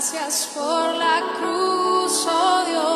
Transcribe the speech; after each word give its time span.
Gracias 0.00 0.52
por 0.54 0.94
la 0.94 1.20
cruz, 1.38 2.26
oh 2.26 2.64
Dios, 2.66 2.89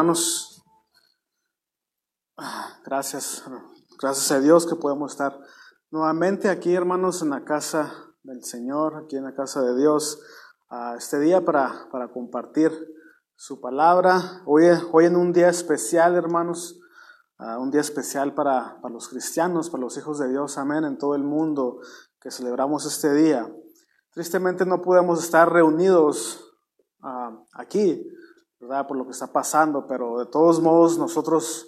hermanos. 0.00 0.64
Gracias, 2.86 3.44
gracias 4.00 4.32
a 4.32 4.40
Dios 4.40 4.64
que 4.64 4.74
podemos 4.74 5.12
estar 5.12 5.38
nuevamente 5.90 6.48
aquí, 6.48 6.74
hermanos, 6.74 7.20
en 7.20 7.28
la 7.28 7.44
casa 7.44 7.92
del 8.22 8.42
Señor, 8.42 8.96
aquí 8.96 9.16
en 9.16 9.24
la 9.24 9.34
casa 9.34 9.60
de 9.60 9.76
Dios, 9.76 10.22
este 10.96 11.20
día 11.20 11.44
para, 11.44 11.90
para 11.92 12.08
compartir 12.08 12.72
su 13.36 13.60
palabra. 13.60 14.40
Hoy, 14.46 14.64
en 15.04 15.16
un 15.16 15.34
día 15.34 15.50
especial, 15.50 16.14
hermanos, 16.14 16.80
un 17.58 17.70
día 17.70 17.82
especial 17.82 18.32
para, 18.32 18.80
para 18.80 18.94
los 18.94 19.06
cristianos, 19.06 19.68
para 19.68 19.82
los 19.82 19.98
hijos 19.98 20.18
de 20.18 20.30
Dios, 20.30 20.56
amén, 20.56 20.84
en 20.84 20.96
todo 20.96 21.14
el 21.14 21.24
mundo 21.24 21.80
que 22.22 22.30
celebramos 22.30 22.86
este 22.86 23.12
día. 23.12 23.54
Tristemente 24.12 24.64
no 24.64 24.80
podemos 24.80 25.22
estar 25.22 25.52
reunidos 25.52 26.54
ah, 27.02 27.38
aquí, 27.52 28.10
¿verdad? 28.60 28.86
Por 28.86 28.96
lo 28.96 29.04
que 29.04 29.12
está 29.12 29.26
pasando, 29.32 29.86
pero 29.86 30.18
de 30.18 30.26
todos 30.26 30.60
modos 30.60 30.98
nosotros 30.98 31.66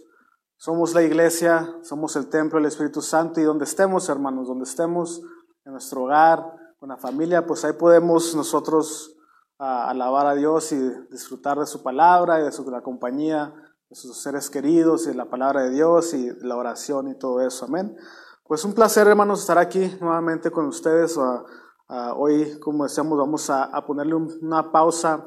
somos 0.57 0.95
la 0.95 1.03
iglesia, 1.03 1.75
somos 1.83 2.15
el 2.17 2.29
templo 2.29 2.59
del 2.59 2.67
Espíritu 2.69 3.01
Santo 3.03 3.41
y 3.41 3.45
donde 3.45 3.65
estemos, 3.65 4.09
hermanos, 4.09 4.47
donde 4.47 4.65
estemos, 4.65 5.21
en 5.65 5.73
nuestro 5.73 6.05
hogar, 6.05 6.45
con 6.79 6.89
la 6.89 6.97
familia, 6.97 7.47
pues 7.47 7.65
ahí 7.65 7.73
podemos 7.75 8.35
nosotros 8.35 9.17
ah, 9.59 9.89
alabar 9.89 10.27
a 10.27 10.35
Dios 10.35 10.73
y 10.73 10.79
disfrutar 11.11 11.59
de 11.59 11.67
su 11.67 11.83
palabra 11.83 12.41
y 12.41 12.45
de 12.45 12.53
su, 12.53 12.69
la 12.71 12.83
compañía 12.83 13.55
de 13.89 13.95
sus 13.97 14.21
seres 14.21 14.51
queridos 14.51 15.05
y 15.05 15.11
de 15.11 15.15
la 15.15 15.31
palabra 15.31 15.63
de 15.63 15.71
Dios 15.71 16.13
y 16.15 16.31
la 16.41 16.57
oración 16.57 17.09
y 17.09 17.15
todo 17.19 17.41
eso, 17.41 17.67
amén. 17.67 17.97
Pues 18.45 18.65
un 18.65 18.75
placer, 18.75 19.07
hermanos, 19.07 19.41
estar 19.41 19.59
aquí 19.59 19.97
nuevamente 20.01 20.51
con 20.51 20.67
ustedes. 20.67 21.17
Ah, 21.19 21.45
ah, 21.89 22.15
hoy, 22.17 22.59
como 22.59 22.85
decíamos, 22.85 23.17
vamos 23.17 23.49
a, 23.51 23.65
a 23.65 23.87
ponerle 23.87 24.15
un- 24.15 24.39
una 24.43 24.73
pausa 24.73 25.25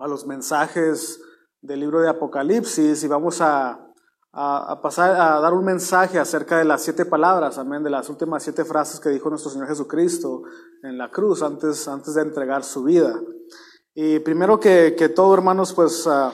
a 0.00 0.08
los 0.08 0.26
mensajes 0.26 1.20
del 1.60 1.80
libro 1.80 2.00
de 2.00 2.08
Apocalipsis 2.08 3.04
y 3.04 3.08
vamos 3.08 3.40
a, 3.40 3.86
a- 4.32 4.80
pasar 4.82 5.10
a 5.20 5.40
dar 5.40 5.52
un 5.52 5.64
mensaje 5.64 6.18
acerca 6.18 6.58
de 6.58 6.64
las 6.64 6.82
siete 6.82 7.04
palabras, 7.04 7.58
amén, 7.58 7.82
de 7.84 7.90
las 7.90 8.08
últimas 8.08 8.42
siete 8.42 8.64
frases 8.64 8.98
que 8.98 9.10
dijo 9.10 9.28
nuestro 9.28 9.50
Señor 9.50 9.68
Jesucristo 9.68 10.42
en 10.82 10.96
la 10.96 11.10
cruz 11.10 11.42
antes, 11.42 11.86
antes 11.86 12.14
de 12.14 12.22
entregar 12.22 12.64
su 12.64 12.82
vida. 12.82 13.14
Y 13.94 14.20
primero 14.20 14.58
que, 14.58 14.94
que 14.96 15.08
todo, 15.08 15.34
hermanos, 15.34 15.74
pues 15.74 16.06
ah, 16.06 16.32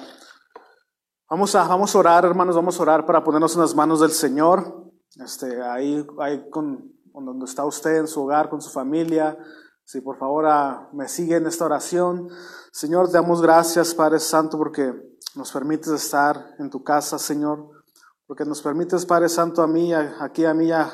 vamos, 1.29 1.55
a, 1.55 1.67
vamos 1.67 1.95
a 1.95 1.99
orar, 1.99 2.25
hermanos, 2.25 2.55
vamos 2.55 2.79
a 2.79 2.83
orar 2.83 3.05
para 3.05 3.25
ponernos 3.25 3.55
en 3.57 3.63
las 3.63 3.75
manos 3.75 4.01
del 4.01 4.11
Señor. 4.13 4.85
Este, 5.17 5.61
ahí, 5.63 6.07
ahí 6.21 6.49
con 6.51 6.93
donde 7.15 7.47
está 7.47 7.65
usted 7.65 7.97
en 7.97 8.07
su 8.07 8.23
hogar, 8.23 8.51
con 8.51 8.61
su 8.61 8.71
familia. 8.71 9.37
Si 9.87 10.01
por 10.01 10.19
favor 10.19 10.47
ah, 10.47 10.89
me 10.93 11.07
sigue 11.07 11.37
en 11.37 11.47
esta 11.47 11.65
oración. 11.65 12.29
Señor, 12.73 13.07
te 13.07 13.13
damos 13.13 13.41
gracias, 13.41 13.95
Padre 13.95 14.19
Santo, 14.19 14.59
porque 14.59 14.93
nos 15.37 15.53
permites 15.53 15.93
estar 15.93 16.57
en 16.59 16.71
tu 16.71 16.83
casa, 16.83 17.21
Señor. 17.21 17.71
Porque 18.27 18.45
nos 18.45 18.61
permites, 18.63 19.07
Padre 19.07 19.29
Santo, 19.29 19.63
a 19.63 19.69
mí, 19.69 19.95
aquí 19.95 20.45
a 20.45 20.55
mí, 20.55 20.73
a 20.73 20.91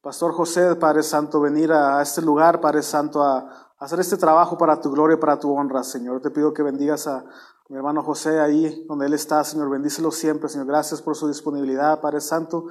Pastor 0.00 0.32
José, 0.32 0.76
Padre 0.76 1.02
Santo, 1.02 1.42
venir 1.42 1.72
a, 1.74 2.00
este 2.00 2.22
lugar, 2.22 2.62
Padre 2.62 2.82
Santo, 2.82 3.22
a, 3.22 3.70
hacer 3.78 4.00
este 4.00 4.16
trabajo 4.16 4.56
para 4.56 4.80
tu 4.80 4.90
gloria 4.90 5.18
y 5.18 5.20
para 5.20 5.38
tu 5.38 5.52
honra, 5.52 5.84
Señor. 5.84 6.22
Te 6.22 6.30
pido 6.30 6.54
que 6.54 6.62
bendigas 6.62 7.06
a 7.06 7.26
mi 7.68 7.76
hermano 7.76 8.02
José 8.02 8.40
ahí 8.40 8.86
donde 8.88 9.04
él 9.04 9.12
está, 9.12 9.44
Señor. 9.44 9.68
Bendícelo 9.68 10.10
siempre, 10.10 10.48
Señor. 10.48 10.68
Gracias 10.68 11.02
por 11.02 11.16
su 11.16 11.28
disponibilidad, 11.28 12.00
Padre 12.00 12.22
Santo. 12.22 12.64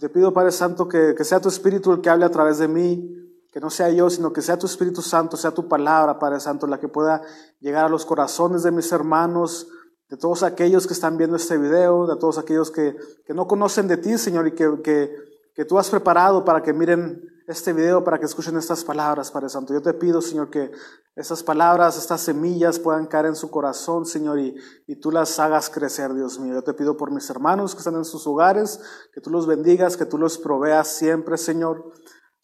Te 0.00 0.08
pido, 0.08 0.32
Padre 0.32 0.50
Santo, 0.50 0.88
que, 0.88 1.14
que 1.16 1.22
sea 1.22 1.40
tu 1.40 1.48
Espíritu 1.48 1.92
el 1.92 2.00
que 2.00 2.10
hable 2.10 2.24
a 2.24 2.30
través 2.30 2.58
de 2.58 2.66
mí, 2.66 3.23
que 3.54 3.60
no 3.60 3.70
sea 3.70 3.88
yo, 3.88 4.10
sino 4.10 4.32
que 4.32 4.42
sea 4.42 4.58
tu 4.58 4.66
Espíritu 4.66 5.00
Santo, 5.00 5.36
sea 5.36 5.52
tu 5.52 5.68
palabra, 5.68 6.18
Padre 6.18 6.40
Santo, 6.40 6.66
la 6.66 6.80
que 6.80 6.88
pueda 6.88 7.22
llegar 7.60 7.84
a 7.84 7.88
los 7.88 8.04
corazones 8.04 8.64
de 8.64 8.72
mis 8.72 8.90
hermanos, 8.90 9.68
de 10.08 10.16
todos 10.16 10.42
aquellos 10.42 10.88
que 10.88 10.92
están 10.92 11.16
viendo 11.16 11.36
este 11.36 11.56
video, 11.56 12.08
de 12.08 12.16
todos 12.16 12.36
aquellos 12.36 12.72
que, 12.72 12.96
que 13.24 13.32
no 13.32 13.46
conocen 13.46 13.86
de 13.86 13.96
ti, 13.96 14.18
Señor, 14.18 14.48
y 14.48 14.56
que, 14.56 14.82
que, 14.82 15.14
que 15.54 15.64
tú 15.64 15.78
has 15.78 15.88
preparado 15.88 16.44
para 16.44 16.64
que 16.64 16.72
miren 16.72 17.22
este 17.46 17.72
video, 17.72 18.02
para 18.02 18.18
que 18.18 18.24
escuchen 18.24 18.56
estas 18.56 18.82
palabras, 18.82 19.30
Padre 19.30 19.48
Santo. 19.48 19.72
Yo 19.72 19.80
te 19.80 19.94
pido, 19.94 20.20
Señor, 20.20 20.50
que 20.50 20.72
estas 21.14 21.44
palabras, 21.44 21.96
estas 21.96 22.22
semillas 22.22 22.80
puedan 22.80 23.06
caer 23.06 23.26
en 23.26 23.36
su 23.36 23.52
corazón, 23.52 24.04
Señor, 24.04 24.40
y, 24.40 24.56
y 24.88 24.96
tú 24.96 25.12
las 25.12 25.38
hagas 25.38 25.70
crecer, 25.70 26.12
Dios 26.12 26.40
mío. 26.40 26.54
Yo 26.54 26.64
te 26.64 26.74
pido 26.74 26.96
por 26.96 27.12
mis 27.12 27.30
hermanos 27.30 27.76
que 27.76 27.78
están 27.78 27.94
en 27.94 28.04
sus 28.04 28.26
hogares, 28.26 28.80
que 29.12 29.20
tú 29.20 29.30
los 29.30 29.46
bendigas, 29.46 29.96
que 29.96 30.06
tú 30.06 30.18
los 30.18 30.38
proveas 30.38 30.88
siempre, 30.88 31.36
Señor. 31.36 31.92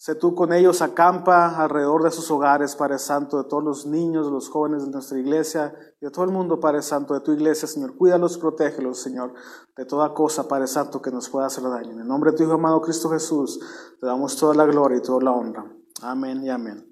Sé 0.00 0.14
tú 0.14 0.34
con 0.34 0.50
ellos, 0.54 0.80
acampa 0.80 1.62
alrededor 1.62 2.02
de 2.02 2.10
sus 2.10 2.30
hogares, 2.30 2.74
Padre 2.74 2.98
Santo, 2.98 3.36
de 3.36 3.46
todos 3.46 3.62
los 3.62 3.84
niños, 3.84 4.24
de 4.24 4.32
los 4.32 4.48
jóvenes 4.48 4.82
de 4.86 4.90
nuestra 4.90 5.18
iglesia 5.18 5.74
y 6.00 6.06
de 6.06 6.10
todo 6.10 6.24
el 6.24 6.30
mundo, 6.30 6.58
Padre 6.58 6.80
Santo, 6.80 7.12
de 7.12 7.20
tu 7.20 7.32
iglesia, 7.32 7.68
Señor. 7.68 7.94
Cuídalos, 7.98 8.38
protégelos, 8.38 8.98
Señor, 8.98 9.34
de 9.76 9.84
toda 9.84 10.14
cosa, 10.14 10.48
Padre 10.48 10.68
Santo, 10.68 11.02
que 11.02 11.10
nos 11.10 11.28
pueda 11.28 11.48
hacer 11.48 11.64
daño. 11.64 11.90
En 11.92 12.00
el 12.00 12.08
nombre 12.08 12.30
de 12.30 12.38
tu 12.38 12.44
Hijo 12.44 12.54
amado 12.54 12.80
Cristo 12.80 13.10
Jesús, 13.10 13.60
te 14.00 14.06
damos 14.06 14.34
toda 14.36 14.54
la 14.54 14.64
gloria 14.64 14.96
y 14.96 15.02
toda 15.02 15.20
la 15.20 15.32
honra. 15.32 15.70
Amén 16.00 16.42
y 16.44 16.48
amén. 16.48 16.82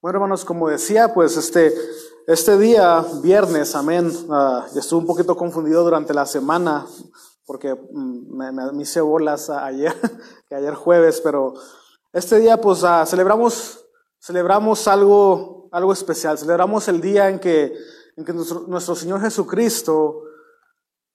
Bueno, 0.00 0.18
hermanos, 0.18 0.44
como 0.44 0.68
decía, 0.68 1.12
pues 1.12 1.36
este, 1.36 1.74
este 2.28 2.56
día, 2.56 3.04
viernes, 3.20 3.74
amén, 3.74 4.12
ya 4.28 4.78
estuve 4.78 5.00
un 5.00 5.06
poquito 5.06 5.36
confundido 5.36 5.82
durante 5.82 6.14
la 6.14 6.24
semana 6.24 6.86
porque 7.46 7.74
mm, 7.74 8.36
me, 8.36 8.52
me- 8.52 8.70
me 8.70 8.82
hice 8.84 9.00
bolas 9.00 9.50
ayer, 9.50 9.92
que 10.48 10.54
ayer 10.54 10.74
jueves, 10.76 11.20
pero 11.20 11.54
este 12.12 12.40
día 12.40 12.60
pues 12.60 12.82
ah, 12.82 13.06
celebramos, 13.06 13.86
celebramos 14.18 14.88
algo, 14.88 15.68
algo 15.70 15.92
especial, 15.92 16.36
celebramos 16.36 16.88
el 16.88 17.00
día 17.00 17.28
en 17.28 17.38
que, 17.38 17.72
en 18.16 18.24
que 18.24 18.32
nuestro, 18.32 18.96
Señor 18.96 19.20
Jesucristo 19.20 20.24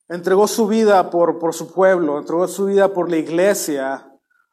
entregó 0.07 0.47
su 0.47 0.67
vida 0.67 1.09
por, 1.09 1.37
por 1.37 1.53
su 1.53 1.73
pueblo, 1.73 2.17
entregó 2.17 2.47
su 2.47 2.65
vida 2.65 2.93
por 2.93 3.09
la 3.09 3.17
iglesia 3.17 4.09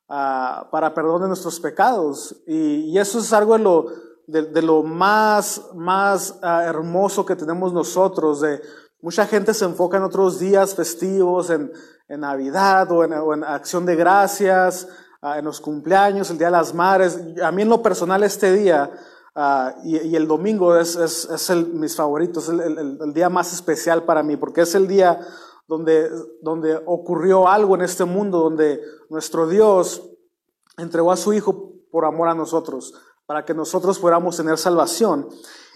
ah, 0.08 0.68
para 0.72 0.92
perdón 0.94 1.22
de 1.22 1.28
nuestros 1.28 1.60
pecados. 1.60 2.42
Y, 2.46 2.98
eso 2.98 3.20
es 3.20 3.32
algo 3.32 3.56
de 3.56 3.62
lo, 3.62 3.86
de 4.26 4.62
lo 4.62 4.82
más, 4.82 5.68
más 5.74 6.40
ah, 6.42 6.64
hermoso 6.64 7.24
que 7.24 7.36
tenemos 7.36 7.72
nosotros. 7.72 8.40
De, 8.40 8.60
mucha 9.00 9.26
gente 9.26 9.54
se 9.54 9.64
enfoca 9.64 9.96
en 9.96 10.02
otros 10.02 10.40
días 10.40 10.74
festivos, 10.74 11.50
en, 11.50 11.72
en 12.08 12.20
Navidad 12.20 12.90
o 12.90 13.04
en, 13.04 13.12
o 13.12 13.32
en 13.32 13.44
Acción 13.44 13.86
de 13.86 13.94
Gracias, 13.94 14.88
ah, 15.22 15.38
en 15.38 15.46
los 15.46 15.60
cumpleaños, 15.60 16.30
el 16.30 16.36
Día 16.38 16.48
de 16.48 16.52
las 16.52 16.74
Madres. 16.74 17.18
A 17.42 17.50
mí 17.50 17.62
en 17.62 17.68
lo 17.70 17.80
personal 17.82 18.22
este 18.22 18.52
día 18.52 18.90
Ah, 19.34 19.76
y, 19.82 20.14
el 20.14 20.28
domingo 20.28 20.76
es, 20.76 20.94
es, 20.94 21.24
es 21.24 21.48
el, 21.48 21.66
mis 21.68 21.96
favoritos, 21.96 22.50
el, 22.50 22.60
el- 22.60 23.14
día 23.14 23.30
más 23.30 23.50
especial 23.54 24.02
para 24.02 24.22
mí, 24.22 24.36
porque 24.36 24.60
es 24.60 24.74
el 24.74 24.86
día 24.86 25.20
donde, 25.66 26.10
donde 26.42 26.78
ocurrió 26.84 27.48
algo 27.48 27.74
en 27.74 27.80
este 27.80 28.04
mundo, 28.04 28.40
donde 28.40 28.82
nuestro 29.08 29.48
Dios 29.48 30.02
entregó 30.76 31.10
a 31.10 31.16
su 31.16 31.32
Hijo 31.32 31.72
por 31.90 32.04
amor 32.04 32.28
a 32.28 32.34
nosotros, 32.34 32.92
para 33.24 33.42
que 33.46 33.54
nosotros 33.54 33.98
fuéramos 33.98 34.36
tener 34.36 34.58
salvación. 34.58 35.30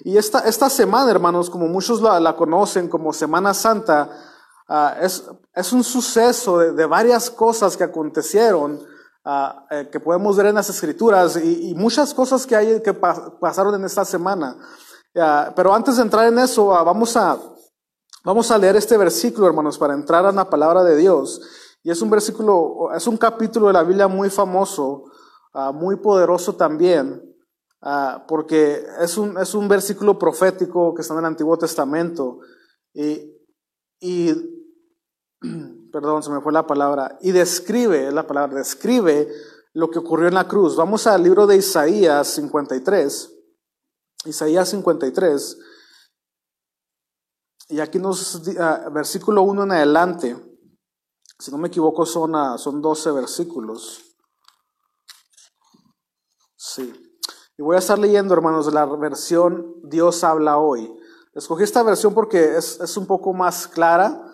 Y 0.05 0.19
esta, 0.19 0.41
esta 0.41 0.69
semana, 0.69 1.11
hermanos, 1.11 1.49
como 1.49 1.67
muchos 1.67 2.03
la, 2.03 2.21
la 2.21 2.37
conocen 2.37 2.89
como 2.89 3.15
Semana 3.15 3.55
Santa, 3.55 4.11
ah, 4.69 4.97
es, 5.01 5.25
es 5.55 5.73
un 5.73 5.83
suceso 5.83 6.59
de, 6.59 6.73
de 6.73 6.85
varias 6.85 7.31
cosas 7.31 7.75
que 7.75 7.85
acontecieron 7.85 8.85
eh, 9.71 9.89
que 9.91 9.99
podemos 10.01 10.37
ver 10.37 10.47
en 10.47 10.55
las 10.55 10.71
escrituras 10.71 11.37
y, 11.37 11.71
y 11.71 11.75
muchas 11.75 12.15
cosas 12.15 12.47
que 12.47 12.55
hay 12.55 12.81
que 12.83 12.95
pa- 12.95 13.39
pasaron 13.41 13.75
en 13.75 13.85
esta 13.85 14.05
semana. 14.05 14.57
Ah, 15.17 15.53
pero 15.57 15.75
antes 15.75 15.97
de 15.97 16.03
entrar 16.03 16.27
en 16.29 16.39
eso, 16.39 16.75
ah, 16.75 16.83
vamos 16.85 17.17
a, 17.17 17.37
vamos 18.25 18.51
a 18.51 18.59
leer 18.59 18.77
este 18.77 18.97
versículo, 18.97 19.47
hermanos, 19.47 19.79
para 19.79 19.95
entrar 19.95 20.25
a 20.27 20.33
la 20.33 20.49
palabra 20.49 20.85
de 20.85 20.97
Dios. 20.97 21.41
Y 21.83 21.91
es 21.91 22.01
un 22.03 22.11
versículo, 22.11 22.89
es 22.95 23.07
un 23.07 23.17
capítulo 23.17 23.69
de 23.69 23.73
la 23.73 23.83
Biblia 23.83 24.09
muy 24.09 24.29
famoso, 24.29 25.05
muy 25.75 25.97
poderoso 25.97 26.55
también, 26.57 27.23
porque 28.27 28.85
es 29.01 29.17
un, 29.17 29.39
es 29.39 29.55
un 29.55 29.69
versículo 29.69 30.19
profético 30.19 30.93
que 30.95 31.03
está 31.03 31.15
en 31.15 31.21
el 31.21 31.27
Antiguo 31.27 31.57
Testamento. 31.57 32.41
Y, 32.93 33.33
y 34.01 34.35
perdón, 36.01 36.23
se 36.23 36.31
me 36.31 36.43
fue 36.43 36.53
la 36.53 36.67
palabra, 36.67 37.17
y 37.23 37.33
describe, 37.33 38.09
es 38.09 38.13
la 38.13 38.27
palabra, 38.27 38.59
describe 38.59 39.33
lo 39.73 39.91
que 39.91 39.99
ocurrió 39.99 40.29
en 40.29 40.35
la 40.35 40.47
cruz. 40.47 40.77
Vamos 40.77 41.07
al 41.07 41.23
libro 41.23 41.47
de 41.47 41.57
Isaías 41.57 42.29
53, 42.35 43.33
Isaías 44.27 44.69
53, 44.69 45.59
y 47.69 47.81
aquí 47.81 47.99
nos, 47.99 48.43
ah, 48.61 48.91
versículo 48.93 49.41
1 49.41 49.63
en 49.63 49.73
adelante, 49.73 50.37
si 51.39 51.51
no 51.51 51.57
me 51.57 51.69
equivoco 51.69 52.05
son, 52.05 52.37
ah, 52.37 52.59
son 52.59 52.83
12 52.83 53.13
versículos. 53.13 54.05
Sí. 56.57 56.93
Y 57.57 57.63
voy 57.63 57.77
a 57.77 57.79
estar 57.79 57.99
leyendo, 57.99 58.35
hermanos, 58.35 58.71
la 58.71 58.85
versión 58.85 59.77
Dios 59.83 60.23
habla 60.25 60.59
hoy. 60.59 60.95
Escogí 61.33 61.63
esta 61.63 61.83
versión 61.83 62.13
porque 62.13 62.59
es, 62.59 62.81
es 62.81 62.99
un 62.99 63.07
poco 63.07 63.33
más 63.33 63.67
clara. 63.67 64.26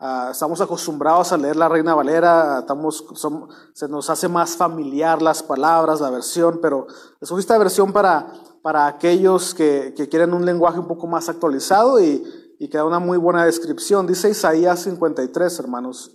Ah, 0.00 0.28
estamos 0.30 0.60
acostumbrados 0.60 1.32
a 1.32 1.36
leer 1.36 1.56
la 1.56 1.68
Reina 1.68 1.92
Valera, 1.94 2.60
estamos, 2.60 3.04
som- 3.20 3.48
se 3.74 3.88
nos 3.88 4.08
hace 4.10 4.28
más 4.28 4.56
familiar 4.56 5.20
las 5.20 5.42
palabras, 5.42 6.00
la 6.00 6.10
versión, 6.10 6.60
pero 6.62 6.86
escogí 7.20 7.40
esta 7.40 7.58
versión 7.58 7.92
para, 7.92 8.32
para 8.62 8.86
aquellos 8.86 9.54
que, 9.54 9.94
que 9.96 10.08
quieren 10.08 10.34
un 10.34 10.44
lenguaje 10.46 10.78
un 10.78 10.86
poco 10.86 11.08
más 11.08 11.28
actualizado 11.28 12.00
y, 12.00 12.22
y 12.60 12.68
que 12.68 12.76
da 12.78 12.84
una 12.84 13.00
muy 13.00 13.18
buena 13.18 13.44
descripción. 13.44 14.06
Dice 14.06 14.30
Isaías 14.30 14.80
53, 14.84 15.58
hermanos. 15.58 16.12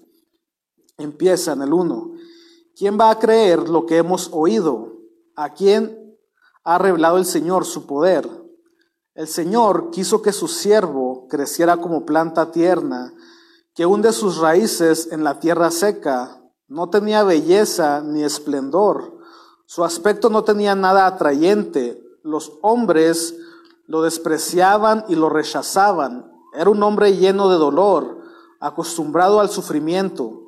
Empieza 0.98 1.52
en 1.52 1.64
el 1.64 1.74
1. 1.74 2.12
¿Quién 2.78 2.98
va 2.98 3.10
a 3.10 3.20
creer 3.20 3.68
lo 3.68 3.86
que 3.86 3.98
hemos 3.98 4.30
oído? 4.32 4.94
¿A 5.36 5.54
quién 5.54 6.18
ha 6.64 6.78
revelado 6.78 7.18
el 7.18 7.26
Señor 7.26 7.66
su 7.66 7.86
poder? 7.86 8.30
El 9.14 9.28
Señor 9.28 9.92
quiso 9.92 10.22
que 10.22 10.32
su 10.32 10.48
siervo 10.48 11.28
creciera 11.28 11.78
como 11.78 12.06
planta 12.06 12.50
tierna, 12.52 13.14
que 13.76 13.86
hunde 13.86 14.12
sus 14.14 14.38
raíces 14.38 15.10
en 15.12 15.24
la 15.24 15.40
tierra 15.40 15.72
seca. 15.72 16.42
No 16.68 16.90
tenía 16.90 17.24
belleza 17.24 18.02
ni 18.02 18.24
esplendor. 18.24 19.18
Su 19.66 19.84
aspecto 19.84 20.30
no 20.30 20.44
tenía 20.44 20.76
nada 20.76 21.08
atrayente. 21.08 22.02
Los 22.24 22.54
hombres 22.62 23.36
lo 23.88 24.02
despreciaban 24.02 25.06
y 25.08 25.16
lo 25.16 25.30
rechazaban. 25.30 26.32
Era 26.54 26.70
un 26.70 26.82
hombre 26.84 27.18
lleno 27.18 27.50
de 27.50 27.58
dolor, 27.58 28.22
acostumbrado 28.60 29.40
al 29.40 29.50
sufrimiento. 29.50 30.42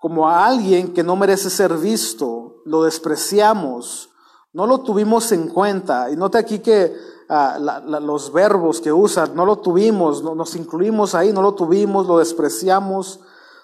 Como 0.00 0.28
a 0.28 0.46
alguien 0.46 0.92
que 0.92 1.02
no 1.02 1.16
merece 1.16 1.50
ser 1.50 1.76
visto, 1.76 2.62
lo 2.64 2.84
despreciamos. 2.84 4.10
No 4.52 4.66
lo 4.66 4.80
tuvimos 4.80 5.32
en 5.32 5.48
cuenta. 5.48 6.10
Y 6.10 6.16
note 6.16 6.38
aquí 6.38 6.60
que 6.60 6.94
ah, 7.28 7.58
los 7.58 8.32
verbos 8.32 8.80
que 8.80 8.92
usan, 8.92 9.34
no 9.34 9.44
lo 9.44 9.56
tuvimos, 9.56 10.22
no, 10.22 10.34
nos 10.34 10.56
incluimos 10.56 11.14
ahí, 11.14 11.32
no 11.32 11.42
lo 11.42 11.54
tuvimos, 11.54 12.06
lo 12.06 12.18
despreciamos, 12.18 13.20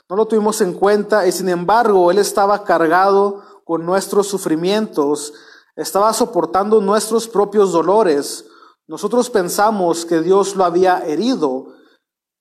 no 0.08 0.16
lo 0.16 0.26
tuvimos 0.26 0.60
en 0.60 0.74
cuenta 0.74 1.26
y 1.26 1.32
sin 1.32 1.48
embargo 1.48 2.10
Él 2.10 2.18
estaba 2.18 2.64
cargado 2.64 3.42
con 3.64 3.86
nuestros 3.86 4.26
sufrimientos, 4.26 5.32
estaba 5.76 6.12
soportando 6.12 6.80
nuestros 6.80 7.28
propios 7.28 7.72
dolores. 7.72 8.44
Nosotros 8.88 9.30
pensamos 9.30 10.04
que 10.04 10.20
Dios 10.20 10.56
lo 10.56 10.64
había 10.64 11.06
herido, 11.06 11.74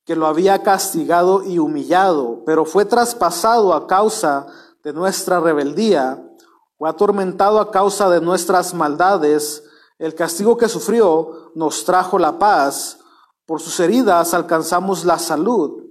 que 0.06 0.16
lo 0.16 0.26
había 0.26 0.64
castigado 0.64 1.44
y 1.44 1.60
humillado, 1.60 2.42
pero 2.44 2.66
fue 2.66 2.86
traspasado 2.86 3.76
a 3.76 3.86
causa 3.86 4.48
de 4.84 4.92
nuestra 4.92 5.40
rebeldía, 5.40 6.26
fue 6.80 6.90
atormentado 6.90 7.60
a 7.60 7.70
causa 7.70 8.10
de 8.10 8.20
nuestras 8.20 8.74
maldades. 8.74 9.69
El 10.00 10.16
castigo 10.16 10.56
que 10.56 10.70
sufrió 10.70 11.52
nos 11.56 11.84
trajo 11.84 12.18
la 12.18 12.40
paz. 12.40 13.00
Por 13.46 13.60
sus 13.60 13.82
heridas 13.82 14.34
alcanzamos 14.34 15.04
la 15.04 15.20
salud. 15.20 15.84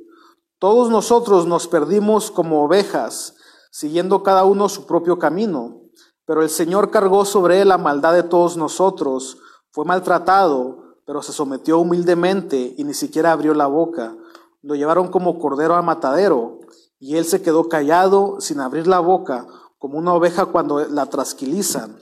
Todos 0.59 0.89
nosotros 0.89 1.47
nos 1.47 1.69
perdimos 1.69 2.31
como 2.31 2.65
ovejas, 2.65 3.35
siguiendo 3.71 4.23
cada 4.23 4.45
uno 4.45 4.71
su 4.71 4.87
propio 4.87 5.19
camino. 5.19 5.83
Pero 6.25 6.43
el 6.43 6.49
Señor 6.49 6.91
cargó 6.91 7.27
sobre 7.27 7.61
él 7.61 7.69
la 7.69 7.77
maldad 7.77 8.15
de 8.15 8.23
todos 8.23 8.57
nosotros. 8.57 9.37
Fue 9.73 9.85
maltratado, 9.85 10.97
pero 11.05 11.21
se 11.21 11.35
sometió 11.35 11.79
humildemente 11.79 12.75
y 12.79 12.85
ni 12.85 12.95
siquiera 12.95 13.33
abrió 13.33 13.53
la 13.53 13.67
boca. 13.67 14.17
Lo 14.63 14.75
llevaron 14.75 15.09
como 15.09 15.39
cordero 15.39 15.77
al 15.77 15.85
matadero, 15.85 16.61
y 16.99 17.17
él 17.17 17.27
se 17.27 17.43
quedó 17.43 17.69
callado 17.69 18.41
sin 18.41 18.61
abrir 18.61 18.87
la 18.87 19.01
boca, 19.01 19.47
como 19.79 19.99
una 19.99 20.15
oveja 20.15 20.47
cuando 20.47 20.81
la 20.87 21.07
trasquilizan. 21.07 21.99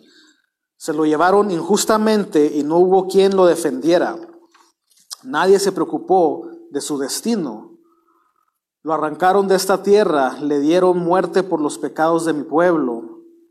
Se 0.87 0.93
lo 0.93 1.05
llevaron 1.05 1.51
injustamente 1.51 2.47
y 2.47 2.63
no 2.63 2.79
hubo 2.79 3.09
quien 3.09 3.35
lo 3.35 3.47
defendiera. 3.47 4.17
Nadie 5.25 5.59
se 5.59 5.73
preocupó 5.73 6.49
de 6.71 6.81
su 6.81 6.97
destino. 6.97 7.73
Lo 8.85 8.95
arrancaron 8.95 9.49
de 9.49 9.57
esta 9.57 9.83
tierra, 9.83 10.39
le 10.41 10.61
dieron 10.61 10.99
muerte 10.99 11.43
por 11.43 11.61
los 11.61 11.77
pecados 11.79 12.25
de 12.25 12.35
mi 12.35 12.45
pueblo. 12.45 13.03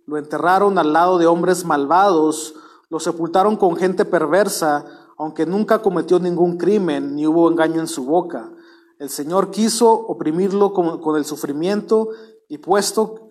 Lo 0.05 0.17
enterraron 0.17 0.77
al 0.77 0.93
lado 0.93 1.17
de 1.17 1.27
hombres 1.27 1.65
malvados, 1.65 2.55
lo 2.89 3.01
sepultaron 3.01 3.57
con 3.57 3.75
gente 3.75 4.05
perversa, 4.05 4.85
aunque 5.17 5.45
nunca 5.45 5.81
cometió 5.81 6.21
ningún 6.21 6.55
crimen 6.55 7.15
ni 7.15 7.27
hubo 7.27 7.51
engaño 7.51 7.81
en 7.81 7.89
su 7.89 8.05
boca. 8.05 8.49
El 8.97 9.09
Señor 9.09 9.51
quiso 9.51 9.91
oprimirlo 9.91 10.71
con, 10.71 11.01
con 11.01 11.17
el 11.17 11.25
sufrimiento 11.25 12.11
y 12.47 12.59
puesto 12.59 13.24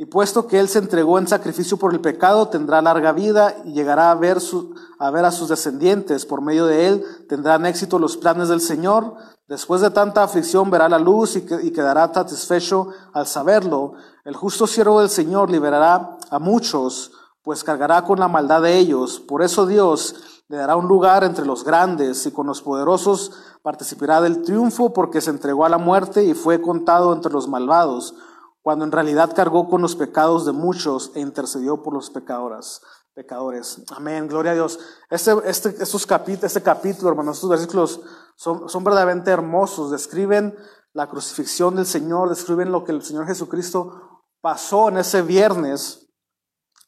y 0.00 0.06
puesto 0.06 0.46
que 0.46 0.60
él 0.60 0.68
se 0.68 0.78
entregó 0.78 1.18
en 1.18 1.26
sacrificio 1.26 1.76
por 1.76 1.92
el 1.92 2.00
pecado, 2.00 2.46
tendrá 2.46 2.80
larga 2.80 3.10
vida 3.10 3.56
y 3.64 3.72
llegará 3.72 4.12
a 4.12 4.14
ver, 4.14 4.38
a 4.38 5.30
sus 5.32 5.48
descendientes. 5.48 6.24
Por 6.24 6.40
medio 6.40 6.66
de 6.66 6.86
él 6.86 7.04
tendrán 7.28 7.66
éxito 7.66 7.98
los 7.98 8.16
planes 8.16 8.48
del 8.48 8.60
Señor. 8.60 9.16
Después 9.48 9.80
de 9.80 9.90
tanta 9.90 10.22
aflicción 10.22 10.70
verá 10.70 10.88
la 10.88 11.00
luz 11.00 11.34
y, 11.34 11.44
y 11.62 11.72
quedará 11.72 12.14
satisfecho 12.14 12.90
al 13.12 13.26
saberlo. 13.26 13.94
El 14.24 14.36
justo 14.36 14.68
siervo 14.68 15.00
del 15.00 15.10
Señor 15.10 15.50
liberará 15.50 16.16
a 16.30 16.38
muchos, 16.38 17.10
pues 17.42 17.64
cargará 17.64 18.04
con 18.04 18.20
la 18.20 18.28
maldad 18.28 18.62
de 18.62 18.78
ellos. 18.78 19.18
Por 19.18 19.42
eso 19.42 19.66
Dios 19.66 20.14
le 20.46 20.58
dará 20.58 20.76
un 20.76 20.86
lugar 20.86 21.24
entre 21.24 21.44
los 21.44 21.64
grandes 21.64 22.24
y 22.24 22.30
con 22.30 22.46
los 22.46 22.62
poderosos 22.62 23.32
participará 23.62 24.20
del 24.20 24.42
triunfo 24.42 24.92
porque 24.92 25.20
se 25.20 25.30
entregó 25.30 25.64
a 25.64 25.68
la 25.68 25.78
muerte 25.78 26.22
y 26.22 26.34
fue 26.34 26.62
contado 26.62 27.12
entre 27.12 27.32
los 27.32 27.48
malvados 27.48 28.14
cuando 28.62 28.84
en 28.84 28.92
realidad 28.92 29.34
cargó 29.34 29.68
con 29.68 29.82
los 29.82 29.96
pecados 29.96 30.44
de 30.44 30.52
muchos 30.52 31.12
e 31.14 31.20
intercedió 31.20 31.82
por 31.82 31.94
los 31.94 32.10
pecadores. 32.10 32.80
pecadores. 33.14 33.82
Amén, 33.96 34.28
gloria 34.28 34.52
a 34.52 34.54
Dios. 34.54 34.78
Este, 35.10 35.32
este, 35.44 35.70
estos 35.82 36.06
este 36.06 36.62
capítulo, 36.62 37.10
hermanos, 37.10 37.36
estos 37.36 37.50
versículos 37.50 38.00
son, 38.36 38.68
son 38.68 38.84
verdaderamente 38.84 39.30
hermosos, 39.30 39.90
describen 39.90 40.56
la 40.92 41.08
crucifixión 41.08 41.76
del 41.76 41.86
Señor, 41.86 42.28
describen 42.28 42.72
lo 42.72 42.84
que 42.84 42.92
el 42.92 43.02
Señor 43.02 43.26
Jesucristo 43.26 44.24
pasó 44.40 44.88
en 44.88 44.98
ese 44.98 45.22
viernes 45.22 46.08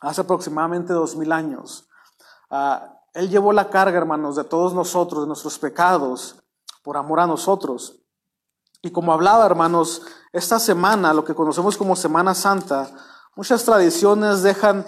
hace 0.00 0.22
aproximadamente 0.22 0.92
dos 0.92 1.16
mil 1.16 1.32
años. 1.32 1.88
Ah, 2.50 2.96
él 3.12 3.28
llevó 3.28 3.52
la 3.52 3.70
carga, 3.70 3.98
hermanos, 3.98 4.36
de 4.36 4.44
todos 4.44 4.72
nosotros, 4.72 5.22
de 5.22 5.26
nuestros 5.26 5.58
pecados, 5.58 6.36
por 6.82 6.96
amor 6.96 7.20
a 7.20 7.26
nosotros. 7.26 7.99
Y 8.82 8.90
como 8.90 9.12
hablaba, 9.12 9.44
hermanos, 9.44 10.02
esta 10.32 10.58
semana, 10.58 11.12
lo 11.12 11.24
que 11.24 11.34
conocemos 11.34 11.76
como 11.76 11.96
Semana 11.96 12.34
Santa, 12.34 12.88
muchas 13.36 13.64
tradiciones 13.64 14.42
dejan, 14.42 14.84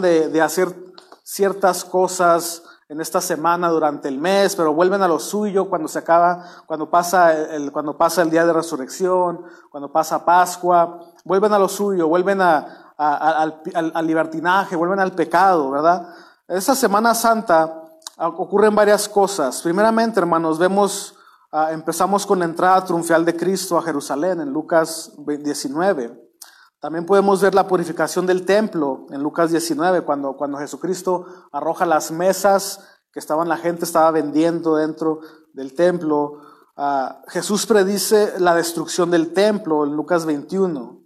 de, 0.00 0.40
hacer 0.40 0.74
ciertas 1.22 1.84
cosas 1.84 2.62
en 2.88 3.00
esta 3.00 3.20
semana 3.20 3.68
durante 3.68 4.08
el 4.08 4.18
mes, 4.18 4.56
pero 4.56 4.72
vuelven 4.72 5.02
a 5.02 5.08
lo 5.08 5.18
suyo 5.18 5.68
cuando 5.68 5.86
se 5.86 5.98
acaba, 5.98 6.44
cuando 6.66 6.90
pasa 6.90 7.32
el, 7.32 7.70
cuando 7.70 7.96
pasa 7.96 8.22
el 8.22 8.30
día 8.30 8.46
de 8.46 8.52
resurrección, 8.52 9.44
cuando 9.70 9.92
pasa 9.92 10.24
Pascua, 10.24 10.98
vuelven 11.24 11.52
a 11.52 11.58
lo 11.58 11.68
suyo, 11.68 12.08
vuelven 12.08 12.40
al, 12.40 12.66
al- 12.96 14.06
libertinaje, 14.06 14.76
vuelven 14.76 14.98
al 14.98 15.12
pecado, 15.12 15.70
¿verdad? 15.70 16.08
Esta 16.48 16.74
Semana 16.74 17.14
Santa 17.14 17.82
ocurren 18.16 18.74
varias 18.74 19.08
cosas. 19.08 19.60
Primeramente, 19.62 20.18
hermanos, 20.18 20.58
vemos 20.58 21.14
Ah, 21.52 21.72
empezamos 21.72 22.26
con 22.26 22.38
la 22.38 22.44
entrada 22.44 22.84
triunfal 22.84 23.24
de 23.24 23.36
Cristo 23.36 23.76
a 23.76 23.82
Jerusalén 23.82 24.40
en 24.40 24.52
Lucas 24.52 25.12
19. 25.18 26.30
También 26.78 27.04
podemos 27.04 27.40
ver 27.40 27.56
la 27.56 27.66
purificación 27.66 28.24
del 28.24 28.46
templo 28.46 29.06
en 29.10 29.20
Lucas 29.20 29.50
19, 29.50 30.02
cuando, 30.02 30.36
cuando 30.36 30.58
Jesucristo 30.58 31.26
arroja 31.50 31.86
las 31.86 32.12
mesas 32.12 32.78
que 33.12 33.18
estaban, 33.18 33.48
la 33.48 33.56
gente 33.56 33.84
estaba 33.84 34.12
vendiendo 34.12 34.76
dentro 34.76 35.22
del 35.52 35.74
templo. 35.74 36.38
Ah, 36.76 37.20
Jesús 37.26 37.66
predice 37.66 38.38
la 38.38 38.54
destrucción 38.54 39.10
del 39.10 39.32
templo 39.32 39.84
en 39.84 39.96
Lucas 39.96 40.26
21. 40.26 41.02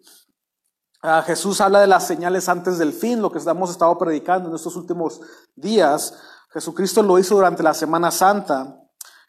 Ah, 1.01 1.23
Jesús 1.23 1.63
habla 1.63 1.81
de 1.81 1.87
las 1.87 2.07
señales 2.07 2.51
antes 2.51 2.77
del 2.77 2.93
fin, 2.93 3.23
lo 3.23 3.33
que 3.33 3.39
hemos 3.39 3.71
estado 3.71 3.97
predicando 3.97 4.51
en 4.51 4.57
estos 4.57 4.77
últimos 4.77 5.23
días. 5.57 6.19
Jesucristo 6.51 7.03
lo 7.03 7.19
hizo 7.19 7.35
durante 7.35 7.63
la 7.63 7.73
Semana 7.73 8.11
Santa. 8.11 8.84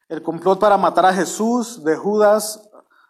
El 0.07 0.21
complot 0.21 0.59
para 0.59 0.77
matar 0.77 1.07
a 1.07 1.13
Jesús 1.13 1.83
de 1.83 1.95
Judas 1.95 2.61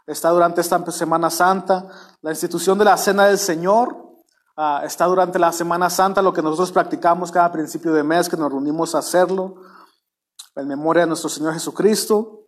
está 0.07 0.29
durante 0.29 0.61
esta 0.61 0.79
Semana 0.91 1.29
Santa. 1.29 1.89
La 2.21 2.31
institución 2.31 2.77
de 2.77 2.85
la 2.85 2.95
Cena 2.95 3.25
del 3.25 3.37
Señor 3.37 4.13
ah, 4.55 4.81
está 4.85 5.05
durante 5.05 5.37
la 5.37 5.51
Semana 5.51 5.89
Santa, 5.89 6.21
lo 6.21 6.31
que 6.31 6.41
nosotros 6.41 6.71
practicamos 6.71 7.33
cada 7.33 7.51
principio 7.51 7.91
de 7.91 8.03
mes, 8.03 8.29
que 8.29 8.37
nos 8.37 8.49
reunimos 8.49 8.95
a 8.95 8.99
hacerlo, 8.99 9.55
en 10.55 10.69
memoria 10.69 11.01
de 11.01 11.07
nuestro 11.07 11.29
Señor 11.29 11.53
Jesucristo. 11.53 12.45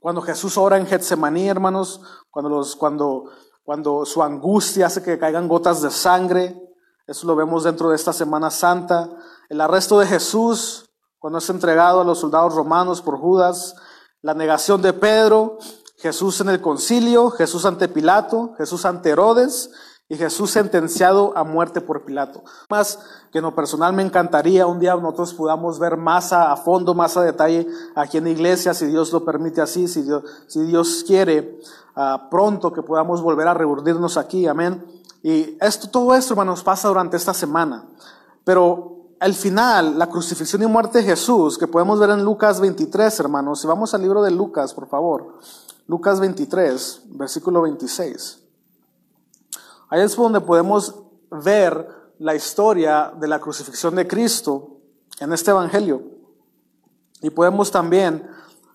Cuando 0.00 0.22
Jesús 0.22 0.56
ora 0.56 0.78
en 0.78 0.86
Getsemaní, 0.86 1.46
hermanos, 1.46 2.00
cuando, 2.30 2.64
cuando, 2.78 3.24
cuando 3.62 4.06
su 4.06 4.22
angustia 4.22 4.86
hace 4.86 5.02
que 5.02 5.18
caigan 5.18 5.48
gotas 5.48 5.82
de 5.82 5.90
sangre, 5.90 6.58
eso 7.06 7.26
lo 7.26 7.36
vemos 7.36 7.64
dentro 7.64 7.90
de 7.90 7.96
esta 7.96 8.14
Semana 8.14 8.50
Santa. 8.50 9.10
El 9.50 9.60
arresto 9.60 9.98
de 9.98 10.06
Jesús, 10.06 10.85
cuando 11.26 11.40
es 11.40 11.50
entregado 11.50 12.00
a 12.00 12.04
los 12.04 12.20
soldados 12.20 12.54
romanos 12.54 13.02
por 13.02 13.18
Judas, 13.18 13.74
la 14.22 14.32
negación 14.32 14.80
de 14.80 14.92
Pedro, 14.92 15.58
Jesús 15.96 16.40
en 16.40 16.50
el 16.50 16.60
concilio, 16.60 17.30
Jesús 17.30 17.64
ante 17.64 17.88
Pilato, 17.88 18.54
Jesús 18.56 18.84
ante 18.84 19.10
Herodes 19.10 19.72
y 20.08 20.14
Jesús 20.14 20.52
sentenciado 20.52 21.36
a 21.36 21.42
muerte 21.42 21.80
por 21.80 22.04
Pilato. 22.04 22.44
Más 22.70 23.00
que 23.32 23.38
en 23.38 23.42
lo 23.42 23.56
personal 23.56 23.92
me 23.92 24.04
encantaría 24.04 24.68
un 24.68 24.78
día 24.78 24.94
nosotros 24.94 25.34
podamos 25.34 25.80
ver 25.80 25.96
más 25.96 26.32
a, 26.32 26.56
fondo, 26.56 26.94
más 26.94 27.16
a 27.16 27.22
detalle 27.22 27.66
aquí 27.96 28.18
en 28.18 28.22
la 28.22 28.30
iglesia, 28.30 28.72
si 28.72 28.86
Dios 28.86 29.12
lo 29.12 29.24
permite 29.24 29.60
así, 29.60 29.88
si 29.88 30.02
Dios, 30.02 30.22
si 30.46 30.62
Dios 30.62 31.02
quiere, 31.04 31.58
ah, 31.96 32.28
pronto 32.30 32.72
que 32.72 32.82
podamos 32.82 33.20
volver 33.20 33.48
a 33.48 33.54
reunirnos 33.54 34.16
aquí, 34.16 34.46
amén. 34.46 34.86
Y 35.24 35.58
esto, 35.60 35.90
todo 35.90 36.14
esto, 36.14 36.34
hermanos, 36.34 36.62
pasa 36.62 36.86
durante 36.86 37.16
esta 37.16 37.34
semana. 37.34 37.84
Pero 38.44 38.95
al 39.18 39.34
final, 39.34 39.98
la 39.98 40.08
crucifixión 40.08 40.62
y 40.62 40.66
muerte 40.66 40.98
de 40.98 41.04
Jesús, 41.04 41.58
que 41.58 41.66
podemos 41.66 41.98
ver 41.98 42.10
en 42.10 42.24
Lucas 42.24 42.60
23, 42.60 43.20
hermanos, 43.20 43.60
si 43.60 43.66
vamos 43.66 43.94
al 43.94 44.02
libro 44.02 44.22
de 44.22 44.30
Lucas, 44.30 44.74
por 44.74 44.88
favor, 44.88 45.38
Lucas 45.86 46.20
23, 46.20 47.02
versículo 47.10 47.62
26. 47.62 48.40
Ahí 49.88 50.00
es 50.00 50.16
donde 50.16 50.40
podemos 50.40 50.94
ver 51.30 51.88
la 52.18 52.34
historia 52.34 53.12
de 53.18 53.28
la 53.28 53.38
crucifixión 53.38 53.94
de 53.94 54.06
Cristo 54.06 54.78
en 55.20 55.32
este 55.32 55.50
Evangelio. 55.50 56.02
Y 57.22 57.30
podemos 57.30 57.70
también 57.70 58.28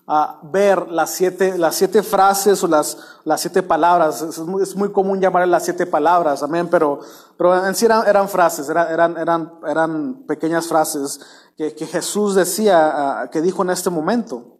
ah, 0.06 0.40
ver 0.42 0.88
las 0.88 1.10
siete, 1.10 1.56
las 1.58 1.74
siete 1.74 2.02
frases 2.02 2.62
o 2.64 2.68
las, 2.68 2.98
las 3.24 3.40
siete 3.40 3.62
palabras. 3.62 4.22
Es 4.22 4.38
muy, 4.38 4.62
es 4.62 4.76
muy 4.76 4.90
común 4.92 5.20
llamar 5.20 5.46
las 5.48 5.64
siete 5.64 5.86
palabras, 5.86 6.42
amén, 6.42 6.68
pero, 6.70 7.00
pero 7.36 7.66
en 7.66 7.74
sí 7.74 7.84
eran, 7.84 8.06
eran 8.06 8.28
frases, 8.28 8.68
eran, 8.68 8.92
eran, 8.92 9.16
eran, 9.16 9.52
eran 9.66 10.14
pequeñas 10.26 10.66
frases 10.66 11.20
que, 11.56 11.74
que 11.74 11.86
Jesús 11.86 12.34
decía, 12.34 13.22
ah, 13.22 13.30
que 13.30 13.40
dijo 13.40 13.62
en 13.62 13.70
este 13.70 13.90
momento. 13.90 14.58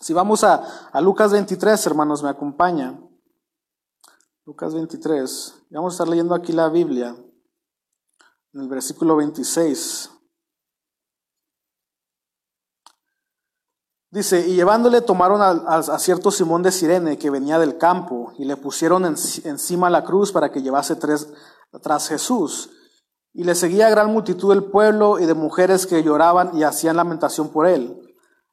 Si 0.00 0.14
vamos 0.14 0.44
a, 0.44 0.88
a 0.92 1.00
Lucas 1.00 1.30
23, 1.32 1.86
hermanos, 1.86 2.22
me 2.22 2.30
acompaña. 2.30 2.98
Lucas 4.46 4.74
23. 4.74 5.66
Vamos 5.70 5.92
a 5.92 5.94
estar 5.94 6.08
leyendo 6.08 6.34
aquí 6.34 6.52
la 6.52 6.68
Biblia, 6.68 7.14
en 8.52 8.60
el 8.60 8.68
versículo 8.68 9.14
26. 9.16 10.10
Dice, 14.12 14.48
y 14.48 14.54
llevándole 14.56 15.02
tomaron 15.02 15.40
a, 15.40 15.98
cierto 16.00 16.32
Simón 16.32 16.62
de 16.62 16.72
Sirene 16.72 17.16
que 17.16 17.30
venía 17.30 17.60
del 17.60 17.78
campo 17.78 18.32
y 18.38 18.44
le 18.44 18.56
pusieron 18.56 19.04
en- 19.04 19.14
encima 19.44 19.88
la 19.88 20.02
cruz 20.02 20.32
para 20.32 20.50
que 20.50 20.62
llevase 20.62 20.96
tres, 20.96 21.28
tras 21.80 22.08
Jesús. 22.08 22.70
Y 23.32 23.44
le 23.44 23.54
seguía 23.54 23.88
gran 23.88 24.12
multitud 24.12 24.50
del 24.50 24.64
pueblo 24.64 25.20
y 25.20 25.26
de 25.26 25.34
mujeres 25.34 25.86
que 25.86 26.02
lloraban 26.02 26.50
y 26.58 26.64
hacían 26.64 26.96
lamentación 26.96 27.50
por 27.50 27.68
él. 27.68 27.96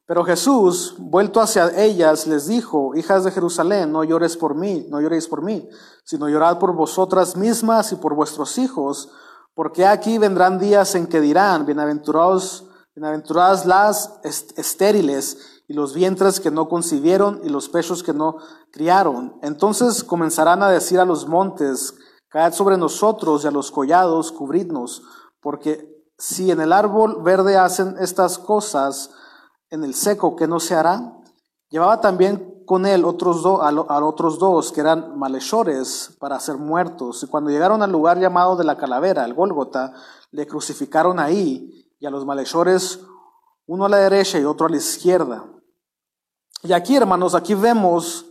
Pero 0.06 0.24
Jesús, 0.24 0.94
vuelto 0.98 1.40
hacia 1.40 1.68
ellas, 1.76 2.28
les 2.28 2.46
dijo, 2.46 2.94
hijas 2.94 3.24
de 3.24 3.32
Jerusalén, 3.32 3.90
no 3.90 4.04
llores 4.04 4.36
por 4.36 4.54
mí, 4.54 4.86
no 4.88 5.00
lloréis 5.00 5.26
por 5.26 5.42
mí, 5.42 5.68
sino 6.04 6.28
llorad 6.28 6.58
por 6.60 6.72
vosotras 6.74 7.36
mismas 7.36 7.90
y 7.92 7.96
por 7.96 8.14
vuestros 8.14 8.56
hijos, 8.58 9.10
porque 9.54 9.84
aquí 9.84 10.16
vendrán 10.18 10.60
días 10.60 10.94
en 10.94 11.08
que 11.08 11.20
dirán, 11.20 11.66
bienaventurados, 11.66 12.67
bienaventuradas 12.98 13.64
las 13.64 14.18
est- 14.24 14.58
estériles 14.58 15.62
y 15.68 15.74
los 15.74 15.94
vientres 15.94 16.40
que 16.40 16.50
no 16.50 16.68
concibieron 16.68 17.40
y 17.44 17.48
los 17.48 17.68
pechos 17.68 18.02
que 18.02 18.12
no 18.12 18.38
criaron. 18.72 19.38
Entonces 19.42 20.02
comenzarán 20.02 20.64
a 20.64 20.70
decir 20.70 20.98
a 20.98 21.04
los 21.04 21.28
montes, 21.28 21.94
caed 22.28 22.52
sobre 22.54 22.76
nosotros 22.76 23.44
y 23.44 23.46
a 23.46 23.50
los 23.52 23.70
collados, 23.70 24.32
cubridnos, 24.32 25.02
porque 25.40 25.88
si 26.18 26.50
en 26.50 26.60
el 26.60 26.72
árbol 26.72 27.22
verde 27.22 27.56
hacen 27.56 27.94
estas 28.00 28.36
cosas, 28.36 29.10
en 29.70 29.84
el 29.84 29.94
seco, 29.94 30.34
que 30.34 30.48
no 30.48 30.58
se 30.58 30.74
hará? 30.74 31.12
Llevaba 31.70 32.00
también 32.00 32.64
con 32.66 32.84
él 32.84 33.04
otros, 33.04 33.42
do- 33.44 33.62
a, 33.62 33.68
a 33.68 34.04
otros 34.04 34.38
dos 34.40 34.72
que 34.72 34.80
eran 34.80 35.16
malhechores 35.16 36.16
para 36.18 36.40
ser 36.40 36.56
muertos. 36.56 37.22
Y 37.22 37.28
cuando 37.28 37.50
llegaron 37.50 37.80
al 37.82 37.92
lugar 37.92 38.18
llamado 38.18 38.56
de 38.56 38.64
la 38.64 38.76
calavera, 38.76 39.24
el 39.24 39.34
Gólgota, 39.34 39.92
le 40.32 40.46
crucificaron 40.48 41.20
ahí 41.20 41.84
y 42.00 42.06
a 42.06 42.10
los 42.10 42.24
malhechores 42.24 43.00
uno 43.66 43.84
a 43.84 43.88
la 43.88 43.98
derecha 43.98 44.38
y 44.38 44.44
otro 44.44 44.66
a 44.66 44.70
la 44.70 44.76
izquierda. 44.76 45.44
Y 46.62 46.72
aquí, 46.72 46.96
hermanos, 46.96 47.34
aquí 47.34 47.54
vemos 47.54 48.26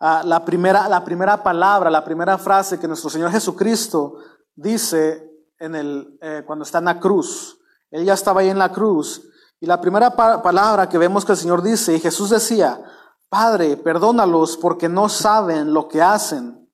ah, 0.00 0.22
la, 0.24 0.44
primera, 0.44 0.88
la 0.88 1.04
primera 1.04 1.42
palabra, 1.42 1.90
la 1.90 2.04
primera 2.04 2.38
frase 2.38 2.78
que 2.78 2.86
nuestro 2.88 3.10
Señor 3.10 3.30
Jesucristo 3.30 4.18
dice 4.54 5.28
en 5.58 5.74
el, 5.74 6.18
eh, 6.22 6.44
cuando 6.46 6.62
está 6.64 6.78
en 6.78 6.84
la 6.86 7.00
cruz. 7.00 7.58
Él 7.90 8.04
ya 8.04 8.14
estaba 8.14 8.40
ahí 8.42 8.48
en 8.50 8.58
la 8.58 8.70
cruz. 8.72 9.22
Y 9.60 9.66
la 9.66 9.80
primera 9.80 10.14
pa- 10.14 10.40
palabra 10.40 10.88
que 10.88 10.98
vemos 10.98 11.24
que 11.24 11.32
el 11.32 11.38
Señor 11.38 11.62
dice, 11.62 11.94
y 11.94 12.00
Jesús 12.00 12.30
decía, 12.30 12.80
Padre, 13.28 13.76
perdónalos 13.76 14.56
porque 14.56 14.88
no 14.88 15.08
saben 15.08 15.74
lo 15.74 15.88
que 15.88 16.00
hacen. 16.00 16.70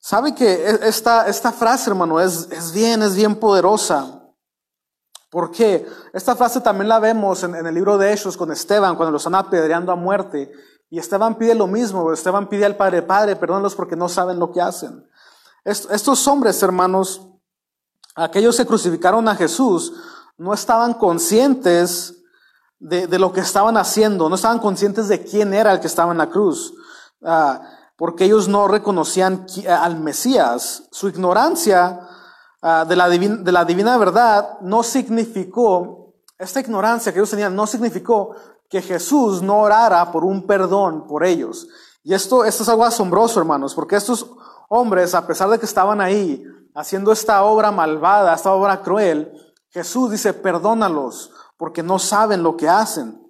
Sabe 0.00 0.34
que 0.34 0.52
e- 0.52 0.88
esta, 0.88 1.26
esta 1.28 1.52
frase, 1.52 1.90
hermano, 1.90 2.18
es, 2.20 2.48
es 2.50 2.72
bien, 2.72 3.02
es 3.02 3.14
bien 3.14 3.36
poderosa. 3.36 4.17
¿Por 5.30 5.50
qué? 5.50 5.86
Esta 6.12 6.34
frase 6.34 6.60
también 6.60 6.88
la 6.88 6.98
vemos 6.98 7.42
en, 7.42 7.54
el 7.54 7.74
libro 7.74 7.98
de 7.98 8.12
Hechos 8.12 8.36
con 8.36 8.50
Esteban, 8.50 8.96
cuando 8.96 9.10
lo 9.12 9.18
están 9.18 9.34
apedreando 9.34 9.92
a 9.92 9.96
muerte. 9.96 10.50
Y 10.90 10.98
Esteban 10.98 11.36
pide 11.36 11.54
lo 11.54 11.66
mismo, 11.66 12.12
Esteban 12.12 12.48
pide 12.48 12.64
al 12.64 12.76
Padre, 12.76 13.02
Padre, 13.02 13.36
perdónalos 13.36 13.74
porque 13.74 13.94
no 13.96 14.08
saben 14.08 14.38
lo 14.38 14.50
que 14.50 14.60
hacen. 14.62 15.06
Est- 15.64 15.90
estos 15.90 16.26
hombres, 16.26 16.62
hermanos, 16.62 17.28
aquellos 18.14 18.56
que 18.56 18.64
crucificaron 18.64 19.28
a 19.28 19.34
Jesús, 19.36 19.92
no 20.38 20.54
estaban 20.54 20.94
conscientes 20.94 22.14
de, 22.78 23.18
lo 23.18 23.32
que 23.32 23.40
estaban 23.40 23.76
haciendo, 23.76 24.28
no 24.28 24.36
estaban 24.36 24.60
conscientes 24.60 25.08
de 25.08 25.22
quién 25.24 25.52
era 25.52 25.72
el 25.72 25.80
que 25.80 25.88
estaba 25.88 26.12
en 26.12 26.18
la 26.18 26.30
cruz, 26.30 26.74
Ah, 27.20 27.60
porque 27.96 28.26
ellos 28.26 28.46
no 28.46 28.68
reconocían 28.68 29.44
al 29.68 29.98
Mesías. 29.98 30.84
Su 30.92 31.08
ignorancia 31.08 31.98
ah, 32.62 32.84
de, 32.88 32.96
la 32.96 33.08
divin- 33.08 33.42
de 33.42 33.52
la 33.52 33.64
divina 33.64 33.96
verdad 33.98 34.58
no 34.60 34.82
significó, 34.82 36.14
esta 36.38 36.60
ignorancia 36.60 37.12
que 37.12 37.18
ellos 37.18 37.30
tenían 37.30 37.54
no 37.56 37.66
significó 37.66 38.34
que 38.68 38.82
Jesús 38.82 39.42
no 39.42 39.60
orara 39.60 40.12
por 40.12 40.24
un 40.24 40.46
perdón 40.46 41.06
por 41.06 41.24
ellos. 41.24 41.66
Y 42.04 42.14
esto, 42.14 42.44
esto 42.44 42.62
es 42.62 42.68
algo 42.68 42.84
asombroso, 42.84 43.40
hermanos, 43.40 43.74
porque 43.74 43.96
estos 43.96 44.30
hombres, 44.68 45.14
a 45.14 45.26
pesar 45.26 45.48
de 45.50 45.58
que 45.58 45.66
estaban 45.66 46.00
ahí 46.00 46.44
haciendo 46.74 47.10
esta 47.12 47.42
obra 47.42 47.70
malvada, 47.72 48.34
esta 48.34 48.52
obra 48.52 48.82
cruel, 48.82 49.32
Jesús 49.70 50.10
dice, 50.10 50.32
perdónalos, 50.32 51.32
porque 51.56 51.82
no 51.82 51.98
saben 51.98 52.42
lo 52.42 52.56
que 52.56 52.68
hacen. 52.68 53.20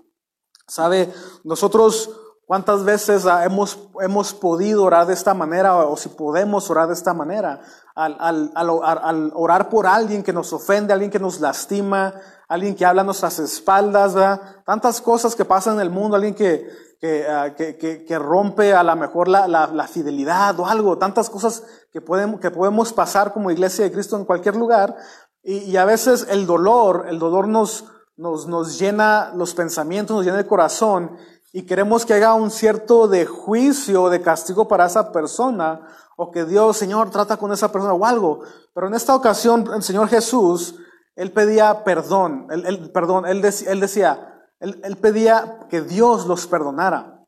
¿Sabe? 0.66 1.12
Nosotros 1.44 2.10
cuántas 2.46 2.84
veces 2.84 3.24
ah, 3.24 3.44
hemos, 3.44 3.78
hemos 4.00 4.34
podido 4.34 4.84
orar 4.84 5.06
de 5.06 5.14
esta 5.14 5.32
manera 5.32 5.76
o, 5.86 5.96
si 5.96 6.10
podemos 6.10 6.68
orar 6.68 6.88
de 6.88 6.94
esta 6.94 7.14
manera. 7.14 7.60
Al, 8.00 8.16
al, 8.20 8.52
al, 8.54 9.32
orar- 9.34 9.68
por 9.68 9.84
alguien 9.88 10.22
que 10.22 10.32
nos 10.32 10.52
ofende, 10.52 10.92
alguien 10.92 11.10
que 11.10 11.18
nos 11.18 11.40
lastima, 11.40 12.14
alguien 12.46 12.76
que 12.76 12.86
habla 12.86 13.02
a 13.02 13.04
nuestras 13.04 13.40
espaldas, 13.40 14.14
¿verdad? 14.14 14.40
tantas 14.64 15.00
cosas 15.00 15.34
que 15.34 15.44
pasan 15.44 15.74
en 15.74 15.80
el 15.80 15.90
mundo, 15.90 16.14
alguien 16.14 16.36
que, 16.36 16.68
que, 17.00 17.26
ah, 17.28 17.54
que, 17.56 17.76
que, 17.76 18.18
rompe 18.18 18.72
a 18.72 18.84
lo 18.84 18.94
mejor 18.94 19.26
la, 19.26 19.48
la, 19.48 19.66
la 19.66 19.88
fidelidad 19.88 20.58
o 20.60 20.66
algo, 20.66 20.96
tantas 20.96 21.28
cosas 21.28 21.64
que 21.92 22.00
podemos, 22.00 22.38
que 22.40 22.52
podemos 22.52 22.92
pasar 22.92 23.32
como 23.32 23.50
iglesia 23.50 23.84
de 23.84 23.90
Cristo 23.92 24.16
en 24.16 24.24
cualquier 24.24 24.54
lugar. 24.54 24.94
Y, 25.42 25.58
y 25.58 25.76
a 25.76 25.84
veces 25.84 26.26
el 26.30 26.46
dolor, 26.46 27.06
el 27.08 27.18
dolor 27.18 27.48
nos, 27.48 27.84
nos, 28.16 28.46
nos 28.46 28.78
llena 28.78 29.32
los 29.34 29.54
pensamientos, 29.54 30.16
nos 30.16 30.24
llena 30.24 30.38
el 30.38 30.46
corazón 30.46 31.16
y 31.52 31.62
queremos 31.66 32.06
que 32.06 32.14
haga 32.14 32.34
un 32.34 32.50
cierto 32.52 33.08
de 33.08 33.26
juicio, 33.26 34.08
de 34.08 34.20
castigo 34.22 34.68
para 34.68 34.86
esa 34.86 35.10
persona 35.10 35.80
o 36.20 36.32
que 36.32 36.44
Dios, 36.44 36.76
Señor, 36.76 37.10
trata 37.10 37.36
con 37.36 37.52
esa 37.52 37.70
persona 37.70 37.94
o 37.94 38.04
algo. 38.04 38.40
Pero 38.74 38.88
en 38.88 38.94
esta 38.94 39.14
ocasión, 39.14 39.70
el 39.72 39.82
Señor 39.84 40.08
Jesús, 40.08 40.74
Él 41.14 41.30
pedía 41.32 41.84
perdón, 41.84 42.48
Él, 42.50 42.90
perdón, 42.92 43.24
él, 43.24 43.40
dec- 43.40 43.66
él 43.68 43.78
decía, 43.78 44.34
él, 44.60 44.96
pedía 44.96 45.66
que 45.70 45.80
Dios 45.80 46.26
los 46.26 46.46
perdonara 46.48 47.24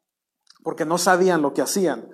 porque 0.65 0.85
no 0.85 0.99
sabían 0.99 1.41
lo 1.41 1.55
que 1.55 1.63
hacían. 1.63 2.09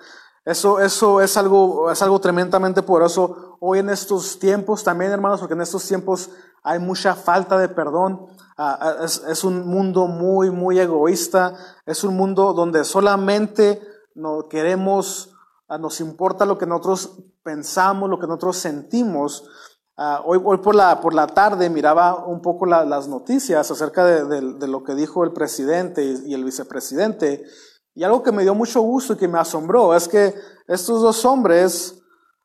Eso, 0.44 0.78
eso 0.80 1.20
es 1.22 1.36
algo, 1.36 1.90
es 1.90 2.02
algo 2.02 2.20
tremendamente 2.20 2.82
poderoso 2.82 3.56
hoy 3.60 3.78
en 3.78 3.88
estos 3.90 4.38
tiempos 4.38 4.84
también, 4.84 5.10
hermanos, 5.10 5.40
porque 5.40 5.54
en 5.54 5.62
estos 5.62 5.86
tiempos 5.88 6.30
hay 6.62 6.78
mucha 6.78 7.14
falta 7.14 7.56
de 7.58 7.68
perdón. 7.68 8.26
Ah, 8.58 8.78
ah, 8.80 9.04
es, 9.04 9.22
es 9.26 9.44
un 9.44 9.66
mundo 9.66 10.06
muy, 10.06 10.50
muy 10.50 10.78
egoísta. 10.78 11.54
Es 11.86 12.04
un 12.04 12.16
mundo 12.16 12.52
donde 12.52 12.84
solamente 12.84 13.80
no 14.14 14.48
queremos, 14.48 15.35
nos 15.68 16.00
importa 16.00 16.44
lo 16.46 16.58
que 16.58 16.66
nosotros 16.66 17.18
pensamos, 17.42 18.08
lo 18.08 18.18
que 18.18 18.26
nosotros 18.26 18.56
sentimos. 18.56 19.48
Ah, 19.96 20.22
hoy, 20.24 20.38
por 20.58 20.74
la, 20.74 21.00
por 21.00 21.14
la 21.14 21.26
tarde 21.26 21.70
miraba 21.70 22.24
un 22.26 22.42
poco 22.42 22.66
la- 22.66 22.84
las 22.84 23.08
noticias 23.08 23.70
acerca 23.70 24.04
de, 24.04 24.66
lo 24.68 24.84
que 24.84 24.94
dijo 24.94 25.24
el 25.24 25.32
presidente 25.32 26.04
y, 26.04 26.34
el 26.34 26.44
vicepresidente. 26.44 27.44
Y 27.94 28.04
algo 28.04 28.22
que 28.22 28.30
me 28.30 28.42
dio 28.42 28.54
mucho 28.54 28.82
gusto 28.82 29.14
y 29.14 29.16
que 29.16 29.26
me 29.26 29.38
asombró 29.38 29.94
es 29.94 30.06
que 30.06 30.34
estos 30.68 31.00
dos 31.00 31.24
hombres, 31.24 31.98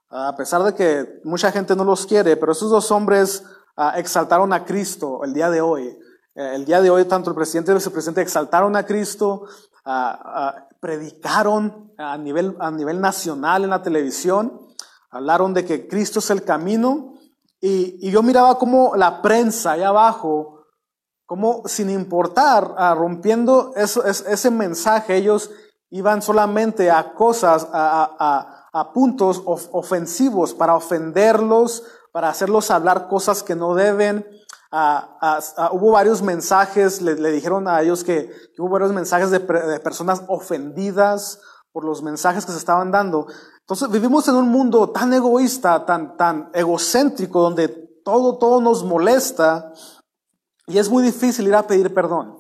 a 0.09 0.35
pesar 0.37 0.63
de 0.63 0.73
que 0.73 1.19
mucha 1.25 1.51
gente 1.51 1.75
no 1.75 1.83
los 1.83 2.05
quiere, 2.05 2.37
pero 2.37 2.53
estos 2.53 2.69
dos 2.69 2.89
hombres 2.89 3.43
ah, 3.75 3.95
exaltaron 3.97 4.53
a 4.53 4.63
Cristo 4.63 5.23
el 5.23 5.33
día 5.33 5.49
de 5.49 5.59
hoy. 5.59 5.87
Eh, 6.35 6.55
el 6.55 6.63
día 6.63 6.81
de 6.81 6.89
hoy, 6.89 7.03
tanto 7.03 7.29
el 7.31 7.35
presidente 7.35 7.71
y 7.71 7.73
el 7.73 7.79
vicepresidente 7.79 8.21
exaltaron 8.21 8.75
a 8.77 8.85
Cristo, 8.85 9.45
predicaron 10.79 11.93
a 11.97 12.17
nivel, 12.17 12.55
a 12.59 12.71
nivel 12.71 12.99
nacional 13.01 13.63
en 13.63 13.69
la 13.69 13.81
televisión, 13.81 14.67
hablaron 15.09 15.53
de 15.53 15.65
que 15.65 15.87
Cristo 15.87 16.19
es 16.19 16.29
el 16.29 16.43
camino. 16.43 17.13
Y, 17.59 18.07
y 18.07 18.11
yo 18.11 18.23
miraba 18.23 18.57
como 18.57 18.95
la 18.95 19.21
prensa 19.21 19.73
allá 19.73 19.89
abajo, 19.89 20.65
como 21.27 21.61
sin 21.67 21.89
importar, 21.89 22.73
ah, 22.77 22.95
rompiendo 22.95 23.71
eso, 23.75 24.03
es- 24.03 24.25
ese 24.27 24.49
mensaje, 24.51 25.15
ellos 25.15 25.51
iban 25.91 26.21
solamente 26.21 26.89
a 26.89 27.13
cosas, 27.13 27.67
a, 27.71 28.15
a- 28.19 28.69
a- 28.73 28.93
puntos 28.93 29.41
of- 29.45 29.69
ofensivos 29.73 30.53
para 30.53 30.75
ofenderlos, 30.75 31.83
para 32.11 32.29
hacerlos 32.29 32.71
hablar 32.71 33.07
cosas 33.07 33.43
que 33.43 33.55
no 33.55 33.75
deben. 33.75 34.25
Ah, 34.71 35.17
ah, 35.21 35.39
ah, 35.57 35.69
hubo 35.73 35.91
varios 35.91 36.21
mensajes, 36.21 37.01
le, 37.01 37.15
le 37.15 37.31
dijeron 37.31 37.67
a 37.67 37.81
ellos 37.81 38.03
que, 38.05 38.31
que 38.55 38.61
hubo 38.61 38.69
varios 38.69 38.93
mensajes 38.93 39.29
de, 39.29 39.39
de 39.39 39.79
personas 39.81 40.23
ofendidas 40.29 41.41
por 41.73 41.83
los 41.83 42.01
mensajes 42.01 42.45
que 42.45 42.53
se 42.53 42.57
estaban 42.57 42.89
dando. 42.91 43.27
Entonces 43.59 43.89
vivimos 43.91 44.27
en 44.29 44.35
un 44.35 44.49
mundo 44.49 44.89
tan 44.89 45.13
egoísta, 45.13 45.85
tan, 45.85 46.15
tan 46.15 46.49
egocéntrico, 46.53 47.41
donde 47.41 47.67
todo, 48.03 48.37
todo 48.37 48.61
nos 48.61 48.83
molesta 48.83 49.73
y 50.67 50.77
es 50.77 50.89
muy 50.89 51.03
difícil 51.03 51.47
ir 51.47 51.55
a 51.55 51.67
pedir 51.67 51.93
perdón. 51.93 52.37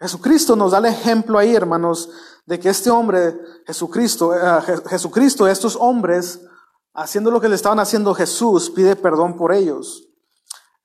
Jesucristo 0.00 0.54
nos 0.54 0.70
da 0.70 0.78
el 0.78 0.86
ejemplo 0.86 1.38
ahí, 1.38 1.56
hermanos, 1.56 2.08
de 2.46 2.60
que 2.60 2.68
este 2.68 2.88
hombre, 2.88 3.36
Jesucristo, 3.66 4.32
eh, 4.32 4.38
Je- 4.38 4.88
Jesucristo, 4.88 5.48
estos 5.48 5.74
hombres, 5.74 6.40
haciendo 6.94 7.32
lo 7.32 7.40
que 7.40 7.48
le 7.48 7.56
estaban 7.56 7.80
haciendo 7.80 8.14
Jesús, 8.14 8.70
pide 8.70 8.94
perdón 8.94 9.36
por 9.36 9.52
ellos. 9.52 10.07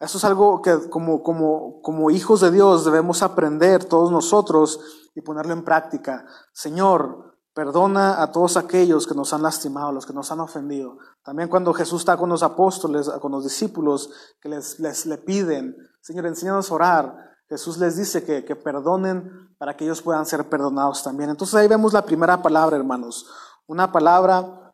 Eso 0.03 0.17
es 0.17 0.25
algo 0.25 0.61
que 0.61 0.89
como, 0.89 1.23
como, 1.23 1.81
como 1.81 2.11
hijos 2.11 2.41
de 2.41 2.51
Dios 2.51 2.83
debemos 2.83 3.23
aprender 3.23 3.85
todos 3.85 4.11
nosotros 4.11 4.81
y 5.15 5.21
ponerlo 5.21 5.53
en 5.53 5.63
práctica. 5.63 6.25
Señor, 6.51 7.37
perdona 7.53 8.21
a 8.21 8.33
todos 8.33 8.57
aquellos 8.57 9.07
que 9.07 9.15
nos 9.15 9.31
han 9.31 9.43
lastimado, 9.43 9.93
los 9.93 10.05
que 10.05 10.11
nos 10.11 10.29
han 10.29 10.41
ofendido. 10.41 10.97
También 11.23 11.47
cuando 11.47 11.73
Jesús 11.73 12.01
está 12.01 12.17
con 12.17 12.27
los 12.27 12.43
apóstoles, 12.43 13.09
con 13.21 13.31
los 13.31 13.45
discípulos, 13.45 14.09
que 14.41 14.49
les, 14.49 14.77
les 14.81 15.05
le 15.05 15.19
piden, 15.19 15.77
Señor, 16.01 16.25
enséñanos 16.25 16.69
a 16.69 16.75
orar. 16.75 17.15
Jesús 17.47 17.77
les 17.77 17.95
dice 17.95 18.25
que, 18.25 18.43
que 18.43 18.57
perdonen 18.57 19.55
para 19.57 19.77
que 19.77 19.85
ellos 19.85 20.01
puedan 20.01 20.25
ser 20.25 20.49
perdonados 20.49 21.01
también. 21.01 21.29
Entonces 21.29 21.55
ahí 21.55 21.69
vemos 21.69 21.93
la 21.93 22.03
primera 22.03 22.41
palabra, 22.41 22.75
hermanos. 22.75 23.25
Una 23.67 23.89
palabra 23.93 24.73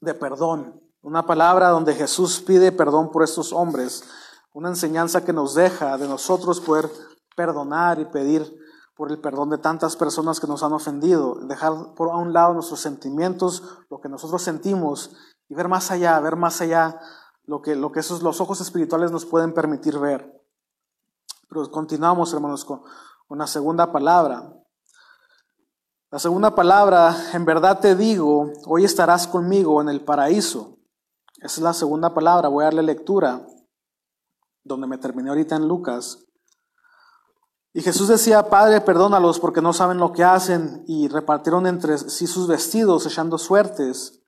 de 0.00 0.14
perdón. 0.14 0.80
Una 1.00 1.26
palabra 1.26 1.70
donde 1.70 1.94
Jesús 1.94 2.40
pide 2.40 2.70
perdón 2.70 3.10
por 3.10 3.24
estos 3.24 3.52
hombres. 3.52 4.04
Una 4.52 4.68
enseñanza 4.68 5.24
que 5.24 5.32
nos 5.32 5.54
deja 5.54 5.96
de 5.96 6.06
nosotros 6.06 6.60
poder 6.60 6.90
perdonar 7.34 7.98
y 7.98 8.04
pedir 8.04 8.54
por 8.94 9.10
el 9.10 9.18
perdón 9.18 9.50
de 9.50 9.58
tantas 9.58 9.96
personas 9.96 10.38
que 10.38 10.46
nos 10.46 10.62
han 10.62 10.72
ofendido. 10.72 11.36
Dejar 11.46 11.94
por 11.94 12.10
a 12.10 12.16
un 12.16 12.32
lado 12.32 12.54
nuestros 12.54 12.80
sentimientos, 12.80 13.62
lo 13.88 14.00
que 14.00 14.08
nosotros 14.08 14.42
sentimos 14.42 15.10
y 15.48 15.54
ver 15.54 15.68
más 15.68 15.90
allá, 15.90 16.20
ver 16.20 16.36
más 16.36 16.60
allá 16.60 17.00
lo 17.44 17.62
que, 17.62 17.74
lo 17.74 17.92
que 17.92 18.00
esos, 18.00 18.22
los 18.22 18.40
ojos 18.40 18.60
espirituales 18.60 19.10
nos 19.10 19.26
pueden 19.26 19.54
permitir 19.54 19.98
ver. 19.98 20.40
Pero 21.48 21.70
continuamos, 21.70 22.32
hermanos, 22.32 22.64
con 22.64 22.82
una 23.28 23.46
segunda 23.46 23.90
palabra. 23.90 24.52
La 26.10 26.18
segunda 26.18 26.54
palabra, 26.54 27.16
en 27.32 27.44
verdad 27.44 27.80
te 27.80 27.96
digo, 27.96 28.50
hoy 28.66 28.84
estarás 28.84 29.26
conmigo 29.26 29.80
en 29.80 29.88
el 29.88 30.04
paraíso. 30.04 30.78
Esa 31.38 31.46
es 31.46 31.58
la 31.58 31.72
segunda 31.72 32.12
palabra. 32.14 32.48
Voy 32.48 32.62
a 32.62 32.66
darle 32.66 32.82
lectura, 32.82 33.46
donde 34.64 34.86
me 34.86 34.98
terminé 34.98 35.30
ahorita 35.30 35.56
en 35.56 35.68
Lucas. 35.68 36.24
Y 37.74 37.80
Jesús 37.80 38.08
decía, 38.08 38.50
Padre, 38.50 38.82
perdónalos 38.82 39.40
porque 39.40 39.62
no 39.62 39.72
saben 39.72 39.98
lo 39.98 40.12
que 40.12 40.24
hacen. 40.24 40.84
Y 40.86 41.08
repartieron 41.08 41.66
entre 41.66 41.96
sí 41.98 42.26
sus 42.26 42.46
vestidos, 42.46 43.06
echando 43.06 43.38
suertes. 43.38 44.22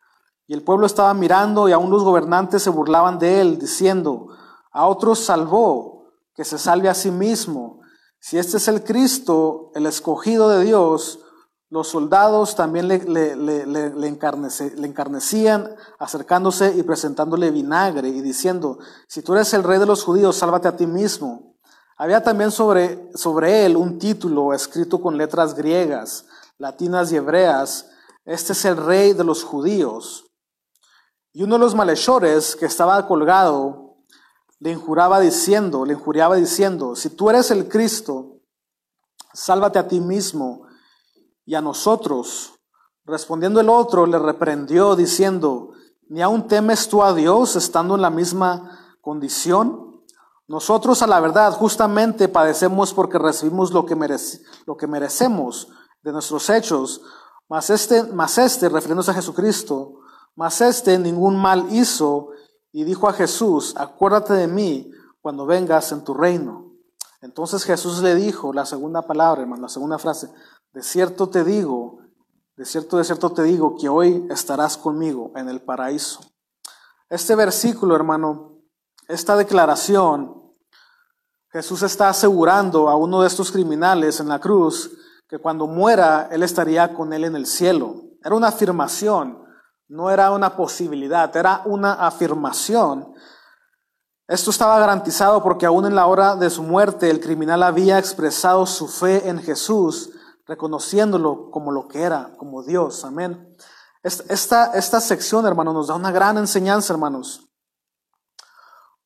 Y 0.47 0.55
el 0.55 0.63
pueblo 0.63 0.87
estaba 0.87 1.13
mirando 1.15 1.69
y 1.69 1.73
aún 1.73 1.91
los 1.91 2.05
gobernantes 2.05 2.63
se 2.63 2.71
burlaban 2.71 3.19
de 3.19 3.41
él, 3.41 3.59
diciendo, 3.59 4.29
a 4.73 4.87
otros 4.87 5.21
salvó, 5.21 6.11
que 6.35 6.45
se 6.45 6.59
salve 6.59 6.89
a 6.89 6.95
sí 6.95 7.11
mismo. 7.11 7.81
Si 8.19 8.39
este 8.39 8.57
es 8.57 8.69
el 8.69 8.83
Cristo, 8.83 9.71
el 9.75 9.87
escogido 9.87 10.49
de 10.49 10.65
Dios, 10.65 11.21
los 11.71 11.89
soldados 11.89 12.55
también 12.55 12.89
le, 12.89 14.09
encarnecían, 14.87 15.75
acercándose 15.99 16.75
y 16.77 16.83
presentándole 16.83 17.51
vinagre 17.51 18.09
y 18.09 18.21
diciendo, 18.21 18.79
si 19.09 19.23
tú 19.23 19.35
eres 19.35 19.53
el 19.55 19.65
rey 19.65 19.79
de 19.79 19.87
los 19.87 20.05
judíos, 20.05 20.37
sálvate 20.37 20.69
a 20.69 20.77
ti 20.77 20.87
mismo. 20.87 21.57
Había 21.97 22.23
también 22.23 22.51
sobre, 22.51 23.11
sobre 23.15 23.67
él 23.67 23.77
un 23.77 23.99
título 23.99 24.53
escrito 24.53 25.01
con 25.01 25.17
letras 25.17 25.55
griegas, 25.55 26.27
latinas 26.59 27.11
y 27.13 27.17
hebreas, 27.17 27.91
este 28.25 28.53
es 28.53 28.65
el 28.65 28.77
rey 28.77 29.13
de 29.13 29.25
los 29.25 29.45
judíos. 29.45 30.31
Y 31.33 31.43
uno 31.43 31.57
de 31.57 31.61
los 31.61 31.75
malhechores 31.75 32.57
que 32.57 32.67
estaba 32.67 33.07
colgado 33.07 33.97
le 34.61 34.71
injuraba 34.71 35.21
diciendo, 35.21 35.85
le 35.85 35.95
injuriaba 35.95 36.37
diciendo, 36.37 36.95
si 36.95 37.11
tú 37.11 37.31
eres 37.31 37.51
el 37.51 37.69
Cristo, 37.69 38.39
sálvate 39.33 39.79
a 39.79 39.89
ti 39.89 40.01
mismo 40.01 40.64
y 41.45 41.55
a 41.55 41.61
nosotros. 41.61 42.55
Respondiendo 43.05 43.61
el 43.61 43.69
otro, 43.69 44.07
le 44.07 44.19
reprendió 44.19 44.97
diciendo, 44.97 45.73
¿ni 46.09 46.23
aún 46.23 46.49
temes 46.49 46.89
tú 46.89 47.03
a 47.03 47.13
Dios 47.13 47.57
estando 47.57 47.95
en 47.95 48.03
la 48.03 48.11
misma 48.11 48.97
condición? 49.01 50.03
Nosotros 50.47 51.03
a 51.03 51.07
la 51.07 51.21
verdad 51.21 51.53
justamente 51.53 52.29
padecemos 52.29 52.93
porque 52.93 53.19
recibimos 53.19 53.73
lo 53.73 53.87
que, 53.87 53.97
lo 54.67 54.77
que 54.77 54.87
merecemos 54.87 55.69
de 56.03 56.13
nuestros 56.13 56.51
hechos, 56.51 57.01
mas 57.49 57.71
este, 57.71 58.03
mas 58.05 58.37
este, 58.39 58.69
refiriéndose 58.69 59.11
a 59.11 59.15
Jesucristo, 59.15 60.01
mas 60.35 60.61
este 60.61 60.99
ningún 60.99 61.37
mal 61.37 61.73
hizo 61.73 62.31
y 62.73 62.85
dijo 62.85 63.09
a 63.09 63.13
Jesús, 63.13 63.75
acuérdate 63.77 64.35
de 64.35 64.49
mí 64.49 64.91
cuando 65.23 65.47
vengas 65.47 65.93
en 65.93 66.05
tu 66.05 66.13
reino. 66.13 66.73
Entonces 67.23 67.65
Jesús 67.65 68.03
le 68.03 68.15
dijo 68.15 68.53
la 68.53 68.67
segunda 68.67 69.01
palabra, 69.03 69.43
hermano, 69.43 69.63
la 69.63 69.69
segunda 69.71 69.99
frase, 69.99 70.29
de 70.75 70.83
cierto 70.83 71.29
te 71.29 71.45
digo, 71.45 72.01
de 72.57 72.65
cierto, 72.65 72.97
de 72.99 73.05
cierto 73.05 73.31
te 73.31 73.45
digo 73.45 73.77
que 73.79 73.89
hoy 73.89 74.27
estarás 74.29 74.77
conmigo 74.77 75.31
en 75.37 75.49
el 75.49 75.61
paraíso. 75.61 76.21
Este 77.09 77.37
versículo, 77.37 77.95
hermano, 77.95 78.59
esta 79.07 79.37
declaración, 79.37 80.43
Jesús 81.51 81.83
está 81.83 82.09
asegurando 82.09 82.89
a 82.89 82.97
uno 82.97 83.23
de 83.23 83.29
estos 83.29 83.53
criminales 83.53 84.19
en 84.19 84.29
la 84.29 84.41
cruz 84.41 84.91
que 85.29 85.39
cuando 85.39 85.69
muera, 85.69 86.29
Él 86.33 86.43
estaría 86.43 86.93
con 86.93 87.13
Él 87.13 87.25
en 87.25 87.37
el 87.37 87.47
cielo. 87.47 88.03
Era 88.25 88.35
una 88.35 88.49
afirmación, 88.49 89.45
no 89.87 90.11
era 90.11 90.33
una 90.33 90.57
posibilidad, 90.57 91.35
era 91.37 91.63
una 91.67 91.93
afirmación. 91.93 93.15
Esto 94.27 94.51
estaba 94.51 94.81
garantizado 94.81 95.41
porque 95.41 95.67
aún 95.67 95.87
en 95.87 95.95
la 95.95 96.07
hora 96.07 96.35
de 96.35 96.51
su 96.51 96.65
muerte 96.65 97.11
el 97.11 97.21
criminal 97.21 97.63
había 97.63 98.01
expresado 98.01 98.67
su 98.67 98.89
fe 98.89 99.29
en 99.29 99.41
Jesús, 99.41 100.11
reconociéndolo 100.47 101.51
como 101.51 101.73
lo 101.73 101.89
que 101.89 102.03
era, 102.03 102.35
como 102.37 102.63
Dios. 102.63 103.05
Amén. 103.05 103.57
Es- 104.03 104.25
Esta, 104.29 104.73
esta 104.75 105.01
sección, 105.01 105.47
hermano, 105.47 105.73
nos 105.73 105.89
da 105.89 105.95
una 105.95 106.11
gran 106.13 106.37
enseñanza, 106.39 106.93
hermanos. 106.93 107.49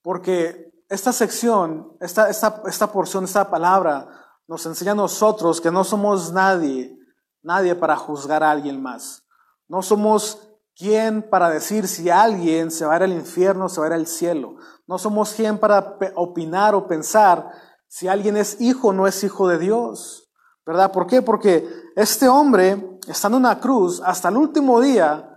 Porque 0.03 0.73
esta 0.89 1.13
sección, 1.13 1.97
esta, 2.01 2.29
esta, 2.31 2.63
esta 2.67 2.91
porción, 2.93 3.25
esta 3.25 3.51
palabra, 3.51 4.09
nos 4.47 4.65
enseña 4.67 4.93
a 4.93 4.97
nosotros 4.97 5.61
que 5.61 5.71
no 5.71 5.85
somos 5.85 6.33
nadie, 6.33 6.97
nadie 7.43 7.75
para 7.75 7.97
juzgar 7.97 8.43
a 8.43 8.51
alguien 8.51 8.83
más. 8.83 9.25
No 9.69 9.83
somos 9.83 10.49
quien 10.75 11.29
para 11.29 11.51
decir 11.51 11.87
si 11.89 12.09
alguien 12.09 12.71
se 12.71 12.87
va 12.87 12.95
a 12.95 12.97
ir 12.99 13.03
al 13.03 13.13
infierno, 13.13 13.69
se 13.69 13.81
va 13.81 13.87
a 13.87 13.89
ir 13.91 13.95
al 13.95 14.07
cielo. 14.07 14.57
No 14.87 14.97
somos 14.99 15.35
quien 15.35 15.59
para 15.59 15.99
opinar 16.15 16.75
o 16.75 16.87
pensar 16.87 17.51
si 17.89 18.09
alguien 18.09 18.37
es 18.37 18.61
hijo 18.61 18.89
o 18.89 18.93
no 18.93 19.07
es 19.07 19.23
hijo 19.25 19.49
de 19.49 19.59
Dios. 19.59 20.28
¿Verdad? 20.69 20.93
¿Por 20.93 21.07
qué? 21.07 21.23
Porque 21.23 21.67
este 21.97 22.29
hombre, 22.29 22.99
estando 23.07 23.39
en 23.39 23.45
una 23.47 23.59
cruz, 23.59 24.03
hasta 24.05 24.29
el 24.29 24.37
último 24.37 24.83
día 24.83 25.35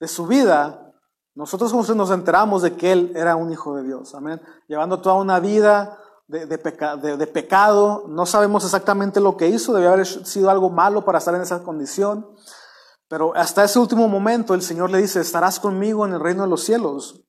de 0.00 0.08
su 0.08 0.26
vida, 0.26 0.92
nosotros 1.36 1.72
nos 1.94 2.10
enteramos 2.10 2.62
de 2.62 2.74
que 2.74 2.90
él 2.90 3.12
era 3.14 3.36
un 3.36 3.52
hijo 3.52 3.76
de 3.76 3.84
Dios. 3.84 4.12
Amén. 4.16 4.42
Llevando 4.66 5.00
toda 5.00 5.14
una 5.14 5.38
vida 5.38 6.00
de, 6.26 6.46
de 6.46 6.58
peca- 6.58 6.96
de- 6.96 7.16
de 7.16 7.26
pecado. 7.28 8.06
No 8.08 8.26
sabemos 8.26 8.64
exactamente 8.64 9.20
lo 9.20 9.36
que 9.36 9.46
hizo. 9.46 9.72
Debió 9.72 9.92
haber 9.92 10.04
sido 10.04 10.50
algo 10.50 10.68
malo 10.68 11.04
para 11.04 11.18
estar 11.18 11.34
en 11.36 11.42
esa 11.42 11.62
condición. 11.62 12.26
Pero 13.06 13.36
hasta 13.36 13.62
ese 13.62 13.78
último 13.78 14.08
momento 14.08 14.52
el 14.52 14.62
Señor 14.62 14.90
le 14.90 14.98
dice, 14.98 15.20
estarás 15.20 15.60
conmigo 15.60 16.04
en 16.04 16.14
el 16.14 16.18
reino 16.20 16.42
de 16.42 16.48
los 16.48 16.64
cielos. 16.64 17.22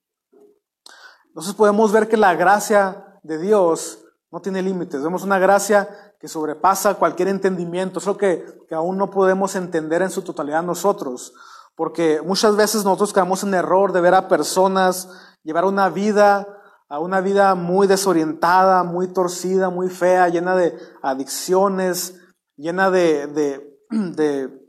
Entonces 1.28 1.54
podemos 1.54 1.92
ver 1.92 2.10
que 2.10 2.18
la 2.18 2.34
gracia 2.34 3.20
de 3.22 3.38
Dios 3.38 4.00
no 4.32 4.42
tiene 4.42 4.64
límites. 4.64 5.04
Vemos 5.04 5.22
una 5.22 5.38
gracia 5.38 5.88
que 6.24 6.30
sobrepasa 6.30 6.94
cualquier 6.94 7.28
entendimiento. 7.28 8.00
Es 8.00 8.06
lo 8.06 8.16
que, 8.16 8.46
que 8.70 8.76
aún 8.76 8.98
no 8.98 9.10
podemos 9.10 9.58
entender 9.58 10.02
en 10.02 10.10
su 10.10 10.22
totalidad 10.22 10.64
nosotros. 10.64 11.34
Porque 11.76 12.22
muchas 12.24 12.56
veces 12.56 12.86
nosotros 12.86 13.12
caemos 13.12 13.44
en 13.44 13.54
error 13.54 13.92
de 13.92 14.00
ver 14.00 14.14
a 14.14 14.30
personas 14.30 15.10
llevar 15.44 15.66
una 15.66 15.90
vida, 15.90 16.48
a 16.88 17.00
una 17.00 17.20
vida 17.20 17.56
muy 17.56 17.88
desorientada, 17.88 18.84
muy 18.84 19.10
torcida, 19.10 19.70
muy 19.70 19.90
fea, 19.90 20.30
llena 20.30 20.56
de 20.56 20.80
adicciones, 21.02 22.16
llena 22.56 22.90
de, 22.90 23.28
de, 23.28 23.78
de 23.90 24.64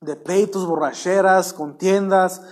de 0.00 0.16
pleitos, 0.16 0.66
borracheras, 0.66 1.52
contiendas, 1.52 2.42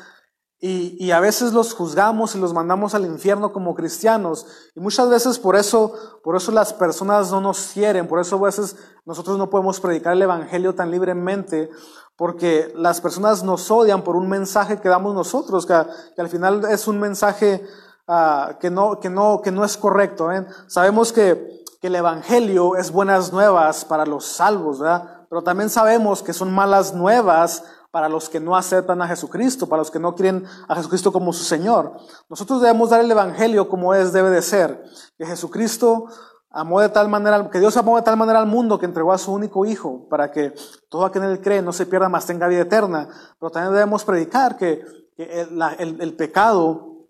y, 0.64 0.96
y, 1.04 1.10
a 1.10 1.18
veces 1.18 1.52
los 1.52 1.74
juzgamos 1.74 2.36
y 2.36 2.38
los 2.38 2.54
mandamos 2.54 2.94
al 2.94 3.04
infierno 3.04 3.52
como 3.52 3.74
cristianos. 3.74 4.46
Y 4.76 4.80
muchas 4.80 5.10
veces 5.10 5.40
por 5.40 5.56
eso, 5.56 5.92
por 6.22 6.36
eso 6.36 6.52
las 6.52 6.72
personas 6.72 7.32
no 7.32 7.40
nos 7.40 7.72
quieren, 7.74 8.06
por 8.06 8.20
eso 8.20 8.36
a 8.36 8.42
veces 8.42 8.76
nosotros 9.04 9.38
no 9.38 9.50
podemos 9.50 9.80
predicar 9.80 10.12
el 10.12 10.22
Evangelio 10.22 10.72
tan 10.72 10.92
libremente, 10.92 11.68
porque 12.16 12.72
las 12.76 13.00
personas 13.00 13.42
nos 13.42 13.68
odian 13.72 14.02
por 14.02 14.14
un 14.14 14.28
mensaje 14.28 14.80
que 14.80 14.88
damos 14.88 15.16
nosotros, 15.16 15.66
que, 15.66 15.74
al 15.74 16.28
final 16.28 16.64
es 16.70 16.86
un 16.86 17.00
mensaje 17.00 17.66
ah, 18.06 18.56
que, 18.60 18.70
no, 18.70 19.00
que, 19.00 19.10
no, 19.10 19.40
que 19.42 19.50
no 19.50 19.64
es 19.64 19.76
correcto. 19.76 20.28
¿ven? 20.28 20.46
Sabemos 20.68 21.12
que, 21.12 21.64
que 21.80 21.88
el 21.88 21.96
Evangelio 21.96 22.76
es 22.76 22.92
buenas 22.92 23.32
nuevas 23.32 23.84
para 23.84 24.06
los 24.06 24.26
salvos, 24.26 24.78
¿verdad? 24.78 25.26
Pero 25.28 25.42
también 25.42 25.70
sabemos 25.70 26.22
que 26.22 26.32
son 26.32 26.52
malas 26.52 26.94
nuevas 26.94 27.64
para 27.92 28.08
los 28.08 28.30
que 28.30 28.40
no 28.40 28.56
aceptan 28.56 29.02
a 29.02 29.06
Jesucristo, 29.06 29.68
para 29.68 29.82
los 29.82 29.90
que 29.90 30.00
no 30.00 30.14
quieren 30.14 30.46
a 30.66 30.74
Jesucristo 30.74 31.12
como 31.12 31.32
su 31.32 31.44
Señor. 31.44 31.92
Nosotros 32.30 32.62
debemos 32.62 32.88
dar 32.88 33.00
el 33.00 33.10
Evangelio 33.10 33.68
como 33.68 33.94
es, 33.94 34.14
debe 34.14 34.30
de 34.30 34.40
ser. 34.40 34.82
Que 35.18 35.26
Jesucristo 35.26 36.06
amó 36.50 36.80
de 36.80 36.88
tal 36.88 37.10
manera, 37.10 37.50
que 37.50 37.60
Dios 37.60 37.76
amó 37.76 37.96
de 37.96 38.02
tal 38.02 38.16
manera 38.16 38.38
al 38.38 38.46
mundo 38.46 38.78
que 38.78 38.86
entregó 38.86 39.12
a 39.12 39.18
su 39.18 39.30
único 39.30 39.66
Hijo 39.66 40.08
para 40.08 40.30
que 40.30 40.54
todo 40.88 41.04
aquel 41.04 41.24
en 41.24 41.30
él 41.30 41.40
cree 41.42 41.60
no 41.60 41.74
se 41.74 41.84
pierda, 41.84 42.08
más 42.08 42.24
tenga 42.24 42.48
vida 42.48 42.62
eterna. 42.62 43.08
Pero 43.38 43.50
también 43.50 43.74
debemos 43.74 44.04
predicar 44.04 44.56
que, 44.56 44.82
que 45.14 45.46
el, 45.78 46.16
pecado 46.16 47.08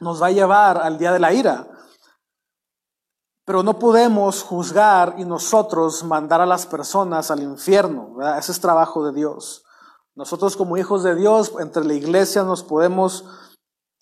nos 0.00 0.22
va 0.22 0.26
a 0.26 0.32
llevar 0.32 0.76
al 0.76 0.98
día 0.98 1.12
de 1.12 1.18
la 1.18 1.32
ira. 1.32 1.66
Pero 3.46 3.62
no 3.62 3.78
podemos 3.78 4.42
juzgar 4.42 5.14
y 5.16 5.24
nosotros 5.24 6.04
mandar 6.04 6.42
a 6.42 6.46
las 6.46 6.66
personas 6.66 7.30
al 7.30 7.42
infierno. 7.42 8.16
Ese 8.38 8.52
es 8.52 8.60
trabajo 8.60 9.02
de 9.06 9.14
Dios. 9.14 9.64
Nosotros 10.14 10.56
como 10.56 10.76
hijos 10.76 11.02
de 11.02 11.14
Dios, 11.14 11.52
entre 11.60 11.84
la 11.84 11.94
iglesia 11.94 12.42
nos 12.42 12.62
podemos 12.62 13.24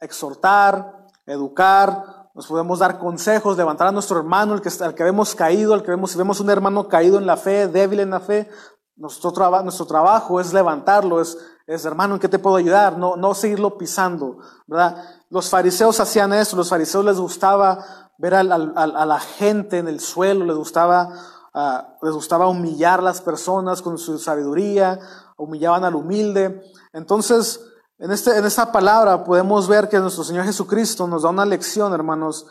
exhortar, 0.01 1.07
educar, 1.27 2.31
nos 2.35 2.47
podemos 2.47 2.79
dar 2.79 2.99
consejos, 2.99 3.57
levantar 3.57 3.89
a 3.89 3.93
nuestro 3.93 4.19
hermano, 4.19 4.55
el 4.55 4.63
que, 4.63 4.71
al 4.83 4.95
que 4.95 5.05
vemos 5.05 5.35
caído, 5.35 5.75
al 5.75 5.83
que 5.83 5.91
vemos, 5.91 6.13
si 6.13 6.19
vemos 6.19 6.41
un 6.41 6.51
hermano 6.51 6.89
caído 6.89 7.19
en 7.19 7.27
la 7.27 7.37
fe, 7.37 7.69
débil 7.69 8.01
en 8.01 8.11
la 8.11 8.21
fe, 8.21 8.49
nuestro, 8.97 9.33
nuestro 9.63 9.87
trabajo 9.87 10.41
es 10.41 10.53
levantarlo, 10.53 11.21
es, 11.21 11.37
es 11.67 11.85
hermano, 11.85 12.15
¿en 12.15 12.21
qué 12.21 12.29
te 12.29 12.39
puedo 12.39 12.57
ayudar? 12.57 12.97
No, 12.97 13.17
no 13.17 13.35
seguirlo 13.35 13.77
pisando, 13.77 14.39
¿verdad? 14.67 15.05
Los 15.31 15.51
fariseos 15.51 16.01
hacían 16.01 16.33
eso, 16.33 16.57
los 16.57 16.69
fariseos 16.69 17.05
les 17.05 17.19
gustaba 17.19 17.85
ver 18.19 18.35
a 18.35 18.43
la 18.43 19.21
gente 19.21 19.79
en 19.79 19.87
el 19.87 20.01
suelo, 20.01 20.45
les 20.45 20.57
gustaba, 20.57 21.13
ah, 21.55 21.97
les 22.03 22.13
gustaba 22.13 22.49
humillar 22.49 22.99
a 22.99 23.03
las 23.03 23.21
personas 23.21 23.83
con 23.83 23.99
su 23.99 24.19
sabiduría, 24.19 24.99
humillaban 25.39 25.85
al 25.85 25.95
humilde. 25.95 26.63
Entonces, 26.93 27.61
en, 27.99 28.11
este, 28.11 28.37
en 28.37 28.45
esta 28.45 28.71
palabra 28.71 29.25
podemos 29.25 29.67
ver 29.67 29.89
que 29.89 29.99
nuestro 29.99 30.25
Señor 30.25 30.45
Jesucristo 30.45 31.07
nos 31.07 31.23
da 31.23 31.31
una 31.31 31.47
lección, 31.47 31.95
hermanos, 31.95 32.47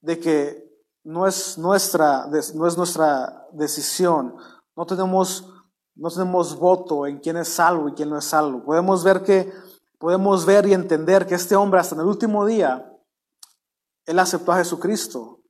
de 0.00 0.18
que 0.18 0.68
no 1.04 1.26
es 1.26 1.58
nuestra, 1.58 2.26
no 2.54 2.66
es 2.66 2.76
nuestra 2.76 3.46
decisión. 3.52 4.36
No 4.76 4.86
tenemos, 4.86 5.52
no 5.94 6.10
tenemos 6.10 6.56
voto 6.58 7.06
en 7.06 7.18
quién 7.18 7.36
es 7.36 7.48
salvo 7.48 7.88
y 7.88 7.92
quién 7.92 8.10
no 8.10 8.18
es 8.18 8.24
salvo. 8.24 8.64
Podemos 8.64 9.04
ver 9.04 9.22
que, 9.22 9.52
podemos 9.98 10.46
ver 10.46 10.66
y 10.66 10.74
entender 10.74 11.26
que 11.26 11.34
este 11.34 11.56
hombre 11.56 11.80
hasta 11.80 11.94
en 11.94 12.02
el 12.02 12.06
último 12.06 12.46
día, 12.46 12.92
él 14.06 14.18
aceptó 14.18 14.52
a 14.52 14.58
Jesucristo. 14.58 15.40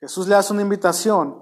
Jesús 0.00 0.26
le 0.26 0.34
hace 0.34 0.52
una 0.52 0.62
invitación. 0.62 1.41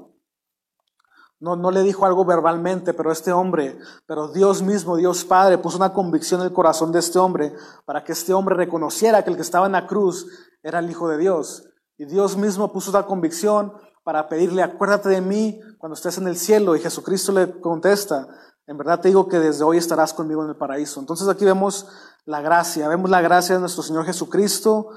No, 1.41 1.57
no 1.57 1.71
le 1.71 1.83
dijo 1.83 2.05
algo 2.05 2.25
verbalmente, 2.27 2.93
pero 2.93 3.11
este 3.11 3.33
hombre, 3.33 3.79
pero 4.07 4.29
Dios 4.29 4.63
mismo, 4.63 4.97
Dios 4.97 5.25
Padre, 5.25 5.57
puso 5.57 5.79
una 5.79 5.95
convicción 5.95 6.43
en 6.43 6.49
el 6.49 6.53
corazón 6.53 6.93
de 6.93 6.99
este 6.99 7.19
hombre 7.19 7.55
para 7.87 8.05
que 8.05 8.13
este 8.13 8.35
hombre 8.35 8.55
reconociera 8.55 9.25
que 9.25 9.31
el 9.31 9.37
que 9.37 9.43
estaba 9.43 9.65
en 9.65 9.73
la 9.73 9.87
cruz 9.87 10.27
era 10.63 10.81
el 10.81 10.91
Hijo 10.91 11.09
de 11.09 11.17
Dios. 11.17 11.65
Y 11.97 12.05
Dios 12.05 12.37
mismo 12.37 12.73
puso 12.73 12.91
una 12.91 13.07
convicción 13.07 13.73
para 14.05 14.29
pedirle, 14.29 14.63
acuérdate 14.63 15.09
de 15.09 15.21
mí 15.23 15.61
cuando 15.79 15.95
estés 15.95 16.19
en 16.19 16.29
el 16.29 16.37
cielo. 16.37 16.77
Y 16.77 16.81
Jesucristo 16.81 17.33
le 17.33 17.61
contesta, 17.61 18.29
en 18.67 18.77
verdad 18.77 19.01
te 19.01 19.09
digo 19.09 19.27
que 19.27 19.39
desde 19.39 19.65
hoy 19.65 19.79
estarás 19.79 20.13
conmigo 20.13 20.43
en 20.43 20.51
el 20.51 20.57
paraíso. 20.57 21.01
Entonces 21.01 21.27
aquí 21.29 21.45
vemos 21.45 21.87
la 22.27 22.41
gracia, 22.41 22.87
vemos 22.89 23.11
la 23.11 23.21
gracia 23.21 23.55
de 23.55 23.61
nuestro 23.61 23.83
Señor 23.83 24.05
Jesucristo 24.05 24.91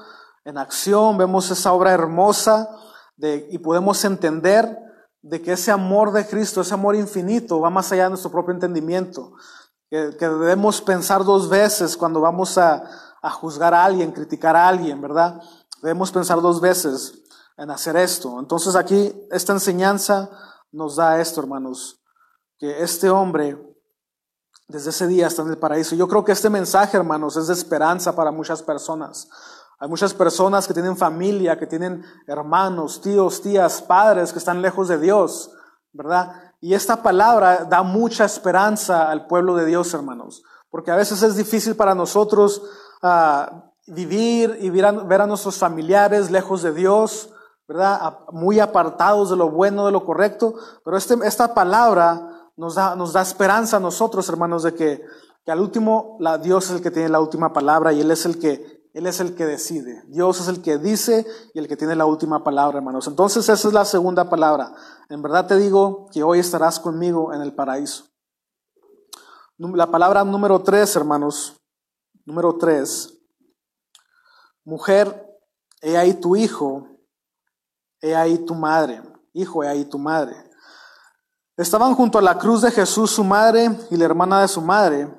en 0.44 0.58
acción, 0.58 1.16
vemos 1.16 1.50
esa 1.50 1.72
obra 1.72 1.92
hermosa 1.92 2.68
y 3.16 3.58
podemos 3.58 4.04
entender 4.04 4.83
de 5.24 5.40
que 5.40 5.52
ese 5.52 5.70
amor 5.70 6.12
de 6.12 6.26
Cristo, 6.26 6.60
ese 6.60 6.74
amor 6.74 6.94
infinito, 6.94 7.58
va 7.58 7.70
más 7.70 7.90
allá 7.90 8.04
de 8.04 8.10
nuestro 8.10 8.30
propio 8.30 8.52
entendimiento. 8.52 9.32
Que, 9.88 10.14
que 10.18 10.28
debemos 10.28 10.82
pensar 10.82 11.24
dos 11.24 11.48
veces 11.48 11.96
cuando 11.96 12.20
vamos 12.20 12.58
a, 12.58 12.84
a 13.22 13.30
juzgar 13.30 13.72
a 13.72 13.84
alguien, 13.84 14.12
criticar 14.12 14.54
a 14.54 14.68
alguien, 14.68 15.00
¿verdad? 15.00 15.40
Debemos 15.80 16.12
pensar 16.12 16.42
dos 16.42 16.60
veces 16.60 17.22
en 17.56 17.70
hacer 17.70 17.96
esto. 17.96 18.38
Entonces 18.38 18.76
aquí 18.76 19.14
esta 19.30 19.54
enseñanza 19.54 20.28
nos 20.70 20.96
da 20.96 21.18
esto, 21.18 21.40
hermanos, 21.40 22.02
que 22.58 22.82
este 22.82 23.08
hombre 23.08 23.58
desde 24.68 24.90
ese 24.90 25.06
día 25.06 25.28
está 25.28 25.40
en 25.40 25.48
el 25.48 25.58
paraíso. 25.58 25.94
Yo 25.94 26.06
creo 26.06 26.22
que 26.22 26.32
este 26.32 26.50
mensaje, 26.50 26.98
hermanos, 26.98 27.38
es 27.38 27.46
de 27.46 27.54
esperanza 27.54 28.14
para 28.14 28.30
muchas 28.30 28.62
personas. 28.62 29.28
Hay 29.78 29.88
muchas 29.88 30.14
personas 30.14 30.66
que 30.66 30.74
tienen 30.74 30.96
familia, 30.96 31.58
que 31.58 31.66
tienen 31.66 32.04
hermanos, 32.26 33.00
tíos, 33.00 33.42
tías, 33.42 33.82
padres 33.82 34.32
que 34.32 34.38
están 34.38 34.62
lejos 34.62 34.88
de 34.88 34.98
Dios, 34.98 35.50
¿verdad? 35.92 36.32
Y 36.60 36.74
esta 36.74 37.02
palabra 37.02 37.64
da 37.64 37.82
mucha 37.82 38.24
esperanza 38.24 39.10
al 39.10 39.26
pueblo 39.26 39.54
de 39.56 39.66
Dios, 39.66 39.92
hermanos, 39.92 40.42
porque 40.70 40.90
a 40.90 40.96
veces 40.96 41.22
es 41.22 41.36
difícil 41.36 41.76
para 41.76 41.94
nosotros 41.94 42.62
ah, 43.02 43.70
vivir 43.86 44.56
y 44.60 44.70
ver 44.70 44.86
a, 44.86 45.26
nuestros 45.26 45.58
familiares 45.58 46.30
lejos 46.30 46.62
de 46.62 46.72
Dios, 46.72 47.30
¿verdad? 47.68 48.20
Muy 48.32 48.60
apartados 48.60 49.30
de 49.30 49.36
lo 49.36 49.50
bueno, 49.50 49.86
de 49.86 49.92
lo 49.92 50.04
correcto, 50.04 50.54
pero 50.84 50.96
este, 50.96 51.16
esta 51.24 51.52
palabra 51.52 52.30
nos 52.56 52.76
da, 52.76 52.94
nos 52.94 53.12
da 53.12 53.22
esperanza 53.22 53.76
a 53.76 53.80
nosotros, 53.80 54.28
hermanos, 54.28 54.62
de 54.62 54.74
que, 54.74 55.04
que 55.44 55.52
al 55.52 55.60
último 55.60 56.16
Dios 56.42 56.66
es 56.66 56.76
el 56.76 56.82
que 56.82 56.90
tiene 56.90 57.08
la 57.08 57.20
última 57.20 57.52
palabra 57.52 57.92
y 57.92 58.00
Él 58.00 58.10
es 58.10 58.24
el 58.24 58.38
que 58.38 58.83
él 58.94 59.08
es 59.08 59.18
el 59.18 59.34
que 59.34 59.44
decide. 59.44 60.04
Dios 60.06 60.40
es 60.40 60.46
el 60.46 60.62
que 60.62 60.78
dice 60.78 61.26
y 61.52 61.58
el 61.58 61.66
que 61.66 61.76
tiene 61.76 61.96
la 61.96 62.06
última 62.06 62.44
palabra, 62.44 62.78
hermanos. 62.78 63.08
Entonces 63.08 63.48
esa 63.48 63.68
es 63.68 63.74
la 63.74 63.84
segunda 63.84 64.30
palabra. 64.30 64.72
En 65.08 65.20
verdad 65.20 65.48
te 65.48 65.56
digo 65.56 66.08
que 66.12 66.22
hoy 66.22 66.38
estarás 66.38 66.78
conmigo 66.78 67.34
en 67.34 67.42
el 67.42 67.52
paraíso. 67.52 68.06
La 69.58 69.90
palabra 69.90 70.22
número 70.22 70.62
tres, 70.62 70.94
hermanos. 70.94 71.60
Número 72.24 72.56
tres. 72.56 73.12
Mujer, 74.64 75.28
he 75.82 75.96
ahí 75.96 76.14
tu 76.14 76.36
hijo, 76.36 76.86
he 78.00 78.14
ahí 78.14 78.38
tu 78.38 78.54
madre. 78.54 79.02
Hijo, 79.32 79.64
he 79.64 79.68
ahí 79.68 79.84
tu 79.84 79.98
madre. 79.98 80.36
Estaban 81.56 81.96
junto 81.96 82.18
a 82.18 82.22
la 82.22 82.38
cruz 82.38 82.62
de 82.62 82.70
Jesús 82.70 83.10
su 83.10 83.24
madre 83.24 83.76
y 83.90 83.96
la 83.96 84.04
hermana 84.04 84.40
de 84.40 84.48
su 84.48 84.60
madre, 84.60 85.12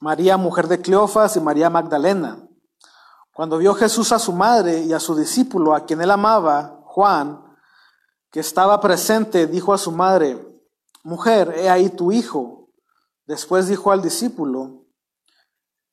María, 0.00 0.36
mujer 0.36 0.66
de 0.66 0.80
Cleofas, 0.80 1.36
y 1.36 1.40
María 1.40 1.70
Magdalena. 1.70 2.48
Cuando 3.34 3.58
vio 3.58 3.74
Jesús 3.74 4.12
a 4.12 4.20
su 4.20 4.32
madre 4.32 4.82
y 4.82 4.92
a 4.92 5.00
su 5.00 5.16
discípulo, 5.16 5.74
a 5.74 5.84
quien 5.84 6.00
él 6.00 6.10
amaba, 6.12 6.80
Juan, 6.84 7.44
que 8.30 8.38
estaba 8.38 8.80
presente, 8.80 9.48
dijo 9.48 9.74
a 9.74 9.78
su 9.78 9.90
madre, 9.90 10.38
Mujer, 11.02 11.52
he 11.56 11.68
ahí 11.68 11.90
tu 11.90 12.12
hijo. 12.12 12.70
Después 13.26 13.66
dijo 13.66 13.90
al 13.90 14.02
discípulo, 14.02 14.86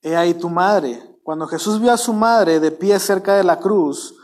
He 0.00 0.16
ahí 0.16 0.34
tu 0.34 0.48
madre. 0.48 1.18
Cuando 1.24 1.48
Jesús 1.48 1.80
vio 1.80 1.92
a 1.92 1.96
su 1.96 2.12
madre 2.12 2.60
de 2.60 2.70
pie 2.70 2.98
cerca 3.00 3.34
de 3.34 3.42
la 3.42 3.58
cruz, 3.58 4.14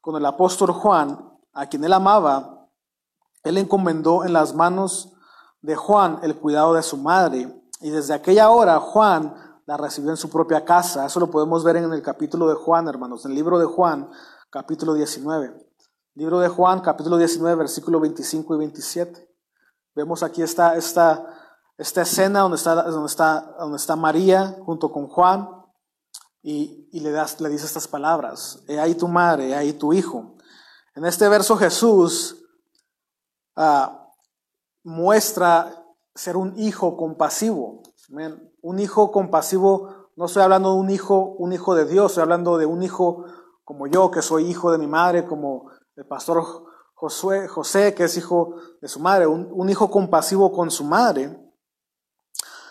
con 0.00 0.14
el 0.14 0.24
apóstol 0.24 0.70
Juan, 0.70 1.18
a 1.52 1.66
quien 1.66 1.82
él 1.82 1.92
amaba, 1.92 2.68
él 3.42 3.58
encomendó 3.58 4.24
en 4.24 4.32
las 4.32 4.54
manos 4.54 5.12
de 5.62 5.74
Juan 5.74 6.20
el 6.22 6.36
cuidado 6.36 6.74
de 6.74 6.84
su 6.84 6.96
madre. 6.96 7.60
Y 7.80 7.90
desde 7.90 8.14
aquella 8.14 8.50
hora 8.50 8.78
Juan 8.78 9.34
la 9.68 9.76
recibió 9.76 10.08
en 10.08 10.16
su 10.16 10.30
propia 10.30 10.64
casa. 10.64 11.04
Eso 11.04 11.20
lo 11.20 11.30
podemos 11.30 11.62
ver 11.62 11.76
en 11.76 11.92
el 11.92 12.00
capítulo 12.00 12.48
de 12.48 12.54
Juan, 12.54 12.88
hermanos, 12.88 13.26
en 13.26 13.32
el 13.32 13.36
libro 13.36 13.58
de 13.58 13.66
Juan, 13.66 14.10
capítulo 14.48 14.94
19. 14.94 15.54
Libro 16.14 16.40
de 16.40 16.48
Juan, 16.48 16.80
capítulo 16.80 17.18
19, 17.18 17.54
versículo 17.54 18.00
25 18.00 18.54
y 18.54 18.58
27. 18.58 19.28
Vemos 19.94 20.22
aquí 20.22 20.40
esta, 20.40 20.74
esta, 20.74 21.22
esta 21.76 22.00
escena 22.00 22.40
donde 22.40 22.56
está, 22.56 22.76
donde, 22.76 23.08
está, 23.08 23.56
donde 23.58 23.76
está 23.76 23.94
María 23.94 24.56
junto 24.64 24.90
con 24.90 25.06
Juan 25.06 25.50
y, 26.40 26.88
y 26.90 27.00
le, 27.00 27.10
das, 27.10 27.38
le 27.38 27.50
dice 27.50 27.66
estas 27.66 27.86
palabras. 27.86 28.64
He 28.68 28.80
ahí 28.80 28.94
tu 28.94 29.06
madre, 29.06 29.50
he 29.50 29.54
ahí 29.54 29.74
tu 29.74 29.92
hijo. 29.92 30.38
En 30.94 31.04
este 31.04 31.28
verso 31.28 31.58
Jesús 31.58 32.42
ah, 33.54 34.08
muestra 34.82 35.84
ser 36.14 36.38
un 36.38 36.58
hijo 36.58 36.96
compasivo. 36.96 37.82
Amén. 38.10 38.47
Un 38.68 38.80
hijo 38.80 39.10
compasivo, 39.10 40.10
no 40.14 40.26
estoy 40.26 40.42
hablando 40.42 40.74
de 40.74 40.78
un 40.78 40.90
hijo, 40.90 41.34
un 41.38 41.54
hijo 41.54 41.74
de 41.74 41.86
Dios, 41.86 42.12
estoy 42.12 42.20
hablando 42.20 42.58
de 42.58 42.66
un 42.66 42.82
hijo 42.82 43.24
como 43.64 43.86
yo, 43.86 44.10
que 44.10 44.20
soy 44.20 44.44
hijo 44.44 44.70
de 44.70 44.76
mi 44.76 44.86
madre, 44.86 45.24
como 45.24 45.70
el 45.96 46.04
pastor 46.04 46.44
José, 46.92 47.94
que 47.94 48.04
es 48.04 48.16
hijo 48.18 48.56
de 48.82 48.88
su 48.88 49.00
madre, 49.00 49.26
un, 49.26 49.48
un 49.50 49.70
hijo 49.70 49.90
compasivo 49.90 50.52
con 50.52 50.70
su 50.70 50.84
madre. 50.84 51.34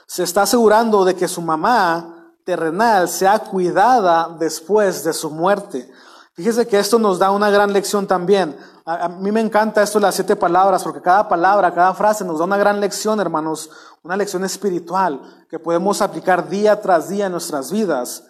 Se 0.06 0.22
está 0.22 0.44
asegurando 0.44 1.04
de 1.04 1.16
que 1.16 1.28
su 1.28 1.42
mamá 1.42 2.32
terrenal 2.46 3.10
sea 3.10 3.40
cuidada 3.40 4.38
después 4.38 5.04
de 5.04 5.14
su 5.14 5.32
muerte. 5.32 5.90
Fíjese 6.38 6.67
que 6.67 6.78
esto 6.78 7.00
nos 7.00 7.17
da 7.17 7.32
una 7.32 7.50
gran 7.50 7.73
lección 7.73 8.06
también. 8.06 8.56
A, 8.86 9.10
mí 9.10 9.32
me 9.32 9.41
encanta 9.41 9.82
esto 9.82 9.97
de 9.97 10.04
las 10.04 10.13
siete 10.13 10.36
palabras, 10.36 10.84
porque 10.84 11.02
cada 11.02 11.28
palabra, 11.28 11.73
cada 11.73 11.95
frase 11.95 12.23
nos 12.23 12.38
da 12.38 12.45
una 12.45 12.58
gran 12.58 12.80
lección, 12.80 13.19
hermanos, 13.19 13.71
una 14.04 14.15
lección 14.15 14.45
espiritual 14.45 15.19
que 15.50 15.58
podemos 15.58 16.00
aplicar 16.00 16.47
día 16.47 16.80
tras 16.80 17.10
día 17.10 17.26
en 17.26 17.32
nuestras 17.32 17.71
vidas. 17.71 18.23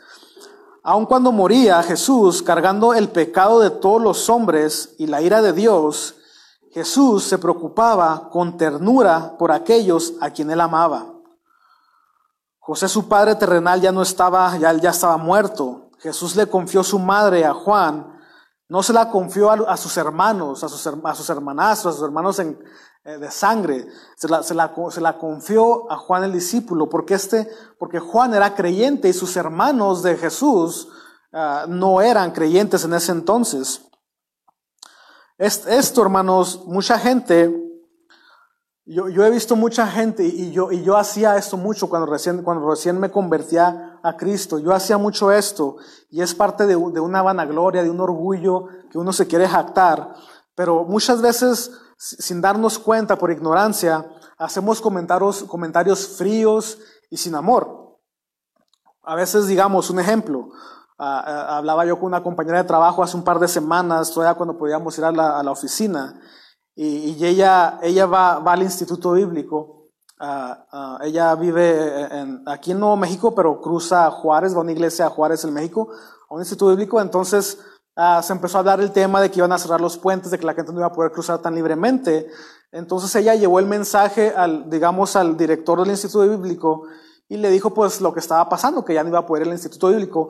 Aun 0.84 1.06
cuando 1.06 1.34
moría 1.34 1.84
Jesús 1.84 2.42
cargando 2.42 2.94
el 2.94 3.10
pecado 3.10 3.60
de 3.60 3.72
todos 3.72 4.02
los 4.02 4.30
hombres 4.30 4.96
y 4.98 5.08
la 5.08 5.22
ira 5.22 5.42
de 5.42 5.52
Dios, 5.52 6.16
Jesús 6.72 7.26
se 7.26 7.38
preocupaba 7.38 8.30
con 8.30 8.56
ternura 8.56 9.36
por 9.38 9.52
aquellos 9.52 10.14
a 10.22 10.30
quien 10.30 10.50
él 10.50 10.62
amaba. 10.62 11.08
José, 12.60 12.88
su 12.88 13.10
padre 13.10 13.36
terrenal, 13.36 13.82
ya 13.82 13.92
no 13.92 14.02
estaba, 14.02 14.58
ya, 14.58 14.72
ya 14.72 14.92
estaba 14.92 15.18
muerto. 15.18 15.87
Jesús 16.00 16.36
le 16.36 16.48
confió 16.48 16.84
su 16.84 17.00
madre 17.00 17.46
a 17.46 17.54
Juan. 17.54 18.14
No 18.70 18.84
se 18.84 18.94
la 18.94 19.10
confió 19.10 19.50
a, 19.50 19.78
sus 19.78 19.96
hermanos, 19.98 20.64
a 20.64 20.70
sus, 20.70 20.86
a 20.86 21.16
sus 21.16 21.30
hermanastros, 21.30 21.94
a 21.96 21.98
sus 21.98 22.06
hermanos 22.06 22.40
eh, 22.40 22.56
de 23.04 23.32
sangre. 23.32 23.88
Se 24.18 24.28
la, 24.28 24.44
se, 24.44 24.54
la, 24.54 25.18
confió 25.18 25.90
a 25.90 25.96
Juan 25.98 26.26
el 26.26 26.34
discípulo, 26.34 26.90
porque, 26.90 27.14
este, 27.14 27.50
porque 27.80 28.00
Juan 28.00 28.34
era 28.34 28.56
creyente 28.56 29.08
y 29.08 29.14
sus 29.14 29.38
hermanos 29.38 30.04
de 30.04 30.18
Jesús 30.18 30.90
ah, 31.32 31.66
no 31.70 32.02
eran 32.02 32.32
creyentes 32.32 32.84
en 32.84 32.94
ese 32.94 33.14
entonces. 33.14 33.84
Es- 35.38 35.66
Esto, 35.68 36.02
hermanos, 36.02 36.64
mucha 36.66 37.00
gente, 37.00 37.56
yo, 38.86 39.08
yo 39.08 39.24
he 39.26 39.30
visto 39.30 39.56
mucha 39.56 39.88
gente 39.88 40.26
y 40.26 40.52
yo, 40.52 40.74
y 40.74 40.84
yo 40.84 40.98
hacía 40.98 41.38
esto 41.38 41.56
mucho 41.56 41.88
cuando 41.88 42.12
recién, 42.12 42.44
cuando 42.44 42.70
recién 42.70 43.00
me 43.00 43.12
convertía 43.12 43.87
a 44.08 44.18
Cristo. 44.18 44.60
Yo 44.60 44.74
hacía 44.74 44.98
mucho 44.98 45.32
esto 45.32 45.78
y 46.10 46.22
es 46.22 46.34
parte 46.34 46.66
de, 46.66 46.76
un- 46.76 46.94
de 46.94 47.00
una 47.00 47.22
vanagloria, 47.22 47.84
de 47.84 47.90
un 47.90 48.00
orgullo 48.00 48.66
que 48.92 48.98
uno 48.98 49.12
se 49.14 49.28
quiere 49.28 49.48
jactar. 49.48 50.14
Pero 50.56 50.84
muchas 50.86 51.22
veces, 51.22 51.72
si- 51.98 52.16
sin 52.18 52.42
darnos 52.42 52.80
cuenta, 52.80 53.18
por 53.18 53.32
ignorancia, 53.32 54.06
hacemos 54.38 54.82
comentarios, 54.82 55.44
comentarios 55.44 56.08
fríos 56.18 56.78
y 57.10 57.18
sin 57.18 57.36
amor. 57.36 57.98
A 59.04 59.16
veces, 59.16 59.48
digamos, 59.48 59.90
un 59.90 60.00
ejemplo. 60.00 60.50
hablaba 61.00 61.86
yo 61.86 61.98
con 62.00 62.08
una 62.08 62.24
compañera 62.24 62.58
de 62.58 62.68
trabajo 62.68 63.04
hace 63.04 63.16
un 63.16 63.24
par 63.24 63.38
de 63.38 63.48
semanas, 63.48 64.12
todavía 64.12 64.36
cuando 64.36 64.58
podíamos 64.58 64.98
ir 64.98 65.06
a 65.06 65.12
la, 65.12 65.38
a 65.40 65.44
la 65.44 65.52
oficina, 65.52 66.20
y, 66.74 67.12
y 67.12 67.24
ella, 67.26 67.78
ella 67.84 68.08
va, 68.08 68.40
va 68.40 68.54
al 68.54 68.64
Instituto 68.64 69.12
Bíblico. 69.12 69.77
Ah, 70.20 70.66
ah, 70.72 71.00
ella 71.04 71.36
vive 71.36 72.04
en, 72.12 72.44
aquí 72.46 72.72
en 72.72 72.80
Nuevo 72.80 72.98
México, 72.98 73.34
pero 73.36 73.62
cruza 73.62 74.08
a 74.08 74.12
Juárez, 74.12 74.54
va 74.54 74.60
a 74.60 74.62
una 74.62 74.72
iglesia 74.72 75.06
a 75.06 75.10
Juárez 75.10 75.44
en 75.44 75.54
México, 75.54 75.90
a 76.30 76.34
un 76.34 76.42
Instituto 76.42 76.70
Bíblico. 76.72 77.00
Entonces 77.02 77.60
ah, 77.96 78.22
se 78.24 78.34
empezó 78.34 78.58
a 78.58 78.60
hablar 78.60 78.82
el 78.82 78.92
tema 78.92 79.22
de 79.22 79.32
que 79.32 79.40
iban 79.40 79.52
a 79.52 79.58
cerrar 79.58 79.82
los 79.82 79.98
puentes, 79.98 80.32
de 80.32 80.40
que 80.40 80.46
la 80.46 80.54
gente 80.54 80.72
no 80.72 80.80
iba 80.80 80.88
a 80.88 80.94
poder 80.94 81.12
cruzar 81.12 81.40
tan 81.40 81.56
libremente. 81.56 82.28
Entonces 82.72 83.14
ella 83.16 83.36
llevó 83.36 83.60
el 83.60 83.66
mensaje 83.66 84.34
al, 84.36 84.70
digamos, 84.70 85.16
al 85.16 85.38
director 85.38 85.80
del 85.80 85.90
Instituto 85.90 86.30
Bíblico 86.30 86.84
y 87.30 87.38
le 87.38 87.50
dijo 87.50 87.74
pues 87.74 88.02
lo 88.02 88.14
que 88.14 88.20
estaba 88.20 88.48
pasando, 88.50 88.86
que 88.86 88.94
ya 88.94 89.04
no 89.04 89.10
iba 89.10 89.20
a 89.20 89.26
poder 89.26 89.44
ir 89.44 89.50
al 89.50 89.56
Instituto 89.56 89.90
Bíblico. 89.90 90.30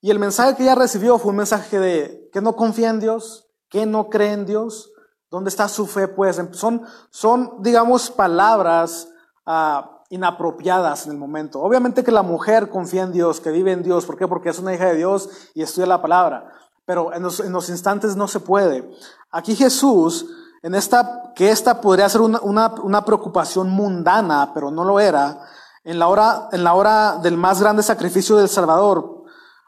Y 0.00 0.10
el 0.10 0.18
mensaje 0.18 0.56
que 0.56 0.62
ella 0.62 0.74
recibió 0.74 1.18
fue 1.18 1.30
un 1.30 1.38
mensaje 1.38 1.78
de 1.78 2.28
que 2.32 2.40
no 2.40 2.56
confía 2.56 2.90
en 2.90 3.00
Dios, 3.00 3.48
que 3.70 3.86
no 3.86 4.10
cree 4.10 4.32
en 4.32 4.44
Dios. 4.44 4.92
¿Dónde 5.30 5.48
está 5.48 5.68
su 5.68 5.86
fe? 5.86 6.08
Pues 6.08 6.40
son, 6.52 6.82
son 7.10 7.62
digamos, 7.62 8.10
palabras 8.10 9.08
ah, 9.46 10.02
inapropiadas 10.10 11.06
en 11.06 11.12
el 11.12 11.18
momento. 11.18 11.60
Obviamente 11.60 12.04
que 12.04 12.12
la 12.12 12.22
mujer 12.22 12.70
confía 12.70 13.02
en 13.02 13.12
Dios, 13.12 13.40
que 13.40 13.50
vive 13.50 13.72
en 13.72 13.82
Dios. 13.82 14.04
¿Por 14.06 14.16
qué? 14.16 14.28
Porque 14.28 14.50
es 14.50 14.58
una 14.58 14.74
hija 14.74 14.86
de 14.86 14.96
Dios 14.96 15.28
y 15.54 15.62
estudia 15.62 15.86
la 15.86 16.02
palabra. 16.02 16.52
Pero 16.84 17.12
en 17.12 17.22
los, 17.22 17.68
instantes 17.68 18.14
no 18.14 18.28
se 18.28 18.40
puede. 18.40 18.90
Aquí 19.30 19.56
Jesús, 19.56 20.26
en 20.62 20.74
esta, 20.74 21.32
que 21.34 21.50
esta 21.50 21.80
podría 21.80 22.08
ser 22.08 22.20
una, 22.20 22.40
una, 22.40 23.04
preocupación 23.04 23.70
mundana, 23.70 24.52
pero 24.52 24.70
no 24.70 24.84
lo 24.84 25.00
era, 25.00 25.40
en 25.82 25.98
la 25.98 26.08
hora, 26.08 26.48
en 26.52 26.62
la 26.62 26.74
hora 26.74 27.18
del 27.22 27.36
más 27.38 27.60
grande 27.60 27.82
sacrificio 27.82 28.36
del 28.36 28.48
Salvador, 28.48 29.14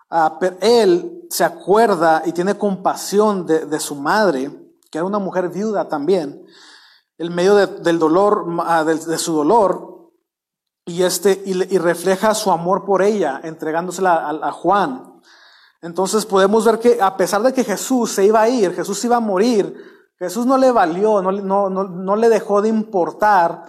Ah, 0.08 0.38
él 0.60 1.26
se 1.30 1.42
acuerda 1.42 2.22
y 2.24 2.32
tiene 2.32 2.56
compasión 2.56 3.44
de, 3.44 3.66
de 3.66 3.80
su 3.80 3.96
madre, 3.96 4.52
que 4.88 4.98
era 4.98 5.04
una 5.04 5.18
mujer 5.18 5.48
viuda 5.48 5.88
también, 5.88 6.46
en 7.18 7.34
medio 7.34 7.54
de- 7.54 7.66
del 7.66 7.98
dolor, 7.98 8.46
ah, 8.60 8.84
de, 8.84 9.18
su 9.18 9.32
dolor, 9.32 10.10
y, 10.84 11.02
este, 11.02 11.42
y, 11.44 11.54
le- 11.54 11.68
y 11.70 11.78
refleja 11.78 12.34
su 12.34 12.50
amor 12.50 12.84
por 12.84 13.02
ella, 13.02 13.40
entregándosela 13.42 14.28
a, 14.42 14.52
Juan. 14.52 15.20
Entonces 15.82 16.26
podemos 16.26 16.64
ver 16.64 16.78
que 16.78 17.00
a 17.00 17.16
pesar 17.16 17.42
de 17.42 17.52
que 17.52 17.64
Jesús 17.64 18.12
se 18.12 18.24
iba 18.24 18.40
a 18.42 18.48
ir, 18.48 18.72
Jesús 18.74 19.04
iba 19.04 19.16
a 19.16 19.20
morir, 19.20 19.74
Jesús 20.18 20.46
no 20.46 20.56
le 20.56 20.70
valió, 20.72 21.20
no, 21.22 21.32
no, 21.32 21.68
no, 21.68 21.84
no 21.84 22.16
le 22.16 22.28
dejó 22.28 22.62
de 22.62 22.68
importar 22.68 23.64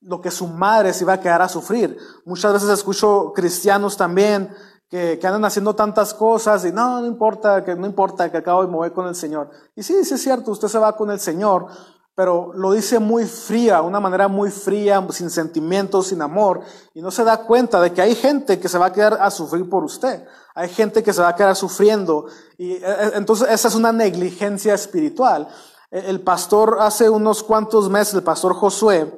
lo 0.00 0.20
que 0.20 0.30
su 0.30 0.46
madre 0.48 0.92
se 0.92 1.04
iba 1.04 1.12
a 1.14 1.20
quedar 1.20 1.42
a 1.42 1.48
sufrir. 1.48 1.96
Muchas 2.24 2.52
veces 2.54 2.68
escucho 2.70 3.32
cristianos 3.34 3.96
también 3.96 4.52
que, 4.88 5.18
que 5.18 5.26
andan 5.26 5.44
haciendo 5.44 5.74
tantas 5.74 6.12
cosas 6.14 6.64
y 6.64 6.72
no, 6.72 7.00
no 7.00 7.06
importa, 7.06 7.64
que 7.64 7.74
no 7.76 7.86
importa, 7.86 8.30
que 8.30 8.38
acabo 8.38 8.62
de 8.62 8.68
mover 8.68 8.92
con 8.92 9.06
el 9.06 9.14
Señor. 9.14 9.50
Y 9.76 9.82
sí, 9.82 10.04
sí 10.04 10.14
es 10.14 10.22
cierto, 10.22 10.50
usted 10.50 10.68
se 10.68 10.78
va 10.78 10.96
con 10.96 11.10
el 11.10 11.20
Señor, 11.20 11.66
pero 12.14 12.52
lo 12.54 12.72
dice 12.72 12.98
muy 12.98 13.24
fría, 13.24 13.80
una 13.82 13.98
manera 14.00 14.28
muy 14.28 14.50
fría, 14.50 15.04
sin 15.10 15.30
sentimientos, 15.30 16.08
sin 16.08 16.20
amor, 16.20 16.60
y 16.94 17.00
no 17.00 17.10
se 17.10 17.24
da 17.24 17.38
cuenta 17.38 17.80
de 17.80 17.92
que 17.92 18.02
hay 18.02 18.14
gente 18.14 18.60
que 18.60 18.68
se 18.68 18.78
va 18.78 18.86
a 18.86 18.92
quedar 18.92 19.18
a 19.20 19.30
sufrir 19.30 19.68
por 19.68 19.82
usted. 19.84 20.24
Hay 20.54 20.68
gente 20.68 21.02
que 21.02 21.12
se 21.14 21.22
va 21.22 21.28
a 21.28 21.34
quedar 21.36 21.56
sufriendo. 21.56 22.26
Y 22.58 22.72
eh, 22.72 22.82
eh, 22.84 23.10
entonces 23.14 23.48
esa 23.50 23.68
es 23.68 23.74
una 23.74 23.92
negligencia 23.92 24.74
espiritual. 24.74 25.48
El 25.90 26.20
pastor 26.20 26.78
hace 26.80 27.08
unos 27.08 27.42
cuantos 27.42 27.88
meses, 27.88 28.14
el 28.14 28.22
pastor 28.22 28.54
Josué, 28.54 29.12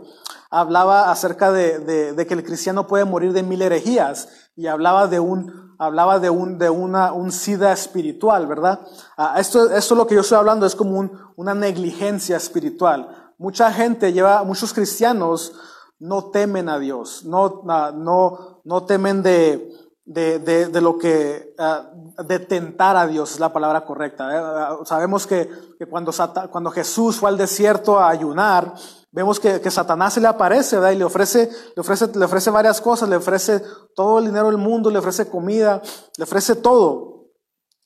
hablaba 0.51 1.11
acerca 1.11 1.51
de- 1.51 2.13
de 2.15 2.27
que 2.27 2.35
el 2.35 2.45
cristiano 2.45 2.87
puede 2.87 3.05
morir 3.05 3.33
de 3.33 3.43
mil 3.43 3.61
herejías 3.63 4.29
y 4.57 4.69
hablaba 4.69 5.09
de 5.09 5.19
un, 5.19 5.64
hablaba 5.79 6.19
de 6.19 6.31
un, 6.31 6.59
de 6.59 6.71
una, 6.71 7.13
un 7.13 7.33
sida 7.33 7.73
espiritual, 7.73 8.47
¿verdad? 8.47 8.81
Ah, 9.17 9.37
esto, 9.39 9.71
esto 9.71 9.95
lo 9.95 10.07
que 10.07 10.15
yo 10.15 10.21
estoy 10.23 10.39
hablando 10.39 10.67
es 10.67 10.75
como 10.75 10.99
un- 10.99 11.13
una 11.37 11.55
negligencia 11.55 12.37
espiritual. 12.37 13.33
Mucha 13.39 13.73
gente 13.73 14.13
lleva, 14.13 14.43
muchos 14.45 14.73
cristianos 14.73 15.53
no 15.99 16.27
temen 16.31 16.69
a 16.69 16.79
Dios, 16.79 17.25
no, 17.25 17.63
ah, 17.69 17.93
no, 17.95 18.61
no 18.65 18.85
temen 18.85 19.23
de, 19.23 19.71
de, 20.05 20.39
de, 20.39 20.81
lo 20.81 20.99
que, 20.99 21.55
ah, 21.59 21.91
de 22.27 22.39
tentar 22.39 22.97
a 22.97 23.07
Dios 23.07 23.33
es 23.33 23.41
la 23.41 23.53
palabra 23.53 23.85
correcta. 23.85 24.29
¿eh? 24.33 24.77
Sabemos 24.85 25.27
que, 25.27 25.49
que 25.79 25.87
cuando, 25.87 26.13
cuando 26.51 26.71
Jesús 26.71 27.17
fue 27.17 27.31
al 27.31 27.39
desierto 27.39 27.99
a 27.99 28.09
ayunar, 28.11 28.75
vemos 29.15 29.39
que, 29.39 29.61
que 29.61 29.71
Satanás 29.71 30.15
se 30.15 30.21
le 30.21 30.27
aparece. 30.27 30.77
Y 30.93 30.97
le 30.97 31.05
ofrece, 31.05 31.49
le 31.75 31.81
ofrece, 31.81 32.09
le 32.15 32.25
ofrece 32.25 32.51
varias 32.51 32.81
cosas, 32.81 33.09
le 33.09 33.17
ofrece 33.17 33.63
todo 33.95 34.19
el 34.19 34.27
dinero 34.27 34.47
del 34.47 34.59
mundo, 34.59 34.91
le 34.91 34.99
ofrece 34.99 35.31
comida, 35.31 35.81
le 36.19 36.25
ofrece 36.25 36.57
todo. 36.57 37.31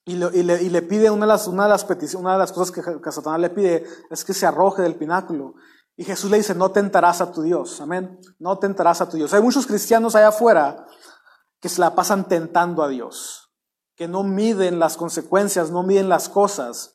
Y 0.04 0.14
le, 0.14 0.30
y 0.32 0.42
le, 0.42 0.62
y 0.62 0.70
le 0.70 0.82
pide 0.82 1.10
una 1.10 1.26
de 1.26 1.32
las, 1.32 1.46
una 1.46 1.64
de 1.64 1.68
las 1.68 1.84
peticiones, 1.84 2.24
una 2.24 2.32
de 2.32 2.38
las 2.38 2.50
cosas 2.50 2.70
que, 2.70 2.82
que 2.82 3.12
Satanás 3.12 3.40
le 3.40 3.50
pide 3.50 3.84
es 4.10 4.24
que 4.24 4.32
se 4.32 4.46
arroje 4.46 4.82
del 4.82 4.96
pináculo. 4.96 5.54
Y 5.96 6.04
Jesús 6.04 6.30
le 6.30 6.38
dice, 6.38 6.54
no 6.54 6.70
tentarás 6.70 7.20
a 7.20 7.30
tu 7.30 7.42
Dios, 7.42 7.80
amén. 7.80 8.18
No 8.38 8.58
tentarás 8.58 9.02
a 9.02 9.08
tu 9.08 9.18
Dios. 9.18 9.34
Hay 9.34 9.42
muchos 9.42 9.66
cristianos 9.66 10.14
allá 10.14 10.28
afuera 10.28 10.86
que 11.60 11.68
se 11.68 11.80
la 11.80 11.94
pasan 11.94 12.26
tentando 12.26 12.82
a 12.82 12.88
Dios, 12.88 13.52
que 13.96 14.08
no 14.08 14.22
miden 14.22 14.78
las 14.78 14.96
consecuencias, 14.96 15.70
no 15.70 15.82
miden 15.82 16.08
las 16.08 16.28
cosas. 16.28 16.94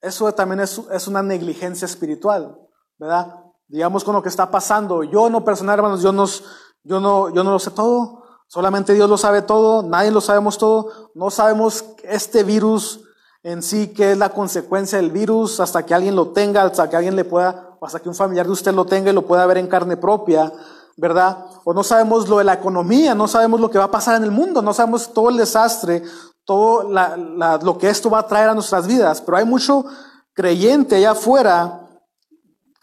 Eso 0.00 0.32
también 0.32 0.60
es, 0.60 0.80
es 0.90 1.08
una 1.08 1.22
negligencia 1.22 1.84
espiritual, 1.84 2.65
¿verdad? 2.98 3.34
Digamos 3.68 4.04
con 4.04 4.14
lo 4.14 4.22
que 4.22 4.28
está 4.28 4.50
pasando. 4.50 5.02
Yo 5.04 5.28
no 5.30 5.44
personal, 5.44 5.76
hermanos, 5.78 6.02
yo, 6.02 6.12
nos, 6.12 6.44
yo, 6.84 7.00
no, 7.00 7.30
yo 7.30 7.42
no 7.44 7.50
lo 7.50 7.58
sé 7.58 7.70
todo. 7.70 8.24
Solamente 8.48 8.94
Dios 8.94 9.10
lo 9.10 9.18
sabe 9.18 9.42
todo, 9.42 9.82
nadie 9.82 10.10
lo 10.10 10.20
sabemos 10.20 10.56
todo. 10.56 11.10
No 11.14 11.30
sabemos 11.30 11.84
este 12.04 12.44
virus 12.44 13.00
en 13.42 13.62
sí, 13.62 13.88
qué 13.88 14.12
es 14.12 14.18
la 14.18 14.28
consecuencia 14.30 14.98
del 14.98 15.10
virus, 15.10 15.60
hasta 15.60 15.84
que 15.84 15.94
alguien 15.94 16.16
lo 16.16 16.28
tenga, 16.28 16.62
hasta 16.62 16.88
que 16.90 16.96
alguien 16.96 17.16
le 17.16 17.24
pueda, 17.24 17.76
hasta 17.80 18.00
que 18.00 18.08
un 18.08 18.14
familiar 18.14 18.46
de 18.46 18.52
usted 18.52 18.72
lo 18.74 18.84
tenga 18.84 19.10
y 19.10 19.14
lo 19.14 19.22
pueda 19.26 19.46
ver 19.46 19.58
en 19.58 19.68
carne 19.68 19.96
propia, 19.96 20.52
¿verdad? 20.96 21.38
O 21.64 21.72
no 21.72 21.84
sabemos 21.84 22.28
lo 22.28 22.38
de 22.38 22.44
la 22.44 22.54
economía, 22.54 23.14
no 23.14 23.28
sabemos 23.28 23.60
lo 23.60 23.70
que 23.70 23.78
va 23.78 23.84
a 23.84 23.90
pasar 23.90 24.16
en 24.16 24.24
el 24.24 24.30
mundo, 24.32 24.62
no 24.62 24.72
sabemos 24.74 25.12
todo 25.12 25.28
el 25.28 25.36
desastre, 25.36 26.02
todo 26.44 26.88
la- 26.90 27.16
la- 27.16 27.58
lo 27.58 27.78
que 27.78 27.88
esto 27.88 28.10
va 28.10 28.20
a 28.20 28.26
traer 28.26 28.48
a 28.48 28.54
nuestras 28.54 28.86
vidas. 28.86 29.20
Pero 29.20 29.36
hay 29.38 29.44
mucho 29.44 29.84
creyente 30.32 30.96
allá 30.96 31.12
afuera 31.12 31.85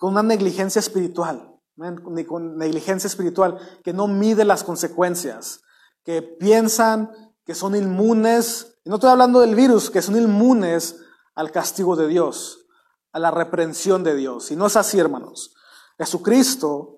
con 0.03 0.11
una 0.11 0.23
negligencia 0.23 0.79
espiritual. 0.79 1.57
Ni 1.77 2.25
con 2.25 2.57
negligencia 2.57 3.07
espiritual, 3.07 3.57
que 3.85 3.93
no 3.93 4.05
mide 4.05 4.43
las 4.43 4.65
consecuencias, 4.65 5.61
que 6.03 6.21
piensan 6.21 7.09
que 7.45 7.55
son 7.55 7.73
inmunes, 7.73 8.75
y 8.83 8.89
no 8.89 8.95
estoy 8.95 9.11
hablando 9.11 9.39
del 9.39 9.55
virus, 9.55 9.89
que 9.89 10.01
son 10.01 10.17
inmunes 10.17 10.99
al 11.35 11.51
castigo 11.51 11.95
de 11.95 12.09
Dios, 12.09 12.65
a 13.13 13.19
la 13.19 13.31
reprensión 13.31 14.03
de 14.03 14.13
Dios. 14.15 14.51
Y 14.51 14.57
no 14.57 14.65
es 14.65 14.75
así, 14.75 14.99
hermanos. 14.99 15.55
Jesucristo, 15.97 16.97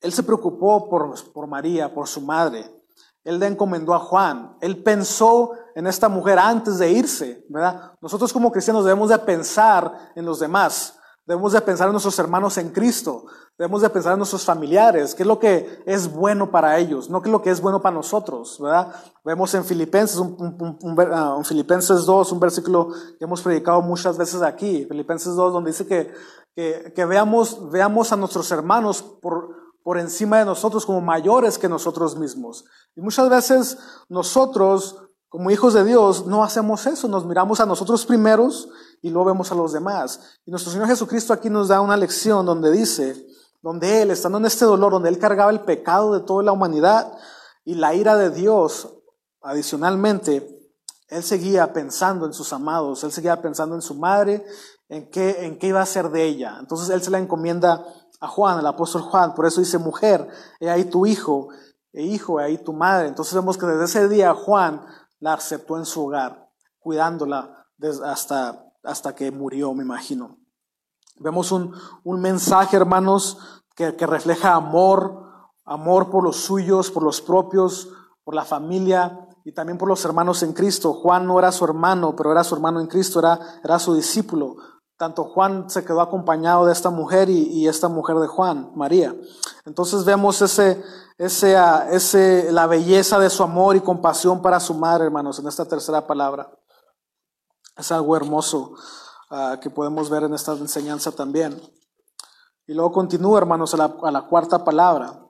Él 0.00 0.12
se 0.12 0.24
preocupó 0.24 0.90
por, 0.90 1.14
por 1.32 1.46
María, 1.46 1.94
por 1.94 2.08
su 2.08 2.20
madre. 2.20 2.68
Él 3.22 3.38
le 3.38 3.46
encomendó 3.46 3.94
a 3.94 4.00
Juan. 4.00 4.56
Él 4.60 4.82
pensó 4.82 5.52
en 5.76 5.86
esta 5.86 6.08
mujer 6.08 6.40
antes 6.40 6.78
de 6.78 6.90
irse, 6.90 7.46
¿verdad? 7.48 7.92
Nosotros 8.00 8.32
como 8.32 8.50
cristianos 8.50 8.84
debemos 8.84 9.10
de 9.10 9.18
pensar 9.20 10.10
en 10.16 10.24
los 10.24 10.40
demás. 10.40 10.98
Debemos 11.26 11.52
de 11.52 11.60
pensar 11.62 11.86
en 11.88 11.92
nuestros 11.92 12.18
hermanos 12.18 12.58
en 12.58 12.70
Cristo. 12.70 13.24
Debemos 13.56 13.82
de 13.82 13.88
pensar 13.90 14.12
en 14.12 14.18
nuestros 14.18 14.44
familiares, 14.44 15.14
qué 15.14 15.22
es 15.22 15.26
lo 15.26 15.38
que 15.38 15.82
es 15.86 16.12
bueno 16.12 16.50
para 16.50 16.76
ellos, 16.78 17.08
no 17.08 17.22
qué 17.22 17.28
es 17.28 17.32
lo 17.32 17.40
que 17.40 17.50
es 17.50 17.60
bueno 17.60 17.80
para 17.80 17.94
nosotros, 17.94 18.58
¿verdad? 18.60 18.92
Vemos 19.24 19.54
en 19.54 19.64
Filipenses, 19.64 20.18
un, 20.18 20.34
un- 20.38 20.78
un 20.82 20.94
ver- 20.96 21.12
ah, 21.12 21.36
en 21.38 21.44
Filipenses 21.44 22.04
2, 22.04 22.32
un 22.32 22.40
versículo 22.40 22.88
que 23.18 23.24
hemos 23.24 23.40
predicado 23.42 23.80
muchas 23.80 24.18
veces 24.18 24.42
aquí, 24.42 24.84
Filipenses 24.86 25.34
2, 25.36 25.52
donde 25.52 25.70
dice 25.70 25.86
que, 25.86 26.12
que, 26.56 26.92
que 26.94 27.04
veamos, 27.04 27.70
veamos 27.70 28.12
a 28.12 28.16
nuestros 28.16 28.50
hermanos 28.50 29.02
por, 29.22 29.50
por 29.84 29.98
encima 29.98 30.40
de 30.40 30.44
nosotros 30.46 30.84
como 30.84 31.00
mayores 31.00 31.56
que 31.56 31.68
nosotros 31.68 32.16
mismos. 32.18 32.64
Y 32.96 33.00
muchas 33.02 33.28
veces 33.28 33.78
nosotros, 34.08 34.96
como 35.28 35.50
hijos 35.52 35.74
de 35.74 35.84
Dios, 35.84 36.26
no 36.26 36.42
hacemos 36.42 36.86
eso, 36.86 37.06
nos 37.06 37.24
miramos 37.24 37.60
a 37.60 37.66
nosotros 37.66 38.04
primeros 38.04 38.68
y 39.04 39.10
luego 39.10 39.26
vemos 39.26 39.52
a 39.52 39.54
los 39.54 39.74
demás. 39.74 40.40
Y 40.46 40.50
nuestro 40.50 40.72
Señor 40.72 40.88
Jesucristo 40.88 41.34
aquí 41.34 41.50
nos 41.50 41.68
da 41.68 41.82
una 41.82 41.94
lección 41.94 42.46
donde 42.46 42.72
dice, 42.72 43.26
donde 43.60 44.00
Él, 44.00 44.10
estando 44.10 44.38
en 44.38 44.46
este 44.46 44.64
dolor, 44.64 44.92
donde 44.92 45.10
Él 45.10 45.18
cargaba 45.18 45.50
el 45.50 45.60
pecado 45.60 46.14
de 46.14 46.20
toda 46.20 46.42
la 46.42 46.52
humanidad 46.52 47.12
y 47.66 47.74
la 47.74 47.94
ira 47.94 48.16
de 48.16 48.30
Dios, 48.30 48.88
adicionalmente, 49.42 50.72
Él 51.08 51.22
seguía 51.22 51.70
pensando 51.74 52.24
en 52.24 52.32
sus 52.32 52.50
amados, 52.54 53.04
Él 53.04 53.12
seguía 53.12 53.42
pensando 53.42 53.74
en 53.74 53.82
su 53.82 53.94
madre, 53.94 54.42
en 54.88 55.10
qué, 55.10 55.44
en 55.44 55.58
qué 55.58 55.66
iba 55.66 55.80
a 55.80 55.82
hacer 55.82 56.08
de 56.08 56.24
ella. 56.24 56.56
Entonces 56.58 56.88
Él 56.88 57.02
se 57.02 57.10
la 57.10 57.18
encomienda 57.18 57.84
a 58.20 58.26
Juan, 58.26 58.58
al 58.58 58.66
apóstol 58.66 59.02
Juan, 59.02 59.34
por 59.34 59.44
eso 59.44 59.60
dice, 59.60 59.76
mujer, 59.76 60.26
he 60.60 60.70
ahí 60.70 60.86
tu 60.86 61.04
hijo, 61.04 61.48
e 61.92 62.04
hijo, 62.04 62.40
he 62.40 62.44
ahí 62.44 62.56
tu 62.56 62.72
madre. 62.72 63.08
Entonces 63.08 63.34
vemos 63.34 63.58
que 63.58 63.66
desde 63.66 63.84
ese 63.84 64.08
día 64.08 64.32
Juan 64.32 64.80
la 65.20 65.34
aceptó 65.34 65.76
en 65.76 65.84
su 65.84 66.06
hogar, 66.06 66.48
cuidándola 66.78 67.66
hasta, 68.02 68.64
hasta 68.84 69.14
que 69.14 69.30
murió, 69.30 69.72
me 69.74 69.82
imagino. 69.82 70.38
Vemos 71.18 71.52
un, 71.52 71.74
un 72.02 72.20
mensaje, 72.20 72.76
hermanos, 72.76 73.38
que, 73.76 73.96
que 73.96 74.06
refleja 74.06 74.54
amor, 74.54 75.24
amor 75.64 76.10
por 76.10 76.24
los 76.24 76.36
suyos, 76.36 76.90
por 76.90 77.02
los 77.02 77.20
propios, 77.20 77.88
por 78.24 78.34
la 78.34 78.44
familia 78.44 79.28
y 79.44 79.52
también 79.52 79.78
por 79.78 79.88
los 79.88 80.04
hermanos 80.04 80.42
en 80.42 80.52
Cristo. 80.52 80.92
Juan 80.92 81.26
no 81.26 81.38
era 81.38 81.52
su 81.52 81.64
hermano, 81.64 82.14
pero 82.16 82.32
era 82.32 82.44
su 82.44 82.54
hermano 82.54 82.80
en 82.80 82.86
Cristo, 82.86 83.20
era, 83.20 83.38
era 83.62 83.78
su 83.78 83.94
discípulo. 83.94 84.56
Tanto 84.96 85.24
Juan 85.24 85.68
se 85.68 85.84
quedó 85.84 86.00
acompañado 86.00 86.66
de 86.66 86.72
esta 86.72 86.90
mujer 86.90 87.28
y, 87.28 87.48
y 87.48 87.68
esta 87.68 87.88
mujer 87.88 88.16
de 88.16 88.28
Juan, 88.28 88.72
María. 88.74 89.14
Entonces 89.66 90.04
vemos 90.04 90.40
ese, 90.40 90.82
ese, 91.18 91.56
ah, 91.56 91.88
ese, 91.90 92.52
la 92.52 92.66
belleza 92.66 93.18
de 93.18 93.30
su 93.30 93.42
amor 93.42 93.76
y 93.76 93.80
compasión 93.80 94.40
para 94.40 94.60
su 94.60 94.74
madre, 94.74 95.04
hermanos, 95.04 95.38
en 95.38 95.48
esta 95.48 95.64
tercera 95.64 96.06
palabra. 96.06 96.50
Es 97.76 97.90
algo 97.92 98.16
hermoso 98.16 98.74
ah, 99.30 99.58
que 99.60 99.70
podemos 99.70 100.10
ver 100.10 100.24
en 100.24 100.34
esta 100.34 100.52
enseñanza 100.52 101.12
también. 101.12 101.60
Y 102.66 102.74
luego 102.74 102.92
continúa, 102.92 103.38
hermanos, 103.38 103.74
a 103.74 103.76
la, 103.76 103.96
a 104.02 104.10
la 104.10 104.22
cuarta 104.22 104.64
palabra. 104.64 105.20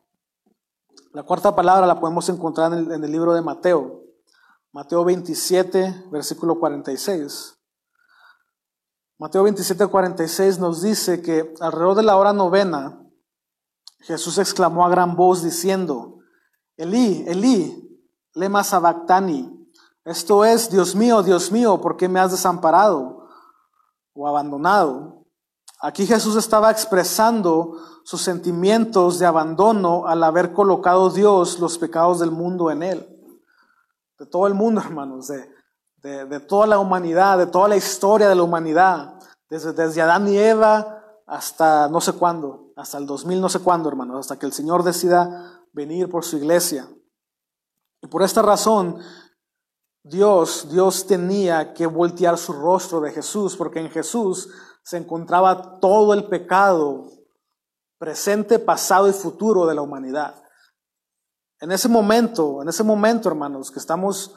La 1.13 1.23
cuarta 1.23 1.55
palabra 1.55 1.87
la 1.87 2.01
podemos 2.01 2.29
encontrar 2.29 2.73
en 2.73 2.79
el, 2.79 2.93
en 2.93 3.05
el 3.05 3.13
libro 3.13 3.35
de 3.35 3.43
Mateo. 3.43 4.03
Mateo 4.73 5.05
27, 5.05 6.07
versículo 6.11 6.59
46. 6.59 7.55
Mateo 9.19 9.45
27, 9.45 9.87
46 9.87 10.59
nos 10.59 10.83
dice 10.83 11.23
que 11.23 11.55
alrededor 11.61 11.95
de 11.95 12.03
la 12.03 12.17
hora 12.17 12.33
novena, 12.33 13.01
Jesús 14.01 14.39
exclamó 14.39 14.85
a 14.85 14.91
gran 14.91 15.15
voz 15.15 15.43
diciendo, 15.43 16.19
Elí, 16.77 17.25
Elí, 17.29 18.03
lema 18.35 18.65
sabactani. 18.65 19.54
Esto 20.05 20.45
es, 20.45 20.71
Dios 20.71 20.95
mío, 20.95 21.23
Dios 21.23 21.51
mío, 21.51 21.81
¿por 21.81 21.97
qué 21.97 22.09
me 22.09 22.21
has 22.21 22.31
desamparado 22.31 23.27
o 24.13 24.29
abandonado? 24.29 25.25
Aquí 25.81 26.07
Jesús 26.07 26.37
estaba 26.37 26.71
expresando 26.71 27.79
sus 28.05 28.21
sentimientos 28.21 29.19
de 29.19 29.25
abandono 29.25 30.07
al 30.07 30.23
haber 30.23 30.53
colocado 30.53 31.09
Dios 31.09 31.59
los 31.59 31.79
pecados 31.79 32.21
del 32.21 32.31
mundo 32.31 32.71
en 32.71 32.83
él. 32.83 33.09
De 34.19 34.27
todo 34.27 34.47
el 34.47 34.53
mundo, 34.53 34.81
hermanos, 34.85 35.29
de, 35.29 36.27
de, 36.27 36.41
toda 36.41 36.67
la 36.67 36.79
humanidad, 36.79 37.39
de 37.39 37.47
toda 37.47 37.69
la 37.69 37.77
historia 37.77 38.29
de 38.29 38.35
la 38.35 38.43
humanidad, 38.43 39.19
desde, 39.49 39.73
desde 39.73 40.03
Adán 40.03 40.29
y 40.29 40.37
Eva 40.37 41.03
hasta 41.27 41.89
no 41.89 42.03
sé 42.03 42.13
cuándo, 42.13 42.73
hasta 42.77 42.99
el 42.99 43.07
2000 43.07 43.41
no 43.41 43.49
sé 43.49 43.61
cuándo, 43.61 43.89
hermanos, 43.89 44.21
hasta 44.21 44.39
que 44.39 44.45
el 44.45 44.53
Señor 44.53 44.83
decida 44.83 45.63
venir 45.73 46.11
por 46.11 46.25
su 46.25 46.37
iglesia. 46.37 46.87
Y 48.03 48.07
por 48.07 48.23
esta 48.23 48.43
razón, 48.43 48.99
Dios, 50.07 50.69
Dios 50.71 51.07
tenía 51.07 51.73
que 51.73 51.87
voltear 51.87 52.37
su 52.37 52.53
rostro 52.53 53.01
de 53.01 53.11
Jesús, 53.11 53.57
porque 53.57 53.81
en 53.81 53.91
Jesús 53.91 54.51
se 54.83 54.99
encontraba 54.99 55.81
todo 55.81 56.13
el 56.13 56.25
pecado 56.25 57.11
presente, 57.99 58.59
pasado 58.59 59.09
y 59.09 59.15
futuro 59.15 59.65
de 59.65 59.75
la 59.75 59.81
humanidad. 59.81 60.43
En 61.59 61.73
ese 61.73 61.89
momento, 61.89 62.61
en 62.61 62.69
ese 62.69 62.85
momento, 62.85 63.31
hermanos, 63.31 63.71
que 63.71 63.79
estamos, 63.79 64.35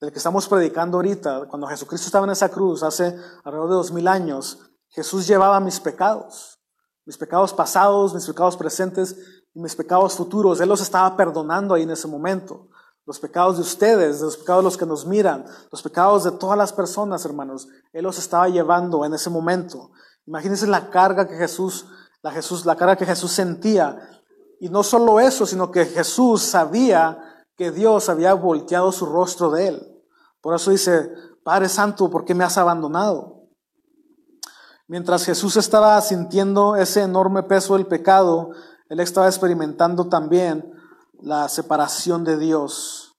del 0.00 0.12
que 0.12 0.18
estamos 0.18 0.46
predicando 0.48 0.98
ahorita, 0.98 1.48
cuando 1.48 1.66
Jesucristo 1.66 2.06
estaba 2.06 2.24
en 2.26 2.30
esa 2.30 2.48
cruz 2.48 2.84
hace 2.84 3.16
alrededor 3.42 3.70
de 3.70 3.74
dos 3.74 3.90
mil 3.90 4.06
años, 4.06 4.70
Jesús 4.90 5.26
llevaba 5.26 5.58
mis 5.58 5.80
pecados, 5.80 6.60
mis 7.04 7.18
pecados 7.18 7.52
pasados, 7.52 8.14
mis 8.14 8.24
pecados 8.24 8.56
presentes 8.56 9.16
y 9.52 9.58
mis 9.58 9.74
pecados 9.74 10.14
futuros. 10.14 10.60
Él 10.60 10.68
los 10.68 10.80
estaba 10.80 11.16
perdonando 11.16 11.74
ahí 11.74 11.82
en 11.82 11.90
ese 11.90 12.06
momento. 12.06 12.68
Los 13.08 13.20
pecados 13.20 13.56
de 13.56 13.62
ustedes, 13.62 14.20
los 14.20 14.36
pecados 14.36 14.60
de 14.60 14.64
los 14.64 14.76
que 14.76 14.84
nos 14.84 15.06
miran, 15.06 15.46
los 15.72 15.82
pecados 15.82 16.24
de 16.24 16.32
todas 16.32 16.58
las 16.58 16.74
personas, 16.74 17.24
hermanos, 17.24 17.66
Él 17.90 18.04
los 18.04 18.18
estaba 18.18 18.50
llevando 18.50 19.02
en 19.02 19.14
ese 19.14 19.30
momento. 19.30 19.92
Imagínense 20.26 20.66
la 20.66 20.90
carga 20.90 21.26
que 21.26 21.34
Jesús, 21.34 21.86
la 22.20 22.30
Jesús, 22.32 22.66
la 22.66 22.76
carga 22.76 22.96
que 22.96 23.06
Jesús 23.06 23.32
sentía. 23.32 23.98
Y 24.60 24.68
no 24.68 24.82
solo 24.82 25.20
eso, 25.20 25.46
sino 25.46 25.70
que 25.70 25.86
Jesús 25.86 26.42
sabía 26.42 27.46
que 27.56 27.70
Dios 27.70 28.10
había 28.10 28.34
volteado 28.34 28.92
su 28.92 29.06
rostro 29.06 29.50
de 29.52 29.68
Él. 29.68 30.02
Por 30.42 30.54
eso 30.54 30.70
dice, 30.70 31.10
Padre 31.42 31.70
Santo, 31.70 32.10
¿por 32.10 32.26
qué 32.26 32.34
me 32.34 32.44
has 32.44 32.58
abandonado? 32.58 33.46
Mientras 34.86 35.24
Jesús 35.24 35.56
estaba 35.56 35.98
sintiendo 36.02 36.76
ese 36.76 37.04
enorme 37.04 37.42
peso 37.42 37.72
del 37.72 37.86
pecado, 37.86 38.50
Él 38.90 39.00
estaba 39.00 39.28
experimentando 39.28 40.10
también 40.10 40.74
la 41.20 41.48
separación 41.48 42.24
de 42.24 42.36
Dios. 42.36 43.16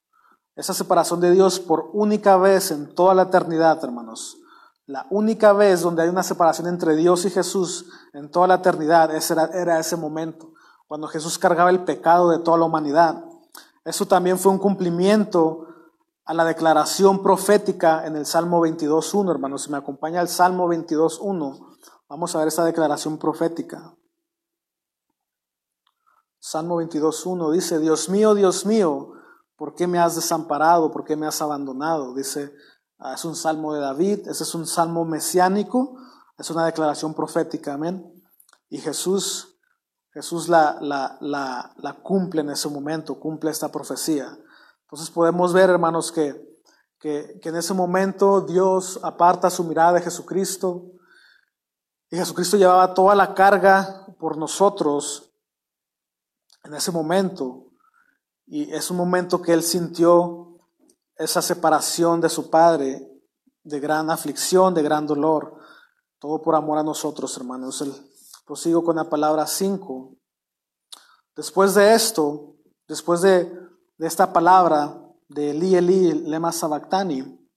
Esa 0.56 0.74
separación 0.74 1.20
de 1.20 1.30
Dios 1.30 1.60
por 1.60 1.90
única 1.92 2.36
vez 2.36 2.70
en 2.70 2.94
toda 2.94 3.14
la 3.14 3.22
eternidad, 3.22 3.82
hermanos. 3.82 4.38
La 4.86 5.06
única 5.10 5.52
vez 5.52 5.82
donde 5.82 6.02
hay 6.02 6.08
una 6.08 6.22
separación 6.22 6.66
entre 6.66 6.96
Dios 6.96 7.24
y 7.24 7.30
Jesús 7.30 7.86
en 8.12 8.30
toda 8.30 8.48
la 8.48 8.56
eternidad, 8.56 9.14
ese 9.14 9.34
era, 9.54 9.78
ese 9.78 9.96
momento, 9.96 10.52
cuando 10.88 11.06
Jesús 11.06 11.38
cargaba 11.38 11.70
el 11.70 11.84
pecado 11.84 12.30
de 12.30 12.40
toda 12.40 12.58
la 12.58 12.64
humanidad. 12.64 13.24
Eso 13.84 14.06
también 14.06 14.38
fue 14.38 14.50
un 14.50 14.58
cumplimiento 14.58 15.68
a 16.24 16.34
la 16.34 16.44
declaración 16.44 17.22
profética 17.22 18.04
en 18.06 18.16
el 18.16 18.26
Salmo 18.26 18.60
22.1, 18.66 19.30
hermanos. 19.30 19.62
Si 19.62 19.70
me 19.70 19.78
acompaña 19.78 20.20
el 20.20 20.28
Salmo 20.28 20.68
22.1, 20.68 21.76
vamos 22.08 22.34
a 22.34 22.38
ver 22.40 22.48
esa 22.48 22.64
declaración 22.64 23.18
profética. 23.18 23.94
Salmo 26.42 26.80
22.1 26.80 27.52
dice, 27.52 27.78
Dios 27.78 28.08
mío, 28.08 28.34
Dios 28.34 28.64
mío, 28.64 29.12
¿por 29.56 29.74
qué 29.74 29.86
me 29.86 29.98
has 29.98 30.16
desamparado? 30.16 30.90
¿Por 30.90 31.04
qué 31.04 31.14
me 31.14 31.26
has 31.26 31.42
abandonado? 31.42 32.14
Dice, 32.14 32.54
ah, 32.98 33.12
es 33.12 33.26
un 33.26 33.36
salmo 33.36 33.74
de 33.74 33.80
David, 33.80 34.26
ese 34.26 34.44
es 34.44 34.54
un 34.54 34.66
salmo 34.66 35.04
mesiánico, 35.04 35.98
es 36.38 36.50
una 36.50 36.64
declaración 36.64 37.12
profética, 37.12 37.74
amén. 37.74 38.10
Y 38.70 38.78
Jesús, 38.78 39.58
Jesús 40.14 40.48
la, 40.48 40.78
la, 40.80 41.18
la, 41.20 42.02
cumple 42.02 42.40
en 42.40 42.48
ese 42.48 42.70
momento, 42.70 43.20
cumple 43.20 43.50
esta 43.50 43.70
profecía. 43.70 44.34
Entonces 44.84 45.10
podemos 45.10 45.52
ver, 45.52 45.68
hermanos, 45.68 46.10
que, 46.10 46.58
que, 46.98 47.38
que 47.42 47.50
en 47.50 47.56
ese 47.56 47.74
momento 47.74 48.40
Dios 48.40 48.98
aparta 49.02 49.50
su 49.50 49.62
mirada 49.64 49.92
de 49.92 50.00
Jesucristo 50.00 50.86
y 52.08 52.16
Jesucristo 52.16 52.56
llevaba 52.56 52.94
toda 52.94 53.14
la 53.14 53.34
carga 53.34 54.06
por 54.18 54.38
nosotros 54.38 55.29
en 56.70 56.76
ese 56.76 56.92
momento. 56.92 57.66
Y 58.46 58.72
es 58.72 58.90
un 58.90 58.96
momento 58.96 59.42
que 59.42 59.52
él 59.52 59.62
sintió 59.62 60.56
esa 61.16 61.42
separación 61.42 62.20
de 62.20 62.28
su 62.28 62.48
Padre, 62.48 63.06
de 63.64 63.80
gran 63.80 64.08
aflicción, 64.08 64.72
de 64.72 64.82
gran 64.82 65.06
dolor, 65.06 65.58
todo 66.18 66.40
por 66.40 66.54
amor 66.54 66.78
a 66.78 66.82
nosotros, 66.82 67.36
hermanos. 67.36 67.80
El, 67.82 67.92
prosigo 68.46 68.82
con 68.82 68.96
la 68.96 69.08
palabra 69.08 69.46
5. 69.46 70.16
Después 71.36 71.74
de 71.74 71.94
esto, 71.94 72.56
después 72.88 73.20
de, 73.20 73.44
de 73.98 74.06
esta 74.06 74.32
palabra 74.32 75.00
de 75.28 75.50
Eli 75.50 75.76
Eli, 75.76 76.12
lema 76.12 76.50
sabactani, 76.50 77.48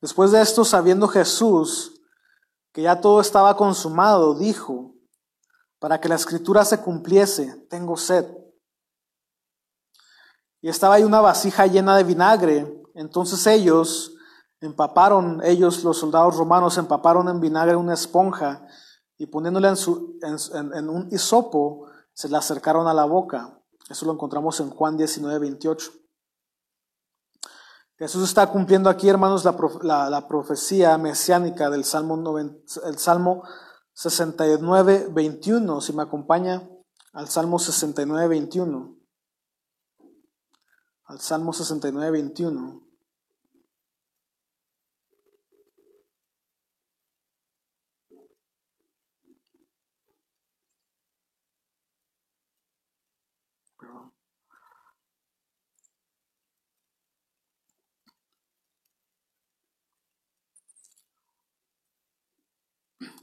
después 0.00 0.30
de 0.30 0.40
esto, 0.40 0.64
sabiendo 0.64 1.08
Jesús 1.08 2.00
que 2.72 2.82
ya 2.82 3.00
todo 3.00 3.20
estaba 3.20 3.56
consumado, 3.56 4.34
dijo, 4.34 4.93
para 5.84 6.00
que 6.00 6.08
la 6.08 6.14
escritura 6.14 6.64
se 6.64 6.80
cumpliese, 6.80 7.66
tengo 7.68 7.94
sed. 7.98 8.24
Y 10.62 10.70
estaba 10.70 10.94
ahí 10.94 11.04
una 11.04 11.20
vasija 11.20 11.66
llena 11.66 11.94
de 11.98 12.04
vinagre. 12.04 12.82
Entonces 12.94 13.46
ellos 13.46 14.14
empaparon, 14.62 15.42
ellos 15.44 15.84
los 15.84 15.98
soldados 15.98 16.38
romanos 16.38 16.78
empaparon 16.78 17.28
en 17.28 17.38
vinagre 17.38 17.76
una 17.76 17.92
esponja 17.92 18.66
y 19.18 19.26
poniéndole 19.26 19.68
en, 19.68 19.76
su, 19.76 20.18
en, 20.22 20.88
un 20.88 21.06
hisopo, 21.12 21.86
se 22.14 22.30
le 22.30 22.38
acercaron 22.38 22.88
a 22.88 22.94
la 22.94 23.04
boca. 23.04 23.60
Eso 23.90 24.06
lo 24.06 24.12
encontramos 24.14 24.58
en 24.60 24.70
Juan 24.70 24.96
19, 24.96 25.38
28. 25.38 25.92
Jesús 27.98 28.24
está 28.26 28.46
cumpliendo 28.46 28.88
aquí, 28.88 29.06
hermanos, 29.06 29.44
la, 29.44 29.54
la- 29.82 30.08
la 30.08 30.28
profecía 30.28 30.96
mesiánica 30.96 31.68
del 31.68 31.84
Salmo, 31.84 32.16
90 32.16 32.88
el 32.88 32.96
Salmo 32.96 33.42
69, 33.94 35.08
21. 35.10 35.80
Si 35.80 35.92
me 35.92 36.02
acompaña 36.02 36.68
al 37.12 37.28
Salmo 37.28 37.58
69, 37.58 38.28
21. 38.28 38.96
Al 41.04 41.20
Salmo 41.20 41.52
69, 41.52 42.10
21. 42.10 42.83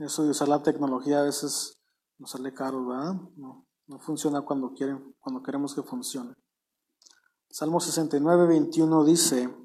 Eso 0.02 0.24
de 0.24 0.32
usar 0.32 0.48
la 0.48 0.64
tecnología 0.64 1.20
a 1.20 1.24
veces 1.24 1.78
nos 2.18 2.32
sale 2.32 2.52
caro, 2.54 2.88
¿verdad? 2.88 3.14
No, 3.36 3.68
no 3.86 4.00
funciona 4.00 4.42
cuando, 4.42 4.74
quieren, 4.74 5.16
cuando 5.20 5.44
queremos 5.44 5.76
que 5.76 5.84
funcione. 5.84 6.34
Salmo 7.52 7.80
69, 7.80 8.48
21 8.48 9.04
dice, 9.04 9.56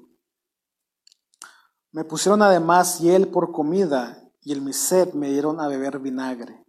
Me 1.91 2.03
pusieron 2.03 2.43
además 2.43 2.99
hiel 2.99 3.29
por 3.29 3.51
comida 3.51 4.23
y 4.41 4.51
el 4.51 4.61
mi 4.61 4.73
sed 4.73 5.13
me 5.13 5.31
dieron 5.31 5.59
a 5.59 5.67
beber 5.67 5.97
vinagre. 5.97 6.63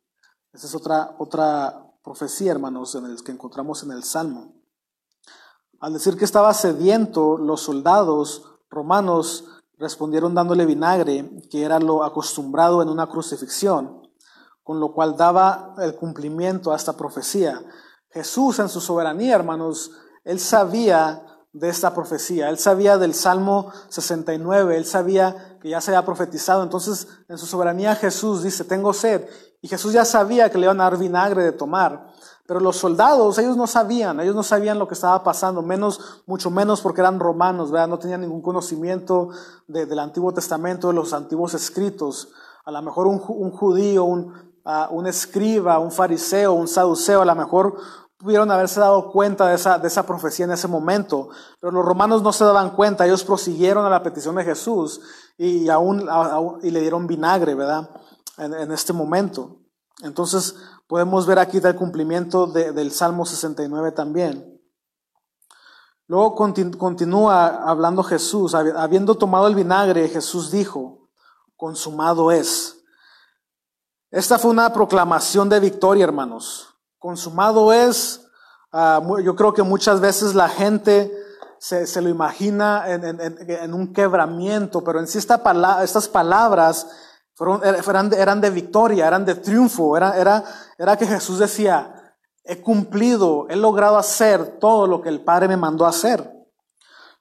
Esa 0.52 0.66
es 0.66 0.74
otra, 0.74 1.14
otra 1.18 1.84
profecía, 2.02 2.52
hermanos, 2.52 2.94
en 2.94 3.04
el 3.04 3.22
que 3.22 3.32
encontramos 3.32 3.82
en 3.82 3.92
el 3.92 4.02
Salmo. 4.02 4.54
Al 5.78 5.92
decir 5.92 6.16
que 6.16 6.24
estaba 6.24 6.54
sediento, 6.54 7.36
los 7.36 7.60
soldados 7.60 8.60
romanos 8.70 9.57
respondieron 9.78 10.34
dándole 10.34 10.66
vinagre, 10.66 11.30
que 11.50 11.62
era 11.62 11.78
lo 11.78 12.04
acostumbrado 12.04 12.82
en 12.82 12.88
una 12.88 13.06
crucifixión, 13.06 14.02
con 14.62 14.80
lo 14.80 14.92
cual 14.92 15.16
daba 15.16 15.74
el 15.78 15.94
cumplimiento 15.94 16.72
a 16.72 16.76
esta 16.76 16.94
profecía. 16.94 17.62
Jesús 18.10 18.58
en 18.58 18.68
su 18.68 18.80
soberanía, 18.80 19.34
hermanos, 19.34 19.92
él 20.24 20.40
sabía 20.40 21.24
de 21.52 21.68
esta 21.68 21.94
profecía, 21.94 22.50
él 22.50 22.58
sabía 22.58 22.98
del 22.98 23.14
Salmo 23.14 23.72
69, 23.88 24.76
él 24.76 24.84
sabía 24.84 25.58
que 25.60 25.70
ya 25.70 25.80
se 25.80 25.90
había 25.90 26.04
profetizado, 26.04 26.62
entonces 26.62 27.08
en 27.28 27.38
su 27.38 27.46
soberanía 27.46 27.94
Jesús 27.94 28.42
dice, 28.42 28.64
tengo 28.64 28.92
sed, 28.92 29.26
y 29.60 29.68
Jesús 29.68 29.92
ya 29.92 30.04
sabía 30.04 30.50
que 30.50 30.58
le 30.58 30.64
iban 30.64 30.80
a 30.80 30.84
dar 30.84 30.98
vinagre 30.98 31.42
de 31.42 31.52
tomar, 31.52 32.12
pero 32.48 32.60
los 32.60 32.76
soldados, 32.78 33.36
ellos 33.36 33.58
no 33.58 33.66
sabían, 33.66 34.20
ellos 34.20 34.34
no 34.34 34.42
sabían 34.42 34.78
lo 34.78 34.88
que 34.88 34.94
estaba 34.94 35.22
pasando, 35.22 35.60
menos, 35.60 36.22
mucho 36.24 36.50
menos 36.50 36.80
porque 36.80 37.02
eran 37.02 37.20
romanos, 37.20 37.70
¿verdad? 37.70 37.88
No 37.88 37.98
tenían 37.98 38.22
ningún 38.22 38.40
conocimiento 38.40 39.28
de- 39.66 39.84
del 39.84 39.98
Antiguo 39.98 40.32
Testamento, 40.32 40.88
de 40.88 40.94
los 40.94 41.12
antiguos 41.12 41.52
escritos. 41.52 42.30
A 42.64 42.70
lo 42.70 42.80
mejor 42.80 43.06
un, 43.06 43.20
ju- 43.20 43.36
un 43.36 43.50
judío, 43.50 44.04
un, 44.04 44.32
ah, 44.64 44.88
un 44.90 45.06
escriba, 45.06 45.78
un 45.78 45.92
fariseo, 45.92 46.54
un 46.54 46.68
saduceo, 46.68 47.20
a 47.20 47.26
lo 47.26 47.34
mejor 47.34 47.76
pudieron 48.16 48.50
haberse 48.50 48.80
dado 48.80 49.12
cuenta 49.12 49.46
de 49.46 49.54
esa, 49.54 50.02
profecía 50.06 50.46
en 50.46 50.52
ese 50.52 50.68
momento, 50.68 51.28
pero 51.60 51.70
los 51.70 51.84
romanos 51.84 52.22
no 52.22 52.32
se 52.32 52.44
daban 52.46 52.70
cuenta, 52.70 53.04
ellos 53.04 53.24
prosiguieron 53.24 53.84
a 53.84 53.90
la 53.90 54.02
petición 54.02 54.36
de 54.36 54.44
Jesús 54.44 55.02
y, 55.36 55.68
aún- 55.68 56.08
y 56.62 56.70
le 56.70 56.80
dieron 56.80 57.06
vinagre, 57.06 57.54
¿verdad? 57.54 57.90
En, 58.38 58.54
en 58.54 58.72
este 58.72 58.94
momento. 58.94 59.58
Entonces 60.02 60.54
podemos 60.88 61.26
ver 61.26 61.38
aquí 61.38 61.58
el 61.62 61.76
cumplimiento 61.76 62.46
de- 62.48 62.72
del 62.72 62.90
Salmo 62.90 63.24
69 63.24 63.92
también. 63.92 64.60
Luego 66.08 66.34
contin- 66.34 66.76
continúa 66.76 67.46
hablando 67.68 68.02
Jesús, 68.02 68.54
habi- 68.54 68.72
habiendo 68.74 69.14
tomado 69.14 69.46
el 69.46 69.54
vinagre, 69.54 70.08
Jesús 70.08 70.50
dijo, 70.50 71.10
consumado 71.56 72.32
es. 72.32 72.76
Esta 74.10 74.38
fue 74.38 74.50
una 74.50 74.72
proclamación 74.72 75.50
de 75.50 75.60
victoria, 75.60 76.04
hermanos. 76.04 76.74
Consumado 76.98 77.72
es, 77.74 78.26
ah, 78.72 79.02
yo 79.22 79.36
creo 79.36 79.52
que 79.52 79.62
muchas 79.62 80.00
veces 80.00 80.34
la 80.34 80.48
gente 80.48 81.12
se, 81.58 81.86
se 81.86 82.00
lo 82.00 82.08
imagina 82.08 82.84
en 82.88 83.74
un 83.74 83.92
quebramiento, 83.92 84.82
pero 84.82 85.00
en 85.00 85.06
sí 85.06 85.18
esta 85.18 85.42
pala- 85.42 85.84
estas 85.84 86.08
palabras 86.08 86.86
fueron, 87.38 87.62
eran, 87.62 88.40
de, 88.40 88.50
victoria, 88.50 89.06
eran 89.06 89.24
de 89.24 89.36
triunfo, 89.36 89.96
era, 89.96 90.18
era, 90.18 90.42
era 90.76 90.96
que 90.96 91.06
Jesús 91.06 91.38
decía, 91.38 92.16
he 92.42 92.60
cumplido, 92.60 93.46
he 93.48 93.54
logrado 93.54 93.96
hacer 93.96 94.58
todo 94.58 94.88
lo 94.88 95.00
que 95.00 95.08
el 95.08 95.20
Padre 95.20 95.46
me 95.46 95.56
mandó 95.56 95.86
hacer. 95.86 96.34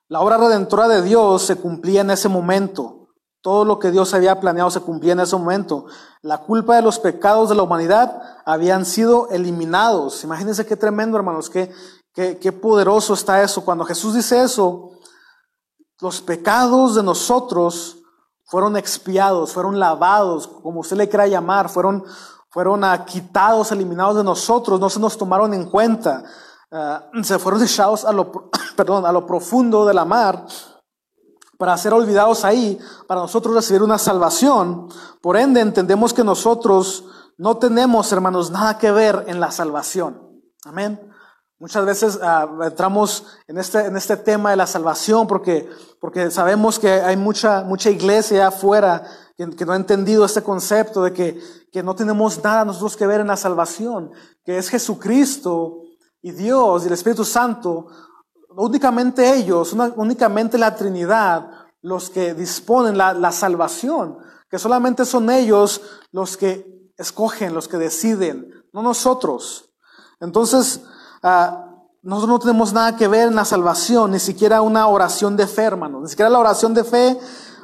La 0.07 0.21
obra 0.21 0.37
redentora 0.37 0.87
de 0.87 1.03
Dios 1.03 1.43
se 1.43 1.57
cumplía 1.57 2.01
en 2.01 2.09
ese 2.09 2.29
momento. 2.29 3.09
Todo 3.41 3.63
lo 3.63 3.77
que 3.77 3.91
Dios 3.91 4.11
había 4.15 4.39
planeado 4.39 4.71
se 4.71 4.81
cumplía 4.81 5.13
en 5.13 5.19
ese 5.19 5.35
momento. 5.35 5.85
La 6.23 6.39
culpa 6.39 6.77
de 6.77 6.81
los 6.81 6.97
pecados 6.97 7.49
de 7.49 7.55
la 7.55 7.61
humanidad 7.61 8.19
habían 8.43 8.85
sido 8.85 9.29
eliminados. 9.29 10.23
Imagínense 10.23 10.65
qué 10.65 10.75
tremendo, 10.75 11.17
hermanos, 11.17 11.47
qué, 11.47 11.71
qué, 12.11 12.39
qué 12.39 12.51
poderoso 12.51 13.13
está 13.13 13.43
eso. 13.43 13.63
Cuando 13.63 13.85
Jesús 13.85 14.15
dice 14.15 14.41
eso, 14.41 14.93
los 16.01 16.21
pecados 16.21 16.95
de 16.95 17.03
nosotros 17.03 17.97
fueron 18.47 18.75
expiados, 18.75 19.53
fueron 19.53 19.79
lavados, 19.79 20.47
como 20.47 20.79
usted 20.79 20.97
le 20.97 21.07
quiera 21.07 21.27
llamar, 21.27 21.69
fueron, 21.69 22.03
fueron 22.49 22.83
ah, 22.83 23.05
quitados, 23.05 23.71
eliminados 23.71 24.17
de 24.17 24.23
nosotros, 24.23 24.79
no 24.79 24.89
se 24.89 24.99
nos 24.99 25.17
tomaron 25.17 25.53
en 25.53 25.69
cuenta, 25.69 26.23
Ah, 26.69 27.09
se 27.23 27.39
fueron 27.39 27.63
echados 27.63 28.03
a 28.03 28.11
lo, 28.11 28.49
perdón, 28.75 29.05
a 29.05 29.11
lo 29.11 29.25
profundo 29.25 29.85
de 29.85 29.93
la 29.93 30.05
mar 30.05 30.45
para 31.57 31.75
ser 31.77 31.93
olvidados 31.93 32.45
ahí, 32.45 32.77
para 33.07 33.21
nosotros 33.21 33.55
recibir 33.55 33.81
una 33.81 33.97
salvación. 33.97 34.89
Por 35.21 35.37
ende, 35.37 35.61
entendemos 35.61 36.13
que 36.13 36.23
nosotros 36.23 37.05
no 37.37 37.57
tenemos, 37.57 38.11
hermanos, 38.11 38.51
nada 38.51 38.77
que 38.77 38.91
ver 38.91 39.23
en 39.27 39.39
la 39.39 39.49
salvación. 39.49 40.41
Amén. 40.65 41.11
Muchas 41.59 41.85
veces 41.85 42.19
ah, 42.21 42.47
entramos 42.63 43.25
en 43.47 43.57
este, 43.57 43.79
en 43.85 43.97
este 43.97 44.15
tema 44.17 44.51
de 44.51 44.57
la 44.57 44.67
salvación 44.67 45.25
porque, 45.25 45.67
porque 45.99 46.29
sabemos 46.29 46.77
que 46.77 46.89
hay 46.91 47.17
mucha, 47.17 47.63
mucha 47.63 47.89
iglesia 47.89 48.47
afuera 48.47 49.03
que, 49.35 49.49
que 49.49 49.65
no 49.65 49.73
ha 49.73 49.75
entendido 49.75 50.23
este 50.23 50.43
concepto 50.43 51.01
de 51.03 51.13
que, 51.13 51.41
que 51.71 51.81
no 51.81 51.95
tenemos 51.95 52.43
nada 52.43 52.63
nosotros 52.63 52.95
que 52.95 53.07
ver 53.07 53.21
en 53.21 53.27
la 53.27 53.37
salvación, 53.37 54.11
que 54.45 54.57
es 54.59 54.69
Jesucristo 54.69 55.81
y 56.21 56.31
Dios 56.31 56.83
y 56.83 56.87
el 56.87 56.93
Espíritu 56.93 57.25
Santo 57.25 57.87
únicamente 58.49 59.35
ellos, 59.35 59.73
una- 59.73 59.93
únicamente 59.95 60.57
la 60.57 60.75
Trinidad, 60.75 61.49
los 61.81 62.09
que 62.09 62.33
disponen 62.33 62.97
la, 62.97 63.13
la 63.13 63.31
salvación, 63.31 64.17
que 64.49 64.57
solamente 64.59 65.05
son 65.05 65.29
ellos 65.29 65.81
los 66.11 66.37
que 66.37 66.91
escogen, 66.97 67.53
los 67.53 67.67
que 67.67 67.77
deciden, 67.77 68.51
no 68.73 68.81
nosotros. 68.81 69.71
Entonces, 70.19 70.81
ah, 71.23 71.65
nosotros 72.03 72.29
no 72.29 72.39
tenemos 72.39 72.73
nada 72.73 72.95
que 72.95 73.07
ver 73.07 73.27
en 73.27 73.35
la 73.35 73.43
salvación, 73.45 74.11
ni 74.11 74.19
siquiera 74.19 74.61
una 74.61 74.87
oración 74.87 75.35
de 75.35 75.45
fe, 75.47 75.63
hermanos, 75.63 76.01
ni 76.03 76.09
siquiera 76.09 76.29
la 76.29 76.39
oración 76.39 76.73
de 76.73 76.83
fe, 76.83 77.19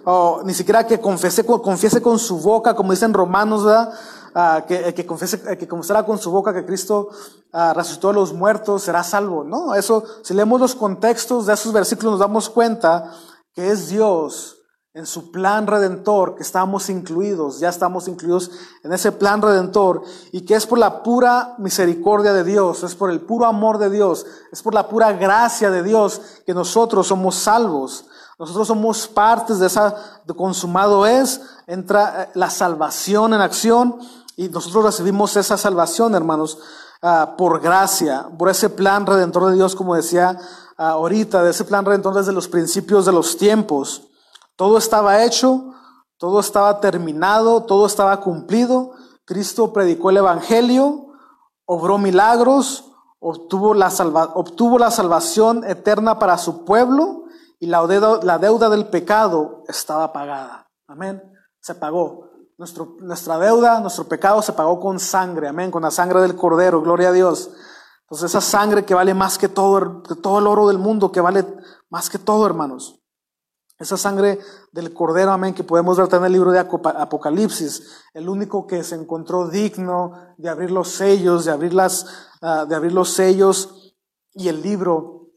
o 0.06 0.41
ni 0.43 0.54
siquiera 0.54 0.86
que 0.86 0.99
confiese, 0.99 1.45
con- 1.45 1.62
confiese 1.62 2.01
con 2.01 2.20
su 2.20 2.39
boca, 2.39 2.76
como 2.76 2.91
dicen 2.91 3.14
Romanos, 3.14 3.64
¿verdad? 3.64 3.93
Ah, 4.36 4.64
que, 4.68 4.88
el 4.88 4.93
que 4.93 5.06
confiese, 5.06 5.41
el 5.47 5.58
que 5.58 5.68
confesara 5.68 6.06
con 6.06 6.18
su 6.18 6.32
boca 6.32 6.54
que 6.54 6.66
Cristo 6.66 7.10
ah, 7.54 7.72
resucitó 7.74 8.10
a 8.10 8.14
los 8.14 8.34
muertos 8.34 8.82
será 8.84 9.04
salvo. 9.04 9.43
No, 9.43 9.76
eso, 9.76 10.04
si 10.24 10.34
leemos 10.34 10.60
los 10.60 10.74
contextos 10.76 11.45
de 11.45 11.54
esos 11.54 11.72
versículos 11.72 12.14
nos 12.14 12.20
damos 12.20 12.49
cuenta 12.49 13.12
que 13.54 13.70
es 13.70 13.89
Dios 13.89 14.58
en 14.96 15.08
su 15.08 15.32
plan 15.32 15.66
redentor 15.66 16.36
que 16.36 16.44
estamos 16.44 16.88
incluidos, 16.89 17.60
ya 17.60 17.70
estamos 17.70 18.08
incluidos 18.08 18.52
en 18.84 18.94
ese 18.94 19.12
plan 19.12 19.41
redentor 19.41 20.04
y 20.32 20.41
que 20.41 20.54
es 20.54 20.68
por 20.68 20.78
la 20.78 21.02
pura 21.02 21.56
misericordia 21.58 22.32
de 22.32 22.44
Dios, 22.44 22.84
es 22.84 22.94
por 22.94 23.10
el 23.10 23.20
puro 23.20 23.48
amor 23.48 23.80
de 23.80 23.89
Dios, 23.89 24.24
es 24.52 24.62
por 24.62 24.76
la 24.76 24.88
pura 24.88 25.12
gracia 25.14 25.72
de 25.72 25.82
Dios 25.82 26.22
que 26.46 26.54
nosotros 26.54 27.08
somos 27.08 27.36
salvos. 27.36 28.06
Nosotros 28.38 28.68
somos 28.68 29.08
partes 29.08 29.58
de 29.60 29.68
esa 29.68 29.96
de 30.26 30.34
consumado 30.36 31.08
es, 31.08 31.41
entra 31.66 32.24
eh, 32.24 32.30
la 32.36 32.50
salvación 32.50 33.34
en 33.34 33.41
acción 33.41 33.98
y 34.36 34.50
nosotros 34.50 34.84
recibimos 34.86 35.36
esa 35.38 35.58
salvación, 35.58 36.14
hermanos, 36.14 36.60
ah, 37.02 37.36
por 37.36 37.62
gracia, 37.62 38.28
por 38.38 38.50
ese 38.50 38.70
plan 38.70 39.08
redentor 39.08 39.48
de 39.50 39.56
Dios, 39.56 39.76
como 39.76 39.96
decía 39.96 40.38
ah, 40.78 40.89
ahorita, 40.91 41.41
de 41.41 41.52
ese 41.52 41.64
plan 41.64 41.86
redentor 41.86 42.14
desde 42.14 42.32
los 42.32 42.48
principios 42.48 43.06
de 43.08 43.12
los 43.12 43.38
tiempos. 43.38 44.10
Todo 44.56 44.78
estaba 44.78 45.24
hecho, 45.24 45.74
todo 46.18 46.39
estaba 46.39 46.80
terminado, 46.80 47.64
todo 47.64 47.86
estaba 47.86 48.20
cumplido. 48.22 48.91
Cristo 49.26 49.74
predicó 49.74 50.10
el 50.10 50.18
Evangelio, 50.18 51.08
obró 51.66 51.97
milagros, 51.97 52.91
obtuvo 53.20 53.74
la, 53.74 53.89
salvación 53.89 55.64
eterna 55.64 56.20
para 56.20 56.38
su 56.38 56.66
pueblo 56.66 57.24
y 57.60 57.68
la 57.68 57.86
deuda, 57.88 58.70
del 58.70 58.88
pecado 58.88 59.64
estaba 59.68 60.12
pagada. 60.12 60.68
Amén. 60.88 61.22
Se 61.62 61.76
pagó. 61.76 62.30
Nuestra 62.58 63.39
deuda, 63.39 63.80
nuestro 63.80 64.06
pecado 64.06 64.41
se 64.41 64.54
pagó 64.54 64.80
con 64.80 64.99
sangre, 64.99 65.47
amén, 65.47 65.72
con 65.72 65.82
la 65.82 65.91
sangre 65.91 66.22
del 66.22 66.36
Cordero, 66.36 66.82
gloria 66.82 67.10
a 67.10 67.14
Dios. 67.14 67.49
Entonces 68.01 68.30
esa 68.30 68.41
sangre 68.41 68.86
que 68.86 68.93
vale 68.93 69.14
más 69.14 69.38
que 69.38 69.49
todo, 69.49 70.04
que 70.04 70.16
todo 70.16 70.39
el 70.39 70.47
oro 70.47 70.68
del 70.68 70.78
mundo, 70.78 71.12
que 71.12 71.20
vale 71.20 71.45
más 71.89 72.10
que 72.10 72.20
todo, 72.20 72.45
hermanos. 72.45 73.03
Esa 73.84 73.97
sangre 73.97 74.39
del 74.71 74.93
Cordero, 74.93 75.31
amén, 75.34 75.53
que 75.53 75.65
podemos 75.65 75.97
ver 75.97 76.07
en 76.13 76.23
el 76.23 76.31
libro 76.31 76.51
de 76.51 76.59
Apoca- 76.59 76.95
Apocalipsis, 77.01 77.84
el 78.13 78.29
único 78.29 78.65
que 78.65 78.81
se 78.81 78.95
encontró 78.95 79.49
digno 79.49 80.13
de 80.38 80.47
abrir 80.49 80.71
los 80.71 80.88
sellos, 80.88 81.43
de 81.43 81.51
abrir, 81.51 81.73
las, 81.73 82.05
ah, 82.41 82.63
de 82.65 82.75
abrir 82.75 82.93
los 82.93 83.09
sellos 83.09 83.93
y 84.34 84.47
el 84.47 84.61
libro, 84.61 85.27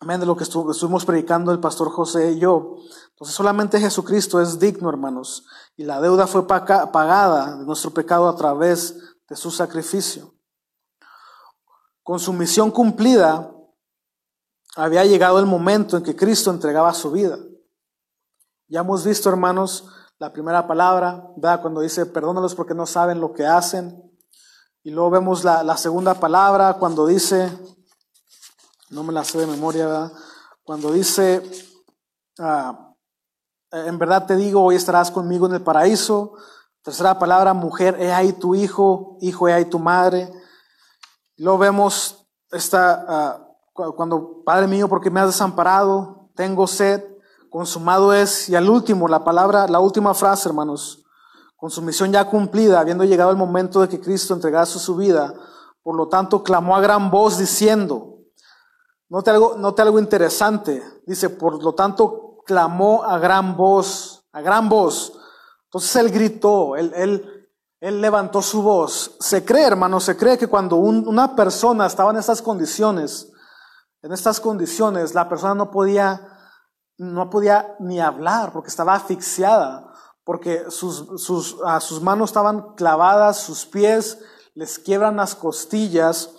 amén, 0.00 0.20
de 0.20 0.26
lo 0.26 0.36
que 0.36 0.44
estu- 0.44 0.70
estuvimos 0.70 1.06
predicando 1.06 1.50
el 1.50 1.60
pastor 1.60 1.88
José 1.88 2.32
y 2.32 2.38
yo. 2.40 2.76
Entonces 3.08 3.34
solamente 3.34 3.80
Jesucristo 3.80 4.38
es 4.38 4.58
digno, 4.58 4.90
hermanos, 4.90 5.46
y 5.74 5.84
la 5.84 5.98
deuda 6.02 6.26
fue 6.26 6.46
paga- 6.46 6.92
pagada 6.92 7.56
de 7.56 7.64
nuestro 7.64 7.90
pecado 7.90 8.28
a 8.28 8.36
través 8.36 8.98
de 9.30 9.34
su 9.34 9.50
sacrificio. 9.50 10.34
Con 12.02 12.20
su 12.20 12.34
misión 12.34 12.70
cumplida, 12.70 13.50
había 14.76 15.06
llegado 15.06 15.38
el 15.38 15.46
momento 15.46 15.96
en 15.96 16.02
que 16.02 16.14
Cristo 16.14 16.50
entregaba 16.50 16.92
su 16.92 17.10
vida. 17.10 17.38
Ya 18.70 18.80
hemos 18.80 19.02
visto, 19.02 19.30
hermanos, 19.30 19.88
la 20.18 20.30
primera 20.30 20.66
palabra, 20.66 21.26
¿verdad? 21.36 21.62
Cuando 21.62 21.80
dice, 21.80 22.04
perdónalos 22.04 22.54
porque 22.54 22.74
no 22.74 22.84
saben 22.84 23.18
lo 23.18 23.32
que 23.32 23.46
hacen. 23.46 24.02
Y 24.82 24.90
luego 24.90 25.08
vemos 25.08 25.42
la, 25.42 25.76
segunda 25.78 26.12
palabra 26.14 26.74
cuando 26.74 27.06
dice, 27.06 27.50
no 28.90 29.02
me 29.04 29.12
la 29.14 29.24
sé 29.24 29.38
de 29.38 29.46
memoria, 29.46 29.86
¿verdad? 29.86 30.12
Cuando 30.64 30.92
dice, 30.92 31.42
ah, 32.40 32.94
en 33.70 33.98
verdad 33.98 34.26
te 34.26 34.36
digo, 34.36 34.62
hoy 34.62 34.76
estarás 34.76 35.10
conmigo 35.10 35.46
en 35.46 35.54
el 35.54 35.62
paraíso. 35.62 36.34
Tercera 36.82 37.18
palabra, 37.18 37.54
mujer, 37.54 37.96
he 37.98 38.12
ahí 38.12 38.34
tu 38.34 38.54
hijo, 38.54 39.16
hijo, 39.22 39.48
he 39.48 39.54
ahí 39.54 39.64
tu 39.64 39.78
madre. 39.78 40.30
Luego 41.38 41.56
vemos 41.56 42.28
esta, 42.50 43.04
ah, 43.08 43.48
cu- 43.72 43.94
cuando, 43.94 44.42
Padre 44.44 44.66
mío, 44.66 44.90
porque 44.90 45.10
me 45.10 45.20
has 45.20 45.28
desamparado, 45.28 46.28
tengo 46.34 46.66
sed, 46.66 47.02
consumado 47.50 48.12
es. 48.12 48.48
Y 48.48 48.56
al 48.56 48.68
último, 48.68 49.08
la 49.08 49.24
palabra, 49.24 49.66
la 49.68 49.80
última 49.80 50.14
frase, 50.14 50.48
hermanos, 50.48 51.04
con 51.56 51.70
su 51.70 51.82
misión 51.82 52.12
ya 52.12 52.24
cumplida, 52.24 52.80
habiendo 52.80 53.04
llegado 53.04 53.30
el 53.30 53.36
momento 53.36 53.80
de 53.80 53.88
que 53.88 54.00
Cristo 54.00 54.34
entregase 54.34 54.78
su 54.78 54.94
vida, 54.96 55.34
por 55.82 55.96
lo 55.96 56.08
tanto 56.08 56.42
clamó 56.42 56.76
a 56.76 56.80
gran 56.80 57.10
voz 57.10 57.38
diciendo, 57.38 58.18
note 59.08 59.30
algo, 59.30 59.56
note 59.56 59.82
algo 59.82 59.98
interesante, 59.98 60.82
dice, 61.06 61.30
por 61.30 61.62
lo 61.62 61.74
tanto 61.74 62.38
clamó 62.46 63.02
a 63.04 63.18
gran 63.18 63.56
voz, 63.56 64.24
a 64.32 64.40
gran 64.40 64.68
voz. 64.68 65.12
Entonces 65.64 65.96
él 65.96 66.10
gritó, 66.10 66.76
él, 66.76 66.92
él, 66.94 67.48
él 67.80 68.00
levantó 68.00 68.40
su 68.40 68.62
voz. 68.62 69.16
Se 69.20 69.44
cree, 69.44 69.64
hermano, 69.66 69.98
se 70.00 70.16
cree 70.16 70.38
que 70.38 70.46
cuando 70.46 70.76
un- 70.76 71.06
una 71.08 71.34
persona 71.34 71.86
estaba 71.86 72.10
en 72.10 72.18
estas 72.18 72.40
condiciones, 72.40 73.30
en 74.02 74.12
estas 74.12 74.38
condiciones, 74.40 75.14
la 75.14 75.28
persona 75.28 75.54
no 75.54 75.70
podía, 75.70 76.37
no 76.98 77.30
podía 77.30 77.76
ni 77.78 78.00
hablar 78.00 78.52
porque 78.52 78.68
estaba 78.68 78.94
asfixiada, 78.94 79.92
porque 80.24 80.70
sus, 80.70 81.22
sus, 81.22 81.56
ah, 81.64 81.80
sus 81.80 82.02
manos 82.02 82.30
estaban 82.30 82.74
clavadas, 82.74 83.38
sus 83.38 83.64
pies 83.64 84.18
les 84.54 84.78
quiebran 84.78 85.16
las 85.16 85.34
costillas 85.36 86.30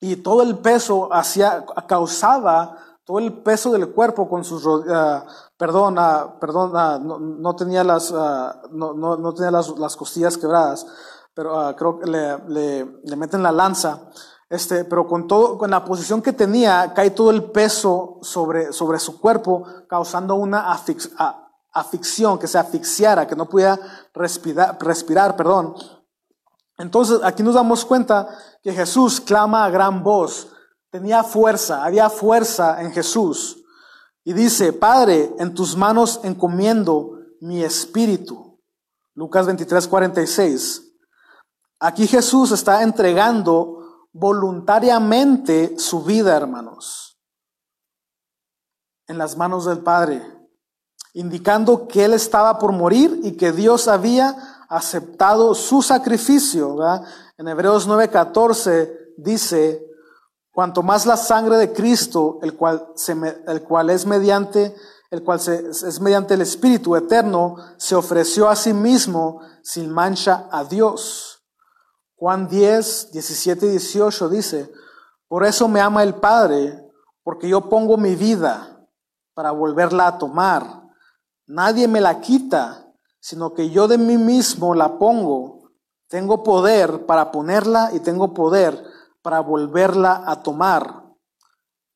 y 0.00 0.16
todo 0.16 0.42
el 0.42 0.58
peso 0.58 1.12
hacía, 1.12 1.64
causaba 1.88 2.76
todo 3.04 3.18
el 3.18 3.42
peso 3.42 3.72
del 3.72 3.90
cuerpo 3.92 4.28
con 4.28 4.44
sus 4.44 4.64
ah, 4.90 5.26
perdón 5.56 5.96
ah, 5.98 7.00
no, 7.02 7.18
no 7.18 7.56
tenía 7.56 7.82
las 7.82 8.12
ah, 8.14 8.60
no, 8.70 8.92
no, 8.92 9.16
no 9.16 9.32
tenía 9.32 9.50
las, 9.50 9.70
las 9.78 9.96
costillas 9.96 10.36
quebradas 10.36 10.86
pero 11.32 11.74
creo 11.76 11.98
que 11.98 12.06
le, 12.06 12.84
le 13.02 13.16
meten 13.16 13.42
la 13.42 13.52
lanza 13.52 14.10
este 14.50 14.84
pero 14.84 15.06
con 15.06 15.26
todo 15.26 15.58
con 15.58 15.70
la 15.70 15.84
posición 15.84 16.22
que 16.22 16.32
tenía 16.32 16.92
cae 16.94 17.10
todo 17.10 17.30
el 17.30 17.44
peso 17.50 18.18
sobre 18.22 18.72
sobre 18.72 18.98
su 18.98 19.20
cuerpo 19.20 19.64
causando 19.88 20.34
una 20.36 20.72
afix- 20.74 21.10
a- 21.18 21.48
aflicción 21.72 22.38
que 22.38 22.46
se 22.46 22.58
asfixiara 22.58 23.26
que 23.26 23.36
no 23.36 23.46
pudiera 23.48 23.78
respirar 24.14 24.78
respirar 24.80 25.36
perdón 25.36 25.74
entonces 26.78 27.20
aquí 27.24 27.42
nos 27.42 27.54
damos 27.54 27.84
cuenta 27.84 28.28
que 28.62 28.72
Jesús 28.72 29.20
clama 29.20 29.64
a 29.64 29.70
gran 29.70 30.02
voz. 30.04 30.52
Tenía 30.90 31.24
fuerza, 31.24 31.84
había 31.84 32.08
fuerza 32.08 32.80
en 32.80 32.92
Jesús. 32.92 33.64
Y 34.24 34.32
dice, 34.32 34.72
Padre, 34.72 35.34
en 35.38 35.54
tus 35.54 35.76
manos 35.76 36.20
encomiendo 36.22 37.18
mi 37.40 37.64
espíritu. 37.64 38.60
Lucas 39.14 39.46
23, 39.46 39.88
46. 39.88 40.82
Aquí 41.80 42.06
Jesús 42.06 42.52
está 42.52 42.82
entregando 42.84 43.77
voluntariamente 44.12 45.78
su 45.78 46.02
vida, 46.02 46.36
hermanos, 46.36 47.18
en 49.06 49.18
las 49.18 49.36
manos 49.36 49.64
del 49.66 49.78
Padre, 49.78 50.22
indicando 51.14 51.88
que 51.88 52.04
Él 52.04 52.14
estaba 52.14 52.58
por 52.58 52.72
morir 52.72 53.20
y 53.22 53.36
que 53.36 53.52
Dios 53.52 53.88
había 53.88 54.64
aceptado 54.68 55.54
su 55.54 55.82
sacrificio. 55.82 56.76
En 57.38 57.48
Hebreos 57.48 57.88
9:14 57.88 59.14
dice, 59.16 59.84
cuanto 60.50 60.82
más 60.82 61.06
la 61.06 61.16
sangre 61.16 61.56
de 61.56 61.72
Cristo, 61.72 62.38
el 62.42 62.54
cual, 62.54 62.92
se 62.96 63.12
el 63.46 63.62
cual 63.62 63.90
es 63.90 64.04
mediante 64.06 64.74
el 65.10 65.22
cual 65.24 65.40
se- 65.40 65.70
es 65.70 66.00
mediante 66.02 66.34
el 66.34 66.42
Espíritu 66.42 66.94
eterno, 66.94 67.56
se 67.78 67.94
ofreció 67.94 68.46
a 68.46 68.54
sí 68.54 68.74
mismo 68.74 69.40
sin 69.62 69.90
mancha 69.90 70.48
a 70.52 70.64
Dios. 70.64 71.37
Juan 72.18 72.48
10, 72.48 73.12
17 73.12 73.66
y 73.66 73.70
18 73.70 74.28
dice, 74.28 74.72
por 75.28 75.44
eso 75.44 75.68
me 75.68 75.80
ama 75.80 76.02
el 76.02 76.14
Padre, 76.16 76.84
porque 77.22 77.48
yo 77.48 77.68
pongo 77.68 77.96
mi 77.96 78.16
vida 78.16 78.88
para 79.34 79.52
volverla 79.52 80.08
a 80.08 80.18
tomar. 80.18 80.82
Nadie 81.46 81.86
me 81.86 82.00
la 82.00 82.20
quita, 82.20 82.92
sino 83.20 83.54
que 83.54 83.70
yo 83.70 83.86
de 83.86 83.98
mí 83.98 84.18
mismo 84.18 84.74
la 84.74 84.98
pongo. 84.98 85.70
Tengo 86.08 86.42
poder 86.42 87.06
para 87.06 87.30
ponerla 87.30 87.90
y 87.92 88.00
tengo 88.00 88.34
poder 88.34 88.82
para 89.22 89.38
volverla 89.38 90.24
a 90.26 90.42
tomar. 90.42 91.04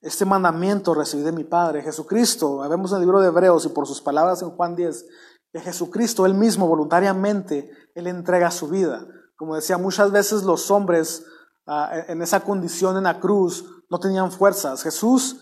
Este 0.02 0.24
mandamiento 0.24 0.94
recibí 0.94 1.24
de 1.24 1.32
mi 1.32 1.42
Padre, 1.42 1.82
Jesucristo. 1.82 2.58
Vemos 2.68 2.92
en 2.92 2.98
el 2.98 3.02
libro 3.02 3.20
de 3.20 3.28
Hebreos 3.28 3.64
y 3.64 3.70
por 3.70 3.88
sus 3.88 4.00
palabras 4.00 4.40
en 4.42 4.50
Juan 4.50 4.76
10, 4.76 5.04
que 5.52 5.60
Jesucristo, 5.60 6.26
Él 6.26 6.34
mismo, 6.34 6.68
voluntariamente, 6.68 7.72
Él 7.96 8.06
entrega 8.06 8.52
su 8.52 8.68
vida. 8.68 9.04
Como 9.42 9.56
decía, 9.56 9.76
muchas 9.76 10.12
veces 10.12 10.44
los 10.44 10.70
hombres 10.70 11.26
ah, 11.66 11.90
en 12.06 12.22
esa 12.22 12.38
condición 12.44 12.96
en 12.96 13.02
la 13.02 13.18
cruz 13.18 13.64
no 13.90 13.98
tenían 13.98 14.30
fuerzas. 14.30 14.84
Jesús 14.84 15.36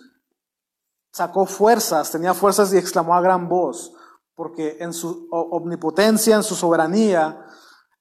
sacó 1.12 1.44
fuerzas, 1.44 2.10
tenía 2.10 2.32
fuerzas 2.32 2.72
y 2.72 2.78
exclamó 2.78 3.14
a 3.14 3.20
gran 3.20 3.46
voz, 3.46 3.92
porque 4.34 4.78
en 4.80 4.94
su 4.94 5.28
omnipotencia, 5.30 6.34
en 6.34 6.42
su 6.42 6.54
soberanía, 6.54 7.44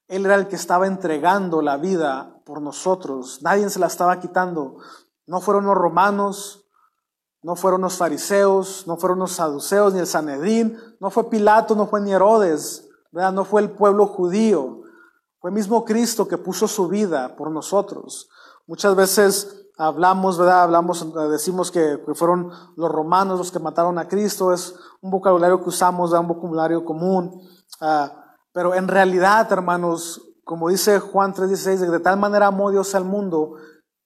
Él 0.08 0.24
era 0.24 0.36
el 0.36 0.48
que 0.48 0.56
estaba 0.56 0.86
entregando 0.86 1.60
la 1.60 1.76
vida 1.76 2.40
por 2.46 2.62
nosotros. 2.62 3.42
Nadie 3.42 3.68
se 3.68 3.78
la 3.78 3.88
estaba 3.88 4.20
quitando. 4.20 4.78
No 5.26 5.42
fueron 5.42 5.66
los 5.66 5.76
romanos, 5.76 6.66
no 7.42 7.56
fueron 7.56 7.82
los 7.82 7.98
fariseos, 7.98 8.86
no 8.86 8.96
fueron 8.96 9.18
los 9.18 9.32
saduceos, 9.32 9.92
ni 9.92 10.00
el 10.00 10.06
Sanedrín, 10.06 10.78
no 10.98 11.10
fue 11.10 11.28
Pilato, 11.28 11.74
no 11.74 11.86
fue 11.86 12.00
ni 12.00 12.10
Herodes, 12.10 12.88
no 13.12 13.44
fue 13.44 13.60
el 13.60 13.72
pueblo 13.72 14.06
judío. 14.06 14.79
Fue 15.40 15.50
mismo 15.50 15.84
Cristo 15.84 16.28
que 16.28 16.36
puso 16.36 16.68
su 16.68 16.86
vida 16.88 17.34
por 17.34 17.50
nosotros. 17.50 18.28
Muchas 18.66 18.94
veces 18.94 19.66
hablamos, 19.78 20.36
¿verdad? 20.36 20.64
Hablamos, 20.64 21.14
decimos 21.30 21.70
que, 21.70 21.98
que 22.04 22.14
fueron 22.14 22.52
los 22.76 22.92
romanos 22.92 23.38
los 23.38 23.50
que 23.50 23.58
mataron 23.58 23.98
a 23.98 24.06
Cristo. 24.06 24.52
Es 24.52 24.74
un 25.00 25.10
vocabulario 25.10 25.62
que 25.62 25.70
usamos, 25.70 26.10
¿verdad? 26.10 26.28
un 26.28 26.36
vocabulario 26.36 26.84
común. 26.84 27.40
Ah, 27.80 28.36
pero 28.52 28.74
en 28.74 28.86
realidad, 28.86 29.50
hermanos, 29.50 30.20
como 30.44 30.68
dice 30.68 31.00
Juan 31.00 31.32
3:16, 31.32 31.90
de 31.90 32.00
tal 32.00 32.18
manera 32.18 32.48
amó 32.48 32.70
Dios 32.70 32.94
al 32.94 33.04
mundo 33.04 33.54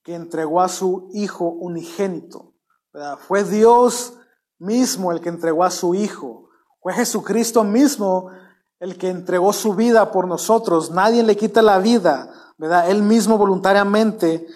que 0.04 0.14
entregó 0.14 0.60
a 0.60 0.68
su 0.68 1.10
Hijo 1.14 1.46
unigénito. 1.46 2.52
¿verdad? 2.92 3.18
Fue 3.18 3.42
Dios 3.42 4.14
mismo 4.58 5.10
el 5.10 5.20
que 5.20 5.30
entregó 5.30 5.64
a 5.64 5.70
su 5.70 5.96
Hijo. 5.96 6.48
Fue 6.80 6.92
Jesucristo 6.92 7.64
mismo 7.64 8.30
el 8.84 8.98
que 8.98 9.08
entregó 9.08 9.54
su 9.54 9.74
vida 9.74 10.12
por 10.12 10.28
nosotros. 10.28 10.90
Nadie 10.90 11.22
le 11.22 11.38
quita 11.38 11.62
la 11.62 11.78
vida, 11.78 12.30
¿verdad? 12.58 12.90
Él 12.90 13.02
mismo 13.02 13.38
voluntariamente 13.38 14.46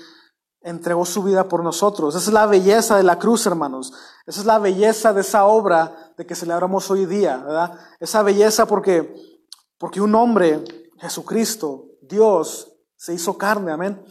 entregó 0.61 1.07
su 1.07 1.22
vida 1.22 1.49
por 1.49 1.64
nosotros. 1.64 2.14
Esa 2.14 2.26
es 2.29 2.35
la 2.35 2.45
belleza 2.45 2.99
de 2.99 3.05
la 3.05 3.18
cruz, 3.18 3.47
hermanos. 3.47 3.95
Esa 4.26 4.41
es 4.41 4.45
la 4.47 4.59
belleza 4.59 5.14
de 5.14 5.22
esa 5.22 5.47
obra 5.47 6.12
de 6.18 6.26
que 6.26 6.35
celebramos 6.35 6.91
hoy 6.91 7.07
día, 7.07 7.39
¿verdad? 7.39 7.81
Esa 8.01 8.22
belleza 8.22 8.66
porque, 8.66 9.14
porque 9.79 10.03
un 10.03 10.14
hombre, 10.14 10.62
Jesucristo, 10.99 11.87
Dios, 12.03 12.70
se 12.97 13.14
hizo 13.14 13.39
carne, 13.39 13.72
amén, 13.72 14.05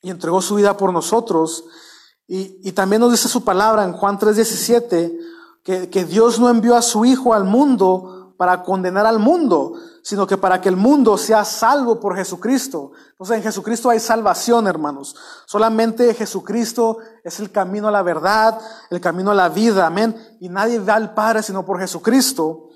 y 0.00 0.08
entregó 0.08 0.40
su 0.40 0.54
vida 0.54 0.74
por 0.78 0.90
nosotros. 0.90 1.66
Y, 2.26 2.66
y 2.66 2.72
también 2.72 3.00
nos 3.00 3.10
dice 3.10 3.28
su 3.28 3.44
palabra 3.44 3.84
en 3.84 3.92
Juan 3.92 4.18
3:17 4.18 5.18
que, 5.62 5.90
que 5.90 6.06
Dios 6.06 6.40
no 6.40 6.48
envió 6.48 6.76
a 6.76 6.80
su 6.80 7.04
Hijo 7.04 7.34
al 7.34 7.44
mundo 7.44 8.13
para 8.36 8.62
condenar 8.62 9.06
al 9.06 9.18
mundo, 9.18 9.74
sino 10.02 10.26
que 10.26 10.36
para 10.36 10.60
que 10.60 10.68
el 10.68 10.76
mundo 10.76 11.16
sea 11.16 11.44
salvo 11.44 12.00
por 12.00 12.16
Jesucristo. 12.16 12.92
Entonces 13.10 13.36
en 13.36 13.42
Jesucristo 13.42 13.90
hay 13.90 14.00
salvación, 14.00 14.66
hermanos. 14.66 15.16
Solamente 15.46 16.14
Jesucristo 16.14 16.98
es 17.22 17.40
el 17.40 17.50
camino 17.50 17.88
a 17.88 17.92
la 17.92 18.02
verdad, 18.02 18.58
el 18.90 19.00
camino 19.00 19.30
a 19.30 19.34
la 19.34 19.48
vida, 19.48 19.86
amén. 19.86 20.16
Y 20.40 20.48
nadie 20.48 20.78
va 20.78 20.94
al 20.94 21.14
Padre 21.14 21.42
sino 21.42 21.64
por 21.64 21.78
Jesucristo. 21.78 22.68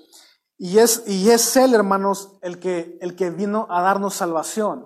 Y 0.57 0.79
es, 0.79 1.03
y 1.07 1.29
es 1.29 1.55
Él, 1.55 1.73
hermanos, 1.73 2.37
el 2.41 2.59
que, 2.59 2.97
el 3.01 3.15
que 3.15 3.29
vino 3.29 3.67
a 3.69 3.81
darnos 3.81 4.15
salvación. 4.15 4.85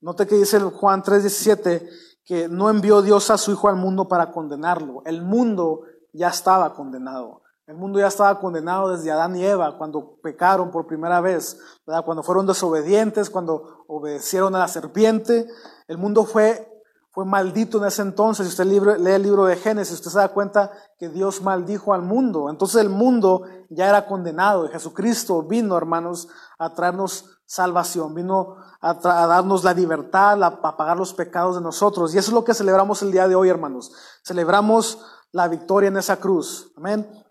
Note 0.00 0.26
que 0.26 0.36
dice 0.36 0.56
el 0.56 0.70
Juan 0.70 1.02
3:17 1.02 1.88
que 2.24 2.48
no 2.48 2.70
envió 2.70 3.02
Dios 3.02 3.30
a 3.30 3.36
su 3.36 3.50
Hijo 3.50 3.68
al 3.68 3.76
mundo 3.76 4.08
para 4.08 4.30
condenarlo. 4.30 5.02
El 5.04 5.22
mundo 5.22 5.82
ya 6.12 6.28
estaba 6.28 6.72
condenado. 6.74 7.39
El 7.70 7.76
mundo 7.76 8.00
ya 8.00 8.08
estaba 8.08 8.40
condenado 8.40 8.88
desde 8.88 9.12
Adán 9.12 9.36
y 9.36 9.44
Eva 9.44 9.78
cuando 9.78 10.16
pecaron 10.24 10.72
por 10.72 10.88
primera 10.88 11.20
vez, 11.20 11.56
¿verdad? 11.86 12.04
cuando 12.04 12.24
fueron 12.24 12.44
desobedientes, 12.44 13.30
cuando 13.30 13.84
obedecieron 13.86 14.56
a 14.56 14.58
la 14.58 14.66
serpiente. 14.66 15.46
El 15.86 15.96
mundo 15.96 16.24
fue, 16.24 16.82
fue 17.12 17.24
maldito 17.24 17.78
en 17.78 17.84
ese 17.84 18.02
entonces. 18.02 18.48
Si 18.48 18.50
usted 18.50 18.98
lee 18.98 19.12
el 19.12 19.22
libro 19.22 19.44
de 19.44 19.54
Génesis, 19.54 19.94
usted 19.94 20.10
se 20.10 20.18
da 20.18 20.30
cuenta 20.30 20.72
que 20.98 21.10
Dios 21.10 21.42
maldijo 21.42 21.94
al 21.94 22.02
mundo. 22.02 22.50
Entonces 22.50 22.80
el 22.80 22.88
mundo 22.88 23.44
ya 23.68 23.88
era 23.88 24.04
condenado 24.04 24.66
y 24.66 24.70
Jesucristo 24.70 25.40
vino, 25.44 25.76
hermanos, 25.76 26.26
a 26.58 26.74
traernos 26.74 27.38
salvación, 27.46 28.16
vino 28.16 28.56
a, 28.80 28.94
darnos 28.94 29.62
la 29.62 29.74
libertad, 29.74 30.42
a, 30.42 30.46
a 30.46 30.76
pagar 30.76 30.96
los 30.96 31.14
pecados 31.14 31.54
de 31.54 31.62
nosotros. 31.62 32.16
Y 32.16 32.18
eso 32.18 32.32
es 32.32 32.34
lo 32.34 32.42
que 32.42 32.52
celebramos 32.52 33.00
el 33.02 33.12
día 33.12 33.28
de 33.28 33.36
hoy, 33.36 33.48
hermanos. 33.48 33.92
Celebramos 34.24 35.06
la 35.30 35.46
victoria 35.46 35.86
en 35.86 35.98
esa 35.98 36.16
cruz. 36.16 36.72
Amén. 36.76 37.29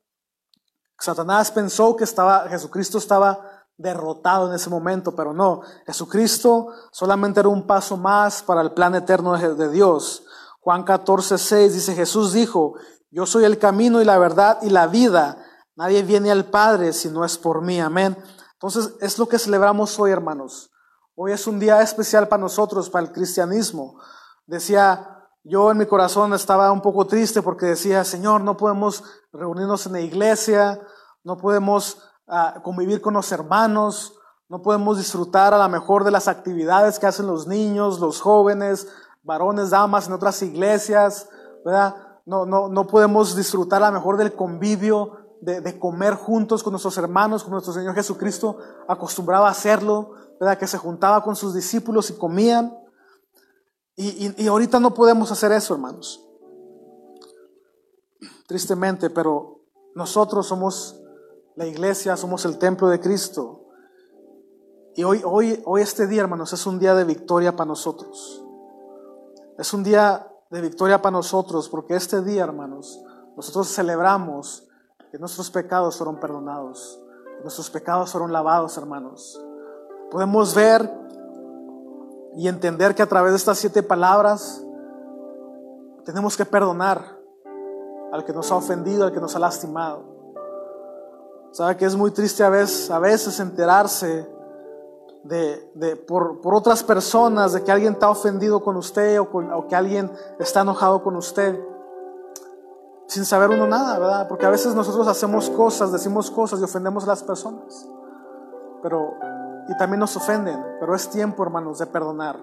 Satanás 0.99 1.51
pensó 1.51 1.95
que 1.95 2.03
estaba, 2.03 2.47
Jesucristo 2.49 2.97
estaba 2.97 3.65
derrotado 3.77 4.49
en 4.49 4.55
ese 4.55 4.69
momento, 4.69 5.15
pero 5.15 5.33
no. 5.33 5.61
Jesucristo 5.85 6.67
solamente 6.91 7.39
era 7.39 7.49
un 7.49 7.65
paso 7.65 7.95
más 7.95 8.43
para 8.43 8.61
el 8.61 8.73
plan 8.73 8.93
eterno 8.93 9.37
de, 9.37 9.69
Dios. 9.69 10.23
Juan 10.59 10.83
14, 10.83 11.37
6 11.37 11.73
dice, 11.73 11.95
Jesús 11.95 12.33
dijo, 12.33 12.73
yo 13.09 13.25
soy 13.25 13.45
el 13.45 13.57
camino 13.57 14.01
y 14.01 14.05
la 14.05 14.17
verdad 14.17 14.59
y 14.61 14.69
la 14.69 14.87
vida. 14.87 15.37
Nadie 15.75 16.03
viene 16.03 16.29
al 16.29 16.45
Padre 16.45 16.91
si 16.91 17.09
no 17.09 17.23
es 17.23 17.37
por 17.37 17.61
mí. 17.61 17.79
Amén. 17.79 18.17
Entonces 18.53 18.93
es 18.99 19.17
lo 19.17 19.29
que 19.29 19.39
celebramos 19.39 19.97
hoy, 19.97 20.11
hermanos. 20.11 20.69
Hoy 21.15 21.31
es 21.31 21.47
un 21.47 21.57
día 21.59 21.81
especial 21.81 22.27
para 22.27 22.41
nosotros, 22.41 22.89
para 22.89 23.05
el 23.05 23.13
cristianismo. 23.13 23.97
Decía, 24.45 25.18
yo 25.43 25.71
en 25.71 25.77
mi 25.77 25.85
corazón 25.85 26.33
estaba 26.33 26.71
un 26.71 26.81
poco 26.81 27.07
triste 27.07 27.41
porque 27.41 27.67
decía, 27.67 28.03
Señor, 28.03 28.41
no 28.41 28.57
podemos 28.57 29.03
reunirnos 29.31 29.85
en 29.85 29.93
la 29.93 30.01
iglesia, 30.01 30.81
no 31.23 31.37
podemos 31.37 31.97
uh, 32.27 32.61
convivir 32.61 33.01
con 33.01 33.13
los 33.13 33.31
hermanos, 33.31 34.13
no 34.49 34.61
podemos 34.61 34.97
disfrutar 34.97 35.53
a 35.53 35.57
lo 35.57 35.69
mejor 35.69 36.03
de 36.03 36.11
las 36.11 36.27
actividades 36.27 36.99
que 36.99 37.07
hacen 37.07 37.27
los 37.27 37.47
niños, 37.47 37.99
los 37.99 38.19
jóvenes, 38.19 38.87
varones, 39.23 39.69
damas 39.69 40.07
en 40.07 40.13
otras 40.13 40.41
iglesias, 40.41 41.29
¿verdad? 41.63 41.95
No, 42.25 42.45
no, 42.45 42.67
no 42.67 42.87
podemos 42.87 43.35
disfrutar 43.35 43.81
a 43.83 43.87
lo 43.87 43.93
mejor 43.93 44.17
del 44.17 44.33
convivio, 44.33 45.17
de, 45.41 45.61
de, 45.61 45.79
comer 45.79 46.15
juntos 46.15 46.63
con 46.63 46.73
nuestros 46.73 46.97
hermanos, 46.97 47.43
con 47.43 47.53
nuestro 47.53 47.73
Señor 47.73 47.95
Jesucristo, 47.95 48.57
acostumbraba 48.87 49.47
a 49.47 49.51
hacerlo, 49.51 50.11
¿verdad? 50.39 50.57
Que 50.57 50.67
se 50.67 50.77
juntaba 50.77 51.23
con 51.23 51.35
sus 51.35 51.53
discípulos 51.53 52.09
y 52.09 52.17
comían. 52.17 52.77
Y, 54.01 54.33
y, 54.41 54.47
ahorita 54.47 54.79
no 54.79 54.93
podemos 54.93 55.29
hacer 55.29 55.51
eso, 55.51 55.73
hermanos. 55.73 56.25
Tristemente, 58.47 59.09
pero 59.09 59.59
nosotros 59.93 60.47
somos 60.47 61.01
la 61.57 61.67
iglesia, 61.67 62.15
somos 62.15 62.45
el 62.45 62.57
templo 62.57 62.87
de 62.87 63.01
Cristo. 63.01 63.65
Y 64.95 65.03
hoy, 65.03 65.21
hoy, 65.25 65.61
hoy 65.65 65.81
este 65.81 66.07
día, 66.07 66.21
hermanos, 66.21 66.53
es 66.53 66.65
un 66.65 66.79
día 66.79 66.95
de 66.95 67.03
victoria 67.03 67.57
para 67.57 67.67
nosotros. 67.67 68.41
Es 69.57 69.73
un 69.73 69.83
día 69.83 70.31
de 70.49 70.61
victoria 70.61 71.01
para 71.01 71.17
nosotros, 71.17 71.67
porque 71.67 71.97
este 71.97 72.21
día, 72.21 72.45
hermanos, 72.45 73.03
nosotros 73.35 73.67
celebramos 73.67 74.65
que 75.11 75.19
nuestros 75.19 75.51
pecados 75.51 75.97
fueron 75.97 76.21
perdonados, 76.21 77.01
que 77.35 77.43
nuestros 77.43 77.69
pecados 77.69 78.13
fueron 78.13 78.31
lavados, 78.31 78.77
hermanos. 78.77 79.37
Podemos 80.09 80.55
ver 80.55 80.89
y 82.35 82.47
entender 82.47 82.95
que 82.95 83.01
a 83.01 83.07
través 83.07 83.31
de 83.31 83.37
estas 83.37 83.57
siete 83.57 83.83
palabras 83.83 84.63
tenemos 86.05 86.37
que 86.37 86.45
perdonar 86.45 87.17
al 88.11 88.25
que 88.25 88.33
nos 88.33 88.51
ha 88.51 88.55
ofendido, 88.55 89.05
al 89.05 89.11
que 89.11 89.19
nos 89.19 89.35
ha 89.35 89.39
lastimado. 89.39 90.03
Sabe 91.51 91.77
que 91.77 91.85
es 91.85 91.95
muy 91.95 92.11
triste 92.11 92.43
a 92.43 92.49
veces, 92.49 92.89
a 92.91 92.99
veces 92.99 93.39
enterarse 93.39 94.27
de, 95.23 95.71
de 95.75 95.95
por, 95.95 96.41
por, 96.41 96.55
otras 96.55 96.83
personas 96.83 97.53
de 97.53 97.63
que 97.63 97.71
alguien 97.71 97.93
está 97.93 98.09
ofendido 98.09 98.63
con 98.63 98.77
usted 98.77 99.19
o, 99.19 99.29
con, 99.29 99.51
o 99.51 99.67
que 99.67 99.75
alguien 99.75 100.11
está 100.39 100.61
enojado 100.61 101.03
con 101.03 101.15
usted 101.15 101.59
sin 103.09 103.25
saber 103.25 103.49
uno 103.49 103.65
nada, 103.65 103.97
¿verdad? 103.97 104.27
Porque 104.27 104.45
a 104.45 104.51
veces 104.51 104.75
nosotros 104.75 105.07
hacemos 105.07 105.49
cosas, 105.49 105.91
decimos 105.91 106.29
cosas 106.29 106.59
y 106.59 106.63
ofendemos 106.63 107.05
a 107.05 107.07
las 107.07 107.23
personas. 107.23 107.89
Pero 108.83 109.15
y 109.69 109.77
también 109.77 109.99
nos 109.99 110.17
ofenden, 110.17 110.65
pero 110.79 110.95
es 110.95 111.09
tiempo, 111.09 111.43
hermanos, 111.43 111.77
de 111.77 111.85
perdonar. 111.85 112.39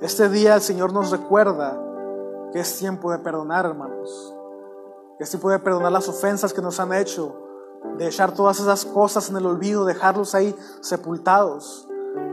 Este 0.00 0.30
día 0.30 0.54
el 0.54 0.62
Señor 0.62 0.90
nos 0.90 1.10
recuerda 1.10 1.78
que 2.50 2.60
es 2.60 2.78
tiempo 2.78 3.12
de 3.12 3.18
perdonar, 3.18 3.66
hermanos. 3.66 4.34
Que 5.18 5.24
es 5.24 5.30
tiempo 5.30 5.50
de 5.50 5.58
perdonar 5.58 5.92
las 5.92 6.08
ofensas 6.08 6.54
que 6.54 6.62
nos 6.62 6.80
han 6.80 6.94
hecho, 6.94 7.36
de 7.98 8.06
echar 8.06 8.32
todas 8.32 8.58
esas 8.58 8.86
cosas 8.86 9.28
en 9.28 9.36
el 9.36 9.44
olvido, 9.44 9.84
dejarlos 9.84 10.34
ahí 10.34 10.56
sepultados. 10.80 11.86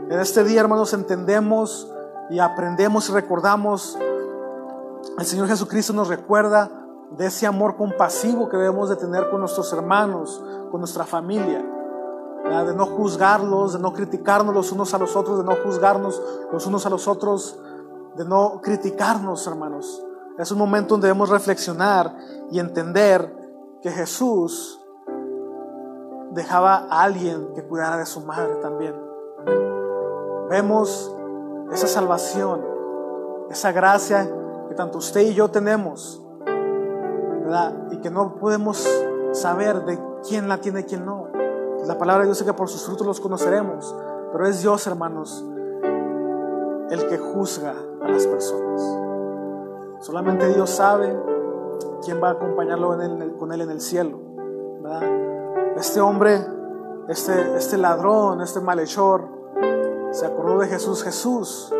En 0.08 0.18
este 0.18 0.42
día, 0.42 0.62
hermanos, 0.62 0.94
entendemos 0.94 1.92
y 2.30 2.38
aprendemos 2.38 3.10
y 3.10 3.12
recordamos, 3.12 3.98
el 5.18 5.26
Señor 5.26 5.48
Jesucristo 5.48 5.92
nos 5.92 6.08
recuerda 6.08 6.70
de 7.10 7.26
ese 7.26 7.46
amor 7.46 7.76
compasivo 7.76 8.48
que 8.48 8.56
debemos 8.56 8.88
de 8.88 8.96
tener 8.96 9.28
con 9.28 9.40
nuestros 9.40 9.70
hermanos, 9.74 10.42
con 10.70 10.80
nuestra 10.80 11.04
familia 11.04 11.74
de 12.44 12.74
no 12.74 12.86
juzgarlos, 12.86 13.74
de 13.74 13.78
no 13.78 13.92
criticarnos 13.92 14.54
los 14.54 14.72
unos 14.72 14.94
a 14.94 14.98
los 14.98 15.14
otros, 15.16 15.38
de 15.38 15.44
no 15.44 15.56
juzgarnos 15.62 16.20
los 16.50 16.66
unos 16.66 16.86
a 16.86 16.90
los 16.90 17.06
otros, 17.06 17.58
de 18.16 18.24
no 18.24 18.60
criticarnos, 18.62 19.46
hermanos. 19.46 20.02
Es 20.38 20.50
un 20.50 20.58
momento 20.58 20.94
donde 20.94 21.08
debemos 21.08 21.28
reflexionar 21.28 22.16
y 22.50 22.58
entender 22.58 23.34
que 23.82 23.90
Jesús 23.90 24.80
dejaba 26.30 26.86
a 26.90 27.02
alguien 27.02 27.52
que 27.54 27.64
cuidara 27.64 27.96
de 27.96 28.06
su 28.06 28.20
madre 28.20 28.56
también. 28.56 28.94
Vemos 30.48 31.14
esa 31.72 31.86
salvación, 31.86 32.64
esa 33.50 33.72
gracia 33.72 34.30
que 34.68 34.74
tanto 34.74 34.98
usted 34.98 35.20
y 35.22 35.34
yo 35.34 35.48
tenemos. 35.50 36.22
Y 37.90 37.98
que 37.98 38.10
no 38.10 38.36
podemos 38.36 38.86
saber 39.32 39.84
de 39.84 39.98
quién 40.26 40.48
la 40.48 40.58
tiene 40.60 40.80
y 40.80 40.84
quién 40.84 41.04
no. 41.04 41.27
La 41.88 41.96
palabra 41.96 42.24
de 42.24 42.26
Dios 42.26 42.36
dice 42.36 42.50
que 42.50 42.54
por 42.54 42.68
sus 42.68 42.84
frutos 42.84 43.06
los 43.06 43.18
conoceremos, 43.18 43.96
pero 44.30 44.46
es 44.46 44.60
Dios, 44.60 44.86
hermanos, 44.86 45.42
el 46.90 47.06
que 47.08 47.16
juzga 47.16 47.74
a 48.02 48.08
las 48.08 48.26
personas. 48.26 48.82
Solamente 50.00 50.48
Dios 50.48 50.68
sabe 50.68 51.18
quién 52.04 52.22
va 52.22 52.28
a 52.28 52.32
acompañarlo 52.32 52.94
con 53.38 53.52
él 53.52 53.62
en 53.62 53.70
el 53.70 53.80
cielo. 53.80 54.20
Este 55.78 56.02
hombre, 56.02 56.44
este, 57.08 57.56
este 57.56 57.78
ladrón, 57.78 58.42
este 58.42 58.60
malhechor, 58.60 59.26
se 60.10 60.26
acordó 60.26 60.58
de 60.58 60.66
Jesús. 60.66 61.02
Jesús, 61.02 61.74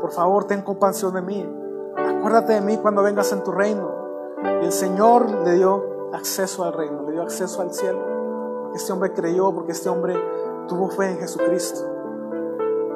por 0.00 0.12
favor, 0.12 0.44
ten 0.44 0.62
compasión 0.62 1.14
de 1.14 1.22
mí. 1.22 1.52
Acuérdate 1.96 2.52
de 2.52 2.60
mí 2.60 2.76
cuando 2.76 3.02
vengas 3.02 3.32
en 3.32 3.42
tu 3.42 3.50
reino. 3.50 3.90
Y 4.62 4.66
el 4.66 4.72
Señor 4.72 5.28
le 5.28 5.54
dio 5.56 5.82
acceso 6.12 6.62
al 6.62 6.74
reino, 6.74 7.02
le 7.02 7.10
dio 7.10 7.22
acceso 7.22 7.60
al 7.60 7.74
cielo. 7.74 8.17
Este 8.74 8.92
hombre 8.92 9.12
creyó 9.12 9.52
porque 9.52 9.72
este 9.72 9.88
hombre 9.88 10.14
tuvo 10.68 10.88
fe 10.88 11.10
en 11.10 11.18
Jesucristo. 11.18 11.80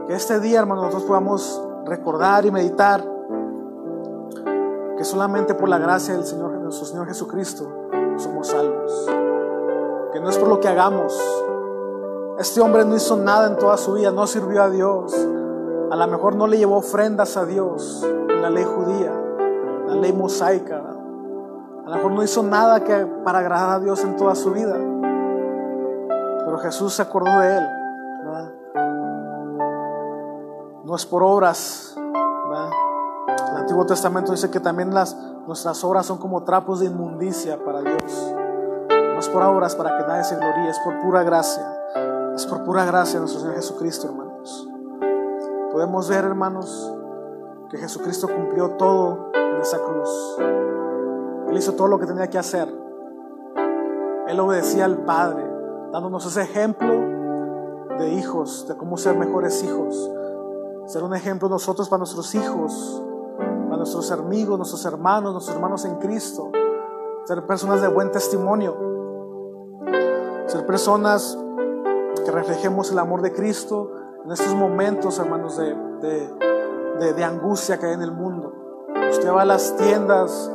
Que 0.07 0.15
este 0.15 0.41
día, 0.41 0.61
hermanos, 0.61 0.85
nosotros 0.85 1.09
podamos 1.09 1.63
recordar 1.87 2.45
y 2.47 2.51
meditar 2.51 3.05
que 4.97 5.05
solamente 5.05 5.55
por 5.55 5.69
la 5.69 5.79
gracia 5.79 6.15
del 6.15 6.25
Señor, 6.25 6.53
nuestro 6.53 6.87
Señor 6.87 7.07
Jesucristo, 7.07 7.67
somos 8.17 8.49
salvos. 8.49 9.07
Que 10.13 10.21
no 10.21 10.29
es 10.29 10.39
por 10.39 10.49
lo 10.49 10.61
que 10.61 10.69
hagamos. 10.69 11.19
Este 12.39 12.61
hombre 12.61 12.85
no 12.85 12.97
hizo 12.97 13.17
nada 13.17 13.49
en 13.49 13.57
toda 13.57 13.77
su 13.77 13.95
vida, 13.95 14.11
no 14.11 14.27
sirvió 14.27 14.63
a 14.63 14.71
Dios. 14.71 15.15
A 15.91 15.97
lo 15.97 16.07
mejor 16.07 16.35
no 16.37 16.47
le 16.47 16.59
llevó 16.59 16.77
ofrendas 16.77 17.37
a 17.37 17.45
Dios 17.45 18.03
en 18.03 18.43
la 18.43 18.51
ley 18.51 18.65
judía, 18.65 19.13
la 19.87 19.95
ley 19.95 20.13
mosaica. 20.13 20.83
A 21.85 21.91
lo 21.91 21.97
mejor 21.97 22.13
no 22.13 22.23
hizo 22.23 22.43
nada 22.43 22.83
que 22.85 23.07
para 23.25 23.41
agradar 23.41 23.71
a 23.71 23.81
Dios 23.81 24.03
en 24.05 24.17
toda 24.17 24.35
su 24.35 24.53
vida. 24.53 24.77
Jesús 26.63 26.95
se 26.95 27.03
acordó 27.03 27.39
de 27.41 27.57
él. 27.57 27.69
No 30.85 30.97
es 30.97 31.07
por 31.07 31.23
obras. 31.23 31.97
El 31.97 33.57
Antiguo 33.57 33.87
Testamento 33.87 34.33
dice 34.33 34.51
que 34.51 34.61
también 34.61 34.93
las, 34.93 35.17
nuestras 35.47 35.83
obras 35.85 36.07
son 36.07 36.19
como 36.19 36.43
trapos 36.43 36.81
de 36.81 36.87
inmundicia 36.87 37.63
para 37.65 37.81
Dios. 37.81 38.35
No 38.89 39.19
es 39.19 39.29
por 39.29 39.43
obras 39.43 39.77
para 39.77 39.97
que 39.97 40.07
nadie 40.07 40.25
se 40.25 40.37
gloríe, 40.37 40.69
es 40.69 40.79
por 40.81 40.99
pura 41.01 41.23
gracia. 41.23 41.65
Es 42.35 42.47
por 42.47 42.65
pura 42.65 42.85
gracia 42.85 43.15
de 43.15 43.21
nuestro 43.21 43.41
Señor 43.41 43.57
Jesucristo, 43.57 44.07
hermanos. 44.09 44.69
Podemos 45.71 46.09
ver, 46.09 46.25
hermanos, 46.25 46.95
que 47.71 47.79
Jesucristo 47.79 48.29
cumplió 48.29 48.71
todo 48.73 49.31
en 49.35 49.61
esa 49.61 49.79
cruz. 49.79 50.37
Él 51.49 51.57
hizo 51.57 51.73
todo 51.75 51.89
lo 51.89 51.99
que 51.99 52.07
tenía 52.07 52.29
que 52.29 52.39
hacer. 52.39 52.69
Él 54.27 54.41
obedecía 54.41 54.87
al 54.87 54.99
Padre, 55.05 55.45
dándonos 55.93 56.25
ese 56.25 56.43
ejemplo 56.43 56.91
de 57.99 58.15
hijos, 58.15 58.67
de 58.67 58.77
cómo 58.77 58.97
ser 58.97 59.17
mejores 59.17 59.63
hijos. 59.63 60.11
Ser 60.87 61.05
un 61.05 61.15
ejemplo 61.15 61.49
nosotros 61.49 61.89
para 61.89 61.99
nuestros 61.99 62.35
hijos, 62.35 63.03
para 63.37 63.77
nuestros 63.77 64.11
amigos, 64.11 64.57
nuestros 64.57 64.85
hermanos, 64.87 65.33
nuestros 65.33 65.55
hermanos 65.55 65.85
en 65.85 65.97
Cristo. 65.97 66.51
Ser 67.25 67.47
personas 67.47 67.83
de 67.83 67.89
buen 67.89 68.11
testimonio. 68.11 68.75
Ser 70.47 70.67
personas 70.67 71.39
que 72.25 72.31
reflejemos 72.31 72.91
el 72.91 72.99
amor 72.99 73.21
de 73.21 73.33
Cristo 73.33 73.93
en 74.25 74.33
estos 74.33 74.55
momentos, 74.55 75.19
hermanos, 75.19 75.59
de, 75.59 75.75
de, 76.01 76.35
de, 77.01 77.13
de 77.13 77.25
angustia 77.25 77.79
que 77.79 77.87
hay 77.87 77.93
en 77.93 78.03
el 78.03 78.13
mundo. 78.13 78.53
Usted 79.11 79.31
va 79.31 79.43
a 79.43 79.45
las 79.45 79.77
tiendas, 79.77 80.51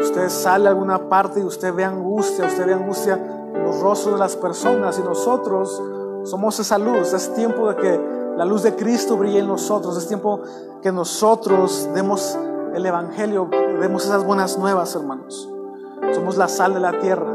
usted 0.00 0.28
sale 0.28 0.66
a 0.66 0.70
alguna 0.70 1.08
parte 1.08 1.40
y 1.40 1.44
usted 1.44 1.72
ve 1.74 1.84
angustia, 1.84 2.46
usted 2.46 2.66
ve 2.66 2.74
angustia 2.74 3.39
los 3.54 3.80
rostros 3.80 4.14
de 4.14 4.20
las 4.20 4.36
personas 4.36 4.98
y 4.98 5.02
nosotros 5.02 5.82
somos 6.24 6.58
esa 6.58 6.78
luz. 6.78 7.12
Es 7.12 7.32
tiempo 7.34 7.68
de 7.68 7.76
que 7.76 8.00
la 8.36 8.44
luz 8.44 8.62
de 8.62 8.74
Cristo 8.74 9.16
brille 9.16 9.40
en 9.40 9.48
nosotros. 9.48 9.96
Es 9.96 10.06
tiempo 10.06 10.40
que 10.82 10.92
nosotros 10.92 11.88
demos 11.94 12.38
el 12.74 12.86
Evangelio, 12.86 13.48
demos 13.80 14.04
esas 14.04 14.24
buenas 14.24 14.58
nuevas, 14.58 14.94
hermanos. 14.94 15.48
Somos 16.12 16.36
la 16.36 16.48
sal 16.48 16.74
de 16.74 16.80
la 16.80 16.98
tierra. 16.98 17.32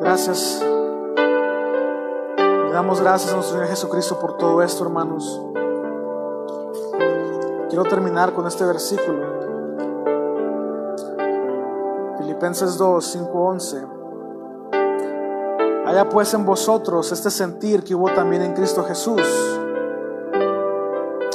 Gracias. 0.00 0.62
Le 2.36 2.72
damos 2.72 3.00
gracias 3.00 3.32
a 3.32 3.36
nuestro 3.36 3.56
Señor 3.56 3.68
Jesucristo 3.68 4.18
por 4.18 4.36
todo 4.36 4.62
esto, 4.62 4.84
hermanos. 4.84 5.40
Quiero 7.68 7.84
terminar 7.84 8.34
con 8.34 8.46
este 8.46 8.64
versículo. 8.64 9.41
Filipenses 12.42 12.76
2, 12.76 13.04
5, 13.04 13.38
11. 13.38 13.86
Haya 15.86 16.08
pues 16.08 16.34
en 16.34 16.44
vosotros 16.44 17.12
este 17.12 17.30
sentir 17.30 17.84
que 17.84 17.94
hubo 17.94 18.12
también 18.12 18.42
en 18.42 18.52
Cristo 18.52 18.82
Jesús. 18.82 19.22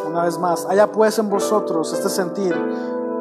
Una 0.06 0.26
vez 0.26 0.38
más, 0.38 0.66
haya 0.66 0.92
pues 0.92 1.18
en 1.18 1.30
vosotros 1.30 1.94
este 1.94 2.10
sentir 2.10 2.54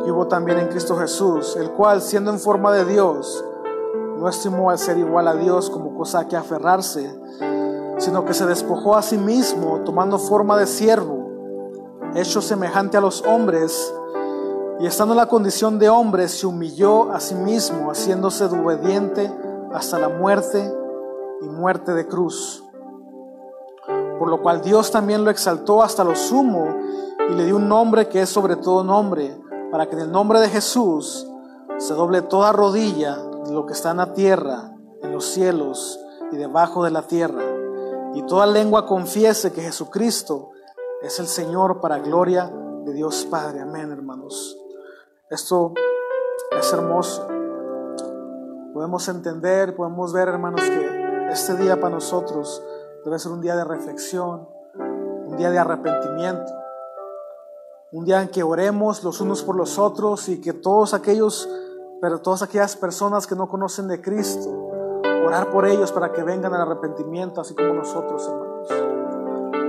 que 0.04 0.10
hubo 0.10 0.26
también 0.26 0.58
en 0.58 0.66
Cristo 0.66 0.96
Jesús, 0.96 1.54
el 1.54 1.70
cual 1.70 2.02
siendo 2.02 2.32
en 2.32 2.40
forma 2.40 2.72
de 2.72 2.86
Dios, 2.86 3.44
no 4.18 4.28
estimó 4.28 4.70
al 4.70 4.78
ser 4.78 4.98
igual 4.98 5.28
a 5.28 5.36
Dios 5.36 5.70
como 5.70 5.94
cosa 5.94 6.18
a 6.18 6.26
que 6.26 6.34
aferrarse, 6.34 7.16
sino 7.98 8.24
que 8.24 8.34
se 8.34 8.46
despojó 8.46 8.96
a 8.96 9.02
sí 9.02 9.16
mismo, 9.16 9.82
tomando 9.84 10.18
forma 10.18 10.58
de 10.58 10.66
siervo, 10.66 11.30
hecho 12.16 12.42
semejante 12.42 12.96
a 12.96 13.00
los 13.00 13.22
hombres, 13.22 13.94
y 14.78 14.86
estando 14.86 15.14
en 15.14 15.18
la 15.18 15.26
condición 15.26 15.78
de 15.78 15.88
hombre, 15.88 16.28
se 16.28 16.46
humilló 16.46 17.10
a 17.12 17.20
sí 17.20 17.34
mismo, 17.34 17.90
haciéndose 17.90 18.44
obediente 18.44 19.32
hasta 19.72 19.98
la 19.98 20.08
muerte 20.08 20.72
y 21.40 21.46
muerte 21.46 21.94
de 21.94 22.06
cruz. 22.06 22.62
Por 24.18 24.28
lo 24.28 24.42
cual 24.42 24.60
Dios 24.60 24.90
también 24.90 25.24
lo 25.24 25.30
exaltó 25.30 25.82
hasta 25.82 26.04
lo 26.04 26.14
sumo 26.14 26.66
y 27.30 27.34
le 27.34 27.46
dio 27.46 27.56
un 27.56 27.68
nombre 27.68 28.08
que 28.08 28.22
es 28.22 28.28
sobre 28.28 28.56
todo 28.56 28.84
nombre, 28.84 29.36
para 29.70 29.86
que 29.86 29.94
en 29.94 30.02
el 30.02 30.12
nombre 30.12 30.40
de 30.40 30.48
Jesús 30.48 31.26
se 31.78 31.94
doble 31.94 32.22
toda 32.22 32.52
rodilla 32.52 33.16
de 33.16 33.52
lo 33.52 33.66
que 33.66 33.72
está 33.72 33.92
en 33.92 33.98
la 33.98 34.12
tierra, 34.12 34.72
en 35.02 35.12
los 35.12 35.24
cielos 35.24 35.98
y 36.32 36.36
debajo 36.36 36.84
de 36.84 36.90
la 36.90 37.02
tierra, 37.02 37.42
y 38.14 38.22
toda 38.22 38.46
lengua 38.46 38.86
confiese 38.86 39.52
que 39.52 39.62
Jesucristo 39.62 40.50
es 41.02 41.18
el 41.18 41.26
Señor 41.26 41.80
para 41.80 41.98
gloria 41.98 42.50
de 42.84 42.92
Dios 42.92 43.26
Padre. 43.30 43.60
Amén, 43.60 43.90
hermanos. 43.90 44.56
Esto 45.28 45.74
es 46.56 46.72
hermoso. 46.72 47.26
Podemos 48.72 49.08
entender, 49.08 49.74
podemos 49.74 50.12
ver, 50.12 50.28
hermanos, 50.28 50.60
que 50.60 51.32
este 51.32 51.56
día 51.56 51.80
para 51.80 51.96
nosotros 51.96 52.62
debe 53.04 53.18
ser 53.18 53.32
un 53.32 53.40
día 53.40 53.56
de 53.56 53.64
reflexión, 53.64 54.48
un 54.78 55.36
día 55.36 55.50
de 55.50 55.58
arrepentimiento, 55.58 56.52
un 57.90 58.04
día 58.04 58.22
en 58.22 58.28
que 58.28 58.44
oremos 58.44 59.02
los 59.02 59.20
unos 59.20 59.42
por 59.42 59.56
los 59.56 59.80
otros 59.80 60.28
y 60.28 60.40
que 60.40 60.52
todos 60.52 60.94
aquellos, 60.94 61.48
pero 62.00 62.20
todas 62.20 62.42
aquellas 62.42 62.76
personas 62.76 63.26
que 63.26 63.34
no 63.34 63.48
conocen 63.48 63.88
de 63.88 64.00
Cristo, 64.00 64.48
orar 65.26 65.50
por 65.50 65.66
ellos 65.66 65.90
para 65.90 66.12
que 66.12 66.22
vengan 66.22 66.54
al 66.54 66.60
arrepentimiento, 66.60 67.40
así 67.40 67.52
como 67.56 67.74
nosotros, 67.74 68.28
hermanos, 68.28 68.68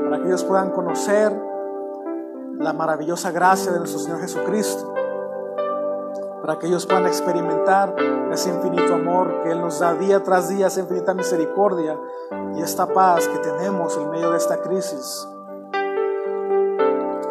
para 0.03 0.19
que 0.21 0.27
ellos 0.27 0.43
puedan 0.43 0.69
conocer 0.69 1.35
la 2.59 2.73
maravillosa 2.73 3.31
gracia 3.31 3.71
de 3.71 3.79
nuestro 3.79 3.99
Señor 3.99 4.19
Jesucristo 4.19 4.96
para 6.41 6.59
que 6.59 6.67
ellos 6.67 6.85
puedan 6.85 7.07
experimentar 7.07 7.95
ese 8.31 8.49
infinito 8.49 8.93
amor 8.93 9.41
que 9.43 9.51
Él 9.51 9.61
nos 9.61 9.79
da 9.79 9.93
día 9.93 10.23
tras 10.23 10.49
día, 10.49 10.67
esa 10.67 10.81
infinita 10.81 11.13
misericordia 11.13 11.99
y 12.55 12.61
esta 12.61 12.87
paz 12.93 13.27
que 13.27 13.39
tenemos 13.39 13.97
en 13.97 14.09
medio 14.09 14.31
de 14.31 14.37
esta 14.37 14.61
crisis. 14.61 15.27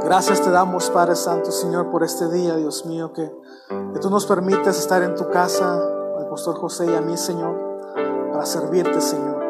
Gracias 0.02 0.40
te 0.40 0.50
damos, 0.50 0.90
Padre 0.90 1.16
Santo, 1.16 1.50
Señor, 1.50 1.90
por 1.90 2.04
este 2.04 2.28
día, 2.28 2.56
Dios 2.56 2.86
mío, 2.86 3.12
que, 3.12 3.32
que 3.92 3.98
tú 3.98 4.08
nos 4.08 4.26
permites 4.26 4.78
estar 4.78 5.02
en 5.02 5.14
tu 5.14 5.28
casa, 5.30 5.74
al 6.18 6.28
pastor 6.28 6.56
José 6.56 6.86
y 6.86 6.94
a 6.94 7.00
mí, 7.00 7.16
Señor, 7.16 7.58
para 8.32 8.46
servirte, 8.46 9.00
Señor. 9.00 9.44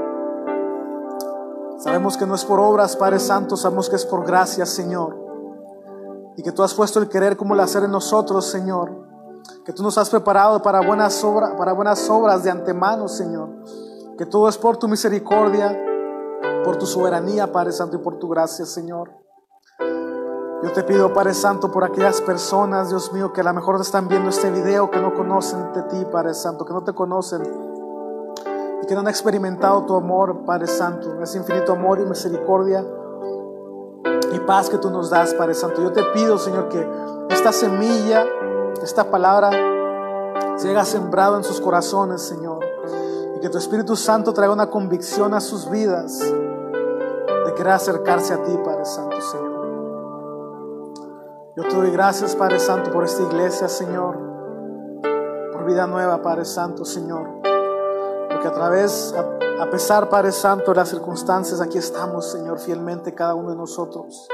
Sabemos 1.79 2.17
que 2.17 2.27
no 2.27 2.35
es 2.35 2.45
por 2.45 2.59
obras, 2.59 2.97
Padre 2.97 3.19
Santo, 3.19 3.57
sabemos 3.57 3.91
que 3.91 3.97
es 3.97 4.07
por 4.07 4.25
gracia, 4.25 4.65
Señor. 4.65 5.17
Y 6.37 6.43
que 6.43 6.53
tú 6.53 6.63
has 6.63 6.75
puesto 6.75 7.01
el 7.01 7.09
querer 7.09 7.37
como 7.37 7.55
el 7.55 7.61
hacer 7.61 7.85
en 7.85 7.91
nosotros, 7.91 8.47
Señor 8.47 9.07
que 9.65 9.73
tú 9.73 9.83
nos 9.83 9.99
has 9.99 10.11
preparado 10.11 10.63
para 10.63 10.81
buenas, 10.81 11.23
obras, 11.25 11.55
para 11.57 11.73
buenas 11.73 12.09
obras 12.09 12.43
de 12.45 12.51
antemano, 12.51 13.09
Señor. 13.09 13.51
Que 14.17 14.27
todo 14.27 14.49
es 14.49 14.57
por 14.57 14.77
tu 14.77 14.89
misericordia, 14.89 15.79
por 16.65 16.77
tu 16.77 16.87
soberanía, 16.87 17.53
Padre 17.53 17.73
Santo, 17.73 17.97
y 17.97 17.99
por 17.99 18.19
tu 18.19 18.29
gracia, 18.29 18.65
Señor. 18.65 19.11
Yo 20.63 20.73
te 20.73 20.83
pido, 20.85 21.13
Padre 21.13 21.35
Santo, 21.35 21.71
por 21.71 21.85
aquellas 21.85 22.21
personas, 22.23 22.89
Dios 22.89 23.13
mío, 23.13 23.33
que 23.33 23.43
a 23.43 23.45
lo 23.45 23.53
mejor 23.53 23.81
están 23.81 24.09
viendo 24.09 24.31
este 24.31 24.51
video, 24.51 24.91
que 24.91 25.01
no 25.01 25.15
conocen 25.15 25.73
de 25.75 25.83
ti, 25.83 26.07
Padre 26.11 26.33
Santo, 26.33 26.65
que 26.65 26.73
no 26.73 26.83
te 26.83 26.95
conocen 26.95 27.43
y 28.83 28.87
que 28.87 28.95
no 28.95 29.01
han 29.01 29.09
experimentado 29.09 29.85
tu 29.85 29.95
amor, 29.95 30.45
Padre 30.45 30.67
Santo, 30.67 31.21
ese 31.23 31.39
infinito 31.39 31.73
amor 31.73 32.01
y 32.01 32.07
misericordia 32.07 32.85
y 34.33 34.41
paz 34.41 34.71
que 34.71 34.79
tú 34.79 34.91
nos 34.91 35.11
das, 35.11 35.35
Padre 35.35 35.55
Santo. 35.55 35.83
Yo 35.83 35.93
te 35.93 36.03
pido, 36.15 36.39
Señor, 36.39 36.69
que 36.69 36.89
esta 37.29 37.53
semilla 37.53 38.25
esta 38.85 39.11
palabra 39.11 39.51
haya 40.71 40.85
sembrado 40.85 41.37
en 41.37 41.45
sus 41.45 41.61
corazones, 41.61 42.23
Señor. 42.23 42.65
Y 43.37 43.41
que 43.41 43.49
tu 43.49 43.59
Espíritu 43.59 43.97
Santo 43.97 44.33
traiga 44.33 44.53
una 44.53 44.71
convicción 44.71 45.35
a 45.35 45.41
sus 45.41 45.71
vidas 45.71 46.19
de 46.21 47.55
querer 47.55 47.73
acercarse 47.73 48.35
a 48.35 48.43
ti, 48.43 48.57
Padre 48.65 48.85
Santo, 48.85 49.21
Señor. 49.21 49.57
Yo 51.57 51.63
te 51.63 51.75
doy 51.75 51.91
gracias, 51.91 52.35
Padre 52.37 52.59
Santo, 52.59 52.91
por 52.91 53.05
esta 53.05 53.23
iglesia, 53.23 53.69
Señor. 53.69 54.19
Por 55.53 55.65
vida 55.65 55.87
nueva, 55.87 56.21
Padre 56.23 56.45
Santo, 56.45 56.85
Señor. 56.85 57.27
Porque 58.31 58.49
a 58.49 58.53
través, 58.53 59.15
a, 59.15 59.63
a 59.63 59.71
pesar, 59.71 60.09
Padre 60.09 60.33
Santo, 60.33 60.73
de 60.73 60.77
las 60.77 60.89
circunstancias, 60.89 61.61
aquí 61.61 61.79
estamos, 61.79 62.31
Señor, 62.31 62.59
fielmente 62.59 63.15
cada 63.15 63.35
uno 63.35 63.51
de 63.51 63.57
nosotros 63.57 64.29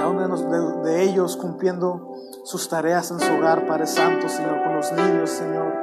cada 0.00 0.12
uno 0.12 0.82
de, 0.82 1.02
ellos 1.02 1.36
cumpliendo 1.36 2.14
sus 2.44 2.70
tareas 2.70 3.10
en 3.10 3.20
su 3.20 3.34
hogar, 3.34 3.66
Padre 3.66 3.86
Santo, 3.86 4.30
Señor, 4.30 4.62
con 4.64 4.76
los 4.76 4.90
niños, 4.92 5.28
Señor. 5.28 5.74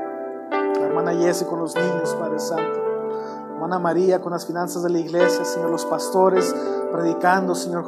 La 0.50 0.88
hermana 0.88 1.14
Jessie 1.14 1.46
con 1.46 1.60
los 1.60 1.76
niños, 1.76 2.16
Padre 2.20 2.40
Santo. 2.40 2.82
La 3.48 3.54
hermana 3.54 3.78
María 3.78 4.20
con 4.20 4.32
las 4.32 4.48
finanzas 4.48 4.82
de 4.82 4.90
la 4.90 4.98
iglesia, 4.98 5.46
Señor, 5.46 5.70
los 5.70 5.86
pastores 5.86 6.56
predicando, 6.92 7.54
Señor 7.54 7.86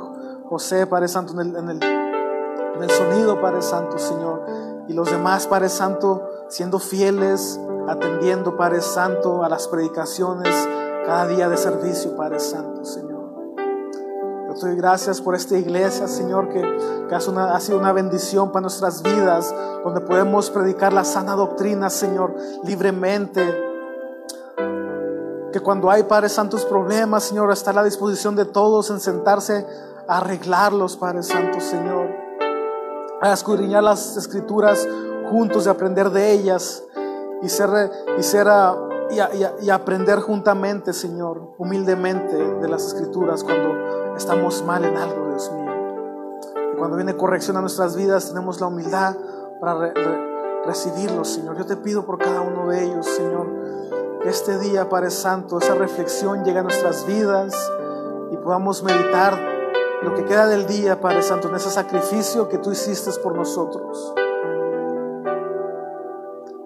José, 0.48 0.86
Padre 0.86 1.08
Santo, 1.08 1.34
en 1.34 1.40
el, 1.40 1.56
en 1.56 1.70
el, 1.70 1.84
en 1.84 2.84
el 2.84 2.92
sonido, 2.92 3.42
Padre 3.42 3.64
Santo, 3.64 3.98
Señor. 3.98 4.46
Y 4.88 4.94
los 4.94 5.10
demás, 5.10 5.48
Padre 5.48 5.70
Santo, 5.70 6.30
siendo 6.48 6.78
fieles, 6.78 7.60
atendiendo, 7.88 8.56
Padre 8.56 8.82
Santo, 8.82 9.44
a 9.44 9.50
las 9.50 9.68
predicaciones 9.68 10.54
cada 11.08 11.26
día 11.26 11.50
de 11.50 11.58
servicio, 11.58 12.16
Padre 12.16 12.40
Santo, 12.40 12.86
Señor. 12.86 13.09
Te 14.60 14.68
doy 14.68 14.76
gracias 14.76 15.22
por 15.22 15.36
esta 15.36 15.58
iglesia, 15.58 16.06
Señor, 16.10 16.50
que, 16.50 16.60
que 17.08 17.16
ha, 17.16 17.22
sido 17.22 17.32
una, 17.32 17.56
ha 17.56 17.60
sido 17.62 17.78
una 17.80 17.94
bendición 17.94 18.52
para 18.52 18.64
nuestras 18.64 19.02
vidas, 19.02 19.56
donde 19.86 20.02
podemos 20.02 20.50
predicar 20.50 20.92
la 20.92 21.06
sana 21.06 21.34
doctrina, 21.36 21.90
Señor, 21.90 22.36
libremente. 22.66 23.42
Que 25.54 25.62
cuando 25.62 25.90
hay, 25.90 26.04
Padre 26.04 26.28
Santos, 26.28 26.66
problemas, 26.66 27.24
Señor, 27.24 27.50
está 27.54 27.72
a 27.72 27.76
la 27.76 27.84
disposición 27.86 28.36
de 28.36 28.44
todos 28.44 28.90
en 28.90 29.00
sentarse 29.00 29.66
a 30.10 30.18
arreglarlos, 30.18 30.98
Padre 30.98 31.24
Santo, 31.24 31.62
Señor. 31.62 32.10
A 33.22 33.32
escudriñar 33.32 33.84
las 33.84 34.18
escrituras 34.18 34.86
juntos, 35.30 35.66
de 35.66 35.72
aprender 35.72 36.10
de 36.10 36.34
ellas 36.34 36.84
y 37.42 37.48
ser, 37.48 37.70
y, 38.18 38.24
ser 38.24 38.50
ah, 38.50 38.76
y, 39.10 39.20
y 39.20 39.48
y 39.62 39.70
aprender 39.70 40.20
juntamente, 40.20 40.92
Señor, 40.92 41.54
humildemente 41.58 42.36
de 42.36 42.68
las 42.68 42.88
escrituras 42.88 43.42
cuando 43.44 44.09
estamos 44.20 44.64
mal 44.64 44.84
en 44.86 44.96
algo, 44.98 45.30
Dios 45.30 45.52
mío. 45.54 45.72
Y 46.74 46.78
cuando 46.78 46.98
viene 46.98 47.16
corrección 47.16 47.58
a 47.58 47.62
nuestras 47.62 47.96
vidas, 47.96 48.28
tenemos 48.28 48.62
la 48.62 48.68
humildad 48.68 49.16
para 49.60 49.76
re- 49.76 49.94
re- 49.94 50.66
recibirlo, 50.66 51.24
Señor. 51.26 51.58
Yo 51.58 51.66
te 51.66 51.78
pido 51.78 52.06
por 52.06 52.18
cada 52.20 52.42
uno 52.42 52.70
de 52.70 52.84
ellos, 52.84 53.06
Señor, 53.06 53.48
que 54.22 54.30
este 54.30 54.60
día, 54.60 54.90
Padre 54.90 55.10
Santo, 55.10 55.58
esa 55.58 55.74
reflexión 55.74 56.44
llegue 56.44 56.60
a 56.60 56.64
nuestras 56.64 57.08
vidas 57.08 57.54
y 58.32 58.38
podamos 58.38 58.84
meditar 58.84 59.40
lo 60.04 60.14
que 60.14 60.26
queda 60.26 60.48
del 60.48 60.68
día, 60.68 61.00
Padre 61.00 61.24
Santo, 61.24 61.48
en 61.48 61.56
ese 61.56 61.70
sacrificio 61.70 62.50
que 62.50 62.58
tú 62.58 62.72
hiciste 62.72 63.12
por 63.22 63.36
nosotros. 63.36 64.14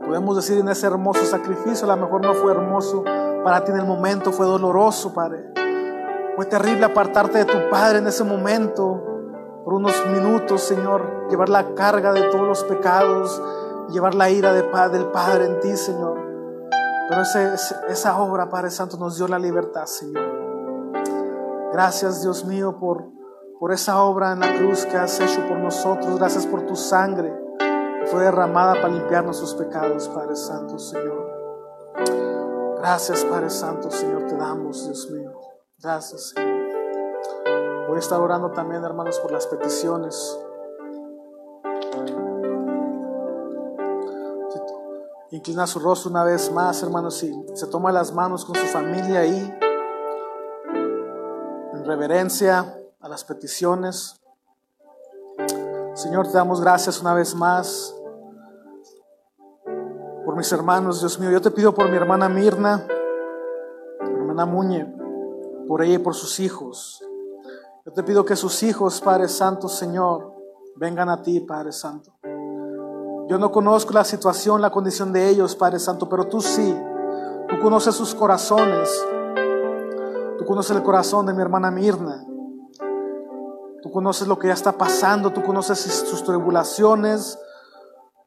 Podemos 0.06 0.36
decir 0.36 0.58
en 0.58 0.70
ese 0.70 0.88
hermoso 0.88 1.24
sacrificio, 1.26 1.90
a 1.90 1.96
lo 1.96 2.04
mejor 2.04 2.22
no 2.26 2.34
fue 2.34 2.52
hermoso 2.52 3.04
para 3.44 3.64
ti 3.64 3.72
en 3.72 3.78
el 3.78 3.86
momento, 3.86 4.32
fue 4.32 4.46
doloroso, 4.46 5.14
Padre. 5.14 5.54
Fue 6.36 6.46
terrible 6.46 6.86
apartarte 6.86 7.40
de 7.40 7.46
tu 7.46 7.70
Padre 7.70 8.00
en 8.00 8.08
ese 8.08 8.24
momento, 8.24 9.04
por 9.64 9.76
unos 9.76 9.94
minutos, 10.08 10.62
Señor, 10.64 11.28
llevar 11.30 11.50
la 11.50 11.76
carga 11.76 12.12
de 12.12 12.24
todos 12.24 12.48
los 12.48 12.64
pecados, 12.64 13.40
llevar 13.90 14.16
la 14.16 14.32
ira 14.32 14.52
de 14.52 14.64
del 14.90 15.06
Padre 15.12 15.46
en 15.46 15.60
ti, 15.60 15.78
Señor. 15.78 16.20
Pero 17.08 17.22
esa 17.22 18.20
obra, 18.20 18.50
Padre 18.50 18.72
Santo, 18.72 18.98
nos 18.98 19.18
dio 19.18 19.28
la 19.28 19.38
libertad, 19.38 19.86
Señor. 19.86 20.24
Gracias, 21.72 22.24
Dios 22.24 22.46
mío, 22.46 22.80
por, 22.80 23.06
por 23.60 23.72
esa 23.72 24.02
obra 24.02 24.34
en 24.34 24.40
la 24.40 24.56
cruz 24.56 24.86
que 24.88 24.98
has 24.98 25.20
hecho 25.20 25.48
por 25.48 25.58
nosotros. 25.60 26.18
Gracias 26.18 26.48
por 26.48 26.66
tu 26.66 26.76
sangre 26.76 27.32
que 27.60 28.08
fue 28.08 28.24
derramada 28.24 28.74
para 28.74 28.90
limpiar 28.90 29.24
nuestros 29.24 29.54
pecados, 29.54 30.10
Padre 30.10 30.36
Santo, 30.36 30.80
Señor. 30.80 31.32
Gracias, 32.78 33.24
Padre 33.24 33.52
Santo, 33.52 33.92
Señor, 33.92 34.26
te 34.26 34.36
damos, 34.36 34.86
Dios 34.86 35.10
mío. 35.12 35.53
Gracias. 35.84 36.34
Voy 37.90 37.98
a 37.98 38.00
estar 38.00 38.22
orando 38.22 38.52
también, 38.52 38.86
hermanos, 38.86 39.20
por 39.20 39.34
las 39.34 39.46
peticiones. 39.48 40.40
Inclina 45.32 45.68
su 45.68 45.80
rostro 45.80 46.10
una 46.10 46.24
vez 46.24 46.50
más, 46.54 46.82
hermanos, 46.84 47.22
y 47.24 47.36
se 47.54 47.68
toma 47.68 47.92
las 47.92 48.14
manos 48.14 48.46
con 48.46 48.56
su 48.56 48.66
familia 48.68 49.20
ahí, 49.20 49.60
en 51.74 51.84
reverencia 51.84 52.78
a 53.02 53.10
las 53.10 53.26
peticiones. 53.26 54.22
Señor, 55.96 56.28
te 56.28 56.34
damos 56.34 56.62
gracias 56.62 57.02
una 57.02 57.14
vez 57.14 57.36
más 57.36 57.94
por 60.24 60.38
mis 60.38 60.50
hermanos, 60.54 61.02
Dios 61.02 61.20
mío. 61.20 61.30
Yo 61.30 61.42
te 61.42 61.52
pido 61.52 61.74
por 61.74 61.90
mi 61.90 61.98
hermana 61.98 62.30
Mirna, 62.30 62.88
mi 64.00 64.16
hermana 64.16 64.46
Muñe, 64.46 65.03
por 65.68 65.82
ella 65.82 65.96
y 65.96 66.00
por 66.00 66.16
sus 66.16 66.40
hijos. 66.40 67.04
Yo 67.86 67.92
te 67.92 68.04
pido 68.04 68.24
que 68.24 68.36
sus 68.36 68.64
hijos, 68.64 69.02
Padre 69.02 69.28
Santo, 69.28 69.68
Señor, 69.68 70.34
vengan 70.76 71.10
a 71.10 71.22
ti, 71.22 71.40
Padre 71.42 71.72
Santo. 71.72 72.14
Yo 73.28 73.38
no 73.38 73.52
conozco 73.52 73.94
la 73.94 74.04
situación, 74.04 74.62
la 74.62 74.72
condición 74.72 75.12
de 75.12 75.30
ellos, 75.30 75.56
Padre 75.56 75.80
Santo, 75.80 76.08
pero 76.08 76.28
tú 76.28 76.42
sí. 76.42 76.76
Tú 77.50 77.60
conoces 77.62 77.96
sus 77.96 78.14
corazones. 78.16 78.90
Tú 80.38 80.46
conoces 80.46 80.76
el 80.76 80.84
corazón 80.84 81.26
de 81.26 81.34
mi 81.34 81.42
hermana 81.42 81.72
Mirna. 81.72 82.26
Tú 83.82 83.92
conoces 83.92 84.28
lo 84.28 84.40
que 84.40 84.48
ya 84.48 84.54
está 84.54 84.74
pasando. 84.74 85.32
Tú 85.32 85.44
conoces 85.44 85.80
sus 85.80 86.24
tribulaciones, 86.24 87.38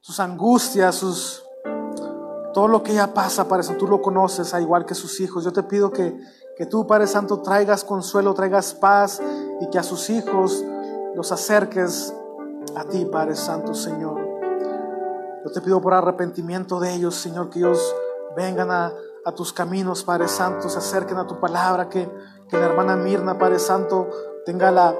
sus 0.00 0.20
angustias, 0.20 0.94
sus 0.94 1.45
todo 2.56 2.68
lo 2.68 2.82
que 2.82 2.92
ella 2.92 3.12
pasa, 3.12 3.46
Padre 3.46 3.64
Santo. 3.64 3.84
Tú 3.84 3.86
lo 3.86 4.00
conoces, 4.00 4.54
al 4.54 4.62
igual 4.62 4.86
que 4.86 4.94
sus 4.94 5.20
hijos. 5.20 5.44
Yo 5.44 5.52
te 5.52 5.62
pido 5.62 5.90
que, 5.90 6.18
que 6.56 6.64
tú, 6.64 6.86
Padre 6.86 7.06
Santo, 7.06 7.42
traigas 7.42 7.84
consuelo, 7.84 8.32
traigas 8.32 8.72
paz 8.72 9.20
y 9.60 9.68
que 9.68 9.78
a 9.78 9.82
sus 9.82 10.08
hijos 10.08 10.64
los 11.14 11.32
acerques 11.32 12.14
a 12.74 12.84
ti, 12.84 13.04
Padre 13.04 13.36
Santo, 13.36 13.74
Señor. 13.74 14.18
Yo 15.44 15.52
te 15.52 15.60
pido 15.60 15.82
por 15.82 15.92
arrepentimiento 15.92 16.80
de 16.80 16.94
ellos, 16.94 17.16
Señor, 17.16 17.50
que 17.50 17.58
ellos 17.58 17.94
vengan 18.34 18.70
a, 18.70 18.90
a 19.26 19.32
tus 19.32 19.52
caminos, 19.52 20.02
Padre 20.02 20.26
Santo, 20.26 20.70
se 20.70 20.78
acerquen 20.78 21.18
a 21.18 21.26
tu 21.26 21.38
palabra, 21.38 21.90
que, 21.90 22.08
que 22.48 22.56
la 22.56 22.64
hermana 22.64 22.96
Mirna, 22.96 23.38
Padre 23.38 23.58
Santo, 23.58 24.08
tenga 24.46 24.70
la, 24.70 24.96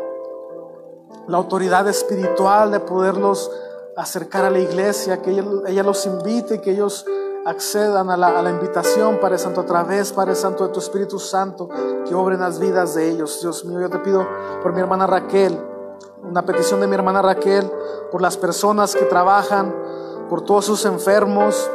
la 1.26 1.36
autoridad 1.38 1.88
espiritual 1.88 2.70
de 2.70 2.80
poderlos 2.80 3.50
acercar 3.96 4.44
a 4.44 4.50
la 4.50 4.58
iglesia, 4.58 5.22
que 5.22 5.30
ella, 5.30 5.44
ella 5.66 5.82
los 5.82 6.04
invite, 6.04 6.60
que 6.60 6.72
ellos 6.72 7.06
accedan 7.46 8.10
a 8.10 8.16
la, 8.16 8.38
a 8.40 8.50
invitación, 8.50 9.18
Padre 9.20 9.38
Santo, 9.38 9.60
a 9.60 9.66
través, 9.66 10.12
Padre 10.12 10.34
Santo, 10.34 10.66
de 10.66 10.72
tu 10.72 10.80
Espíritu 10.80 11.18
Santo, 11.18 11.68
que 12.04 12.14
obren 12.14 12.40
las 12.40 12.58
vidas 12.58 12.94
de 12.94 13.08
ellos. 13.08 13.40
Dios 13.40 13.64
mío, 13.64 13.80
yo 13.80 13.88
te 13.88 14.00
pido 14.00 14.26
por 14.62 14.72
mi 14.72 14.80
hermana 14.80 15.06
Raquel, 15.06 15.58
una 16.22 16.44
petición 16.44 16.80
de 16.80 16.88
mi 16.88 16.94
hermana 16.94 17.22
Raquel, 17.22 17.70
por 18.10 18.20
las 18.20 18.36
personas 18.36 18.96
que 18.96 19.04
trabajan, 19.04 19.74
por 20.28 20.42
todos 20.42 20.64
sus 20.64 20.84
enfermos 20.86 21.70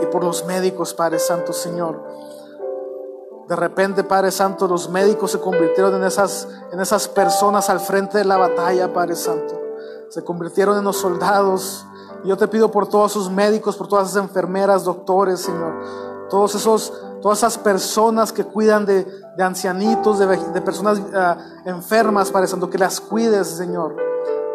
y 0.00 0.06
por 0.06 0.24
los 0.24 0.46
médicos, 0.46 0.94
Padre 0.94 1.18
Santo, 1.18 1.52
Señor. 1.52 2.02
De 3.46 3.56
repente, 3.56 4.04
Padre 4.04 4.30
Santo, 4.30 4.66
los 4.66 4.88
médicos 4.88 5.32
se 5.32 5.38
convirtieron 5.40 5.94
en 5.96 6.04
esas, 6.04 6.48
en 6.72 6.80
esas 6.80 7.08
personas 7.08 7.68
al 7.68 7.80
frente 7.80 8.16
de 8.16 8.24
la 8.24 8.38
batalla, 8.38 8.90
Padre 8.90 9.16
Santo. 9.16 9.60
Se 10.08 10.24
convirtieron 10.24 10.78
en 10.78 10.84
los 10.84 10.96
soldados. 10.96 11.86
Yo 12.24 12.36
te 12.36 12.48
pido 12.48 12.70
por 12.70 12.88
todos 12.88 13.12
sus 13.12 13.30
médicos, 13.30 13.76
por 13.76 13.86
todas 13.86 14.10
esas 14.10 14.22
enfermeras, 14.22 14.84
doctores, 14.84 15.40
Señor. 15.40 15.74
Todos 16.30 16.54
esos, 16.54 16.92
todas 17.20 17.38
esas 17.38 17.58
personas 17.58 18.32
que 18.32 18.44
cuidan 18.44 18.86
de, 18.86 19.06
ancianitos, 19.38 20.18
de, 20.18 20.60
personas 20.62 21.00
ah, 21.14 21.36
enfermas, 21.66 22.30
Padre 22.30 22.48
Santo, 22.48 22.70
que 22.70 22.78
las 22.78 23.00
cuides, 23.00 23.48
Señor 23.48 23.96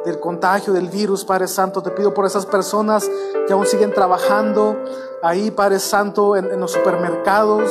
del 0.05 0.19
contagio 0.19 0.73
del 0.73 0.89
virus, 0.89 1.25
Padre 1.25 1.47
Santo. 1.47 1.81
Te 1.81 1.91
pido 1.91 2.13
por 2.13 2.25
esas 2.25 2.45
personas 2.45 3.09
que 3.47 3.53
aún 3.53 3.65
siguen 3.65 3.93
trabajando 3.93 4.77
ahí, 5.21 5.51
Padre 5.51 5.79
Santo, 5.79 6.35
en, 6.35 6.45
en 6.45 6.59
los 6.59 6.71
supermercados, 6.71 7.69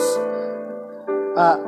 ah, 1.37 1.59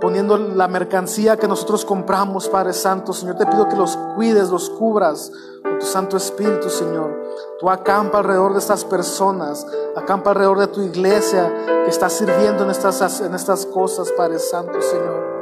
poniendo 0.00 0.36
la 0.36 0.68
mercancía 0.68 1.36
que 1.36 1.48
nosotros 1.48 1.84
compramos, 1.84 2.48
Padre 2.48 2.72
Santo. 2.72 3.12
Señor, 3.12 3.36
te 3.36 3.46
pido 3.46 3.68
que 3.68 3.76
los 3.76 3.96
cuides, 4.14 4.50
los 4.50 4.70
cubras 4.70 5.32
tu 5.64 5.86
Santo 5.86 6.16
Espíritu, 6.16 6.68
Señor. 6.68 7.10
Tú 7.58 7.70
acampa 7.70 8.18
alrededor 8.18 8.52
de 8.52 8.58
estas 8.58 8.84
personas, 8.84 9.66
acampa 9.96 10.30
alrededor 10.30 10.58
de 10.58 10.66
tu 10.68 10.82
iglesia 10.82 11.52
que 11.84 11.90
está 11.90 12.08
sirviendo 12.10 12.64
en 12.64 12.70
estas, 12.70 13.20
en 13.20 13.34
estas 13.34 13.66
cosas, 13.66 14.12
Padre 14.12 14.38
Santo, 14.38 14.80
Señor. 14.80 15.34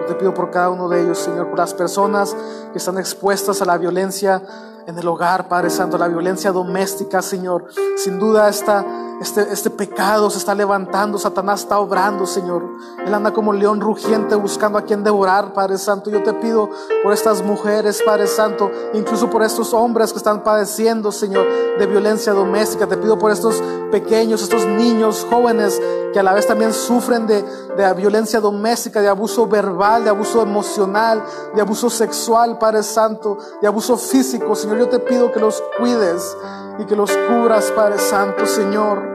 Yo 0.00 0.06
te 0.06 0.14
pido 0.14 0.34
por 0.34 0.50
cada 0.50 0.70
uno 0.70 0.88
de 0.88 1.02
ellos, 1.02 1.18
Señor, 1.18 1.48
por 1.48 1.58
las 1.58 1.74
personas 1.74 2.34
que 2.72 2.78
están 2.78 2.98
expuestas 2.98 3.62
a 3.62 3.64
la 3.64 3.78
violencia 3.78 4.42
en 4.86 4.98
el 4.98 5.06
hogar, 5.06 5.48
Padre 5.48 5.70
Santo, 5.70 5.98
la 5.98 6.08
violencia 6.08 6.50
doméstica, 6.50 7.22
Señor. 7.22 7.66
Sin 7.96 8.18
duda 8.18 8.48
esta, 8.48 8.84
este, 9.20 9.52
este 9.52 9.70
pecado 9.70 10.30
se 10.30 10.38
está 10.38 10.54
levantando, 10.54 11.18
Satanás 11.18 11.62
está 11.62 11.78
obrando, 11.78 12.24
Señor. 12.24 12.62
Él 13.04 13.12
anda 13.12 13.32
como 13.32 13.52
león 13.52 13.80
rugiente 13.80 14.36
buscando 14.36 14.78
a 14.78 14.82
quien 14.82 15.02
devorar, 15.02 15.52
Padre 15.52 15.76
Santo. 15.76 16.08
Yo 16.10 16.22
te 16.22 16.32
pido 16.34 16.70
por 17.02 17.12
estas 17.12 17.42
mujeres, 17.42 18.00
Padre 18.04 18.28
Santo, 18.28 18.70
incluso 18.94 19.28
por 19.28 19.42
estos 19.42 19.74
hombres 19.74 20.12
que 20.12 20.18
están 20.18 20.44
padeciendo, 20.44 21.10
Señor, 21.10 21.46
de 21.78 21.86
violencia 21.86 22.32
doméstica. 22.32 22.86
Te 22.86 22.96
pido 22.96 23.18
por 23.18 23.32
estos 23.32 23.60
pequeños, 23.90 24.42
estos 24.42 24.64
niños 24.66 25.26
jóvenes 25.28 25.80
que 26.12 26.20
a 26.20 26.22
la 26.22 26.32
vez 26.32 26.46
también 26.46 26.72
sufren 26.72 27.26
de, 27.26 27.42
de 27.42 27.94
violencia 27.94 28.40
doméstica, 28.40 29.00
de 29.00 29.08
abuso 29.08 29.46
verbal, 29.46 30.04
de 30.04 30.10
abuso 30.10 30.42
emocional, 30.42 31.22
de 31.54 31.60
abuso 31.60 31.90
sexual, 31.90 32.56
Padre 32.58 32.82
Santo, 32.82 33.36
de 33.60 33.66
abuso 33.66 33.96
físico, 33.96 34.54
Señor. 34.54 34.78
Yo 34.78 34.88
te 34.88 35.00
pido 35.00 35.32
que 35.32 35.40
los 35.40 35.62
cuides 35.78 36.36
y 36.78 36.84
que 36.84 36.96
los 36.96 37.10
cubras, 37.10 37.70
Padre 37.72 37.98
Santo, 37.98 38.46
Señor. 38.46 39.07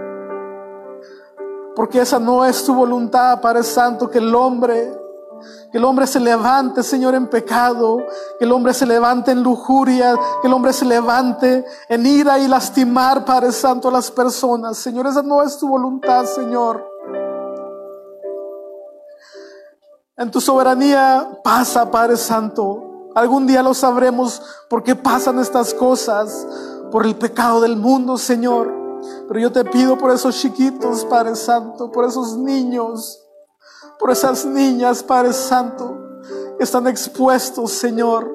Porque 1.76 2.02
esa 2.02 2.20
no 2.20 2.46
es 2.46 2.64
tu 2.64 2.74
voluntad, 2.74 3.42
Padre 3.42 3.64
Santo, 3.64 4.10
que 4.10 4.20
el 4.20 4.34
hombre, 4.36 4.94
que 5.72 5.78
el 5.78 5.84
hombre 5.84 6.06
se 6.06 6.20
levante, 6.20 6.84
Señor, 6.84 7.16
en 7.16 7.28
pecado, 7.28 7.98
que 8.38 8.46
el 8.46 8.52
hombre 8.52 8.74
se 8.74 8.86
levante 8.86 9.32
en 9.32 9.42
lujuria, 9.42 10.16
que 10.42 10.48
el 10.48 10.54
hombre 10.54 10.72
se 10.72 10.86
levante 10.86 11.66
en 11.90 12.06
ira 12.06 12.38
y 12.38 12.48
lastimar, 12.48 13.26
Padre 13.26 13.52
Santo, 13.52 13.88
a 13.88 13.92
las 13.92 14.12
personas. 14.12 14.78
Señor, 14.78 15.08
esa 15.08 15.24
no 15.24 15.42
es 15.42 15.58
tu 15.58 15.68
voluntad, 15.68 16.26
Señor. 16.26 16.88
En 20.16 20.30
tu 20.30 20.40
soberanía 20.40 21.40
pasa, 21.44 21.90
Padre 21.90 22.18
Santo. 22.18 23.10
Algún 23.16 23.48
día 23.48 23.64
lo 23.64 23.74
sabremos 23.74 24.42
por 24.70 24.84
qué 24.84 24.96
pasan 24.96 25.40
estas 25.40 25.74
cosas, 25.74 26.48
por 26.92 27.06
el 27.06 27.16
pecado 27.16 27.62
del 27.62 27.78
mundo, 27.78 28.18
Señor. 28.18 28.83
Pero 29.28 29.40
yo 29.40 29.52
te 29.52 29.64
pido 29.66 29.98
por 29.98 30.12
esos 30.12 30.36
chiquitos, 30.36 31.06
Padre 31.06 31.36
Santo, 31.36 31.92
por 31.92 32.06
esos 32.06 32.38
niños, 32.38 33.26
por 34.00 34.12
esas 34.12 34.46
niñas, 34.46 35.02
Padre 35.02 35.34
Santo, 35.34 35.98
que 36.58 36.64
están 36.64 36.88
expuestos, 36.88 37.72
Señor, 37.72 38.30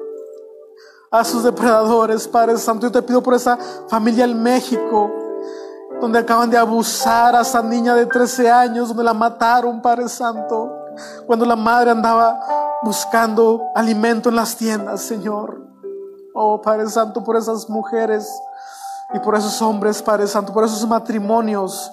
a 1.11 1.23
sus 1.23 1.43
depredadores, 1.43 2.27
Padre 2.27 2.57
Santo. 2.57 2.87
Yo 2.87 2.91
te 2.91 3.01
pido 3.01 3.21
por 3.21 3.33
esa 3.33 3.57
familia 3.87 4.25
en 4.25 4.41
México, 4.41 5.11
donde 6.01 6.19
acaban 6.19 6.49
de 6.49 6.57
abusar 6.57 7.35
a 7.35 7.41
esa 7.41 7.61
niña 7.61 7.93
de 7.95 8.05
13 8.05 8.49
años, 8.49 8.87
donde 8.87 9.03
la 9.03 9.13
mataron, 9.13 9.81
Padre 9.81 10.09
Santo, 10.09 10.71
cuando 11.25 11.45
la 11.45 11.55
madre 11.55 11.91
andaba 11.91 12.39
buscando 12.81 13.69
alimento 13.75 14.29
en 14.29 14.35
las 14.35 14.55
tiendas, 14.55 15.01
Señor. 15.01 15.61
Oh, 16.33 16.61
Padre 16.61 16.87
Santo, 16.89 17.23
por 17.23 17.35
esas 17.35 17.69
mujeres 17.69 18.29
y 19.13 19.19
por 19.19 19.35
esos 19.35 19.61
hombres, 19.61 20.01
Padre 20.01 20.27
Santo, 20.27 20.53
por 20.53 20.63
esos 20.63 20.87
matrimonios 20.87 21.91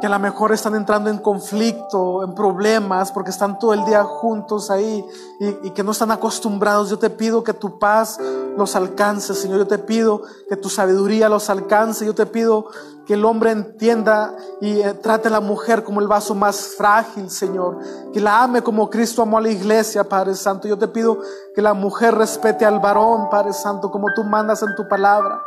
que 0.00 0.06
a 0.06 0.10
lo 0.10 0.18
mejor 0.18 0.52
están 0.52 0.74
entrando 0.76 1.10
en 1.10 1.18
conflicto, 1.18 2.22
en 2.22 2.34
problemas, 2.34 3.10
porque 3.10 3.30
están 3.30 3.58
todo 3.58 3.74
el 3.74 3.84
día 3.84 4.04
juntos 4.04 4.70
ahí 4.70 5.04
y, 5.40 5.66
y, 5.66 5.70
que 5.70 5.82
no 5.82 5.90
están 5.90 6.12
acostumbrados. 6.12 6.88
Yo 6.88 6.98
te 6.98 7.10
pido 7.10 7.42
que 7.42 7.52
tu 7.52 7.78
paz 7.80 8.20
los 8.56 8.76
alcance, 8.76 9.34
Señor. 9.34 9.58
Yo 9.58 9.66
te 9.66 9.78
pido 9.78 10.22
que 10.48 10.56
tu 10.56 10.68
sabiduría 10.68 11.28
los 11.28 11.50
alcance. 11.50 12.06
Yo 12.06 12.14
te 12.14 12.26
pido 12.26 12.66
que 13.08 13.14
el 13.14 13.24
hombre 13.24 13.52
entienda 13.52 14.36
y 14.60 14.80
eh, 14.80 14.92
trate 14.92 15.28
a 15.28 15.30
la 15.30 15.40
mujer 15.40 15.82
como 15.82 15.98
el 16.02 16.06
vaso 16.06 16.34
más 16.34 16.74
frágil, 16.76 17.30
Señor. 17.30 17.78
Que 18.12 18.20
la 18.20 18.42
ame 18.42 18.60
como 18.60 18.90
Cristo 18.90 19.22
amó 19.22 19.38
a 19.38 19.40
la 19.40 19.48
iglesia, 19.48 20.04
Padre 20.04 20.34
Santo. 20.34 20.68
Yo 20.68 20.76
te 20.76 20.88
pido 20.88 21.18
que 21.54 21.62
la 21.62 21.72
mujer 21.72 22.14
respete 22.14 22.66
al 22.66 22.80
varón, 22.80 23.30
Padre 23.30 23.54
Santo, 23.54 23.90
como 23.90 24.08
tú 24.14 24.24
mandas 24.24 24.62
en 24.62 24.74
tu 24.74 24.86
palabra. 24.86 25.40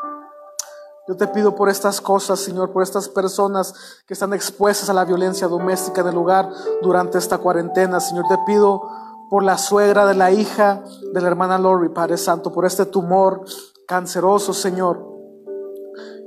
Yo 1.08 1.16
te 1.16 1.28
pido 1.28 1.54
por 1.54 1.70
estas 1.70 2.02
cosas, 2.02 2.40
Señor, 2.40 2.72
por 2.72 2.82
estas 2.82 3.08
personas 3.08 3.76
que 4.08 4.16
están 4.16 4.34
expuestas 4.34 4.90
a 4.90 4.94
la 4.94 5.06
violencia 5.06 5.48
doméstica 5.48 6.02
del 6.02 6.16
lugar 6.16 6.50
durante 6.82 7.20
esta 7.20 7.38
cuarentena. 7.38 8.00
Señor, 8.00 8.26
te 8.28 8.40
pido 8.44 8.82
por 9.30 9.44
la 9.44 9.60
suegra 9.60 10.08
de 10.08 10.16
la 10.16 10.32
hija 10.32 10.82
de 11.14 11.22
la 11.22 11.28
hermana 11.28 11.60
Lori, 11.60 11.90
Padre 11.90 12.18
Santo, 12.18 12.52
por 12.52 12.66
este 12.66 12.88
tumor 12.88 13.46
canceroso, 13.86 14.52
Señor. 14.52 15.11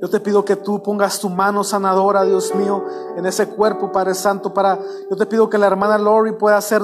Yo 0.04 0.10
te 0.10 0.20
pido 0.20 0.44
que 0.44 0.56
tú 0.56 0.82
pongas 0.82 1.18
tu 1.18 1.30
mano 1.30 1.64
sanadora, 1.64 2.24
Dios 2.24 2.54
mío, 2.54 2.84
en 3.16 3.24
ese 3.24 3.48
cuerpo, 3.48 3.90
Padre 3.90 4.14
Santo, 4.14 4.52
para, 4.52 4.78
yo 5.08 5.16
te 5.16 5.24
pido 5.24 5.48
que 5.48 5.56
la 5.56 5.66
hermana 5.66 5.96
Lori 5.96 6.32
pueda 6.32 6.60
ser 6.60 6.82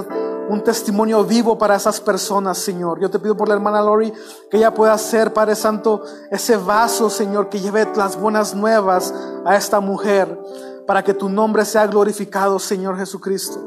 un 0.48 0.64
testimonio 0.64 1.22
vivo 1.22 1.58
para 1.58 1.74
esas 1.74 2.00
personas, 2.00 2.56
Señor. 2.56 2.98
Yo 2.98 3.10
te 3.10 3.18
pido 3.18 3.36
por 3.36 3.46
la 3.46 3.52
hermana 3.52 3.82
Lori 3.82 4.10
que 4.50 4.56
ella 4.56 4.72
pueda 4.72 4.96
ser, 4.96 5.34
Padre 5.34 5.54
Santo, 5.54 6.02
ese 6.30 6.56
vaso, 6.56 7.10
Señor, 7.10 7.50
que 7.50 7.60
lleve 7.60 7.86
las 7.94 8.18
buenas 8.18 8.54
nuevas 8.54 9.12
a 9.44 9.54
esta 9.54 9.80
mujer, 9.80 10.40
para 10.86 11.04
que 11.04 11.12
tu 11.12 11.28
nombre 11.28 11.66
sea 11.66 11.86
glorificado, 11.86 12.58
Señor 12.58 12.96
Jesucristo. 12.96 13.60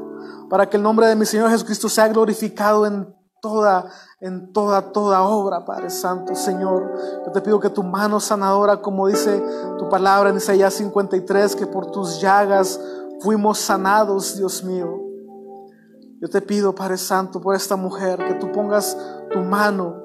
Para 0.49 0.68
que 0.68 0.78
el 0.78 0.82
nombre 0.82 1.06
de 1.06 1.16
mi 1.16 1.28
Señor 1.28 1.51
Jesucristo 1.51 1.89
sea 1.89 2.08
glorificado 2.08 2.88
en 2.88 3.16
toda, 3.39 3.86
en 4.24 4.53
toda, 4.53 4.93
toda 4.93 5.21
obra, 5.24 5.65
Padre 5.65 5.89
Santo, 5.89 6.34
Señor. 6.34 6.95
Yo 7.26 7.32
te 7.34 7.41
pido 7.41 7.59
que 7.59 7.69
tu 7.69 7.84
mano 7.84 8.21
sanadora, 8.21 8.78
como 8.82 9.07
dice 9.07 9.43
tu 9.78 9.89
palabra 9.89 10.30
en 10.30 10.38
Isaías 10.38 10.74
53, 10.76 11.57
que 11.57 11.67
por 11.67 11.91
tus 11.91 12.21
llagas 12.21 12.80
fuimos 13.19 13.57
sanados, 13.59 14.38
Dios 14.38 14.63
mío. 14.63 14.97
Yo 16.21 16.30
te 16.30 16.39
pido, 16.39 16.74
Padre 16.74 16.95
Santo, 16.95 17.41
por 17.41 17.53
esta 17.53 17.76
mujer, 17.76 18.17
que 18.26 18.36
tú 18.36 18.49
pongas 18.53 18.97
tu 19.30 19.39
mano 19.39 20.01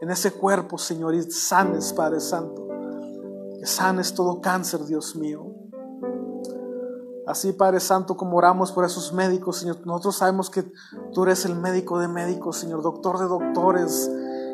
en 0.00 0.10
ese 0.10 0.30
cuerpo, 0.30 0.78
Señor, 0.78 1.16
y 1.16 1.22
sanes, 1.32 1.92
Padre 1.92 2.20
Santo. 2.20 2.68
Que 3.58 3.66
sanes 3.66 4.14
todo 4.14 4.40
cáncer, 4.40 4.84
Dios 4.84 5.16
mío. 5.16 5.63
Así, 7.26 7.52
Padre 7.52 7.80
Santo, 7.80 8.16
como 8.16 8.36
oramos 8.36 8.70
por 8.72 8.84
esos 8.84 9.12
médicos, 9.12 9.56
Señor, 9.56 9.78
nosotros 9.86 10.16
sabemos 10.16 10.50
que 10.50 10.70
tú 11.12 11.22
eres 11.22 11.44
el 11.46 11.54
médico 11.56 11.98
de 11.98 12.06
médicos, 12.06 12.58
Señor, 12.58 12.82
doctor 12.82 13.18
de 13.18 13.26
doctores, 13.26 14.10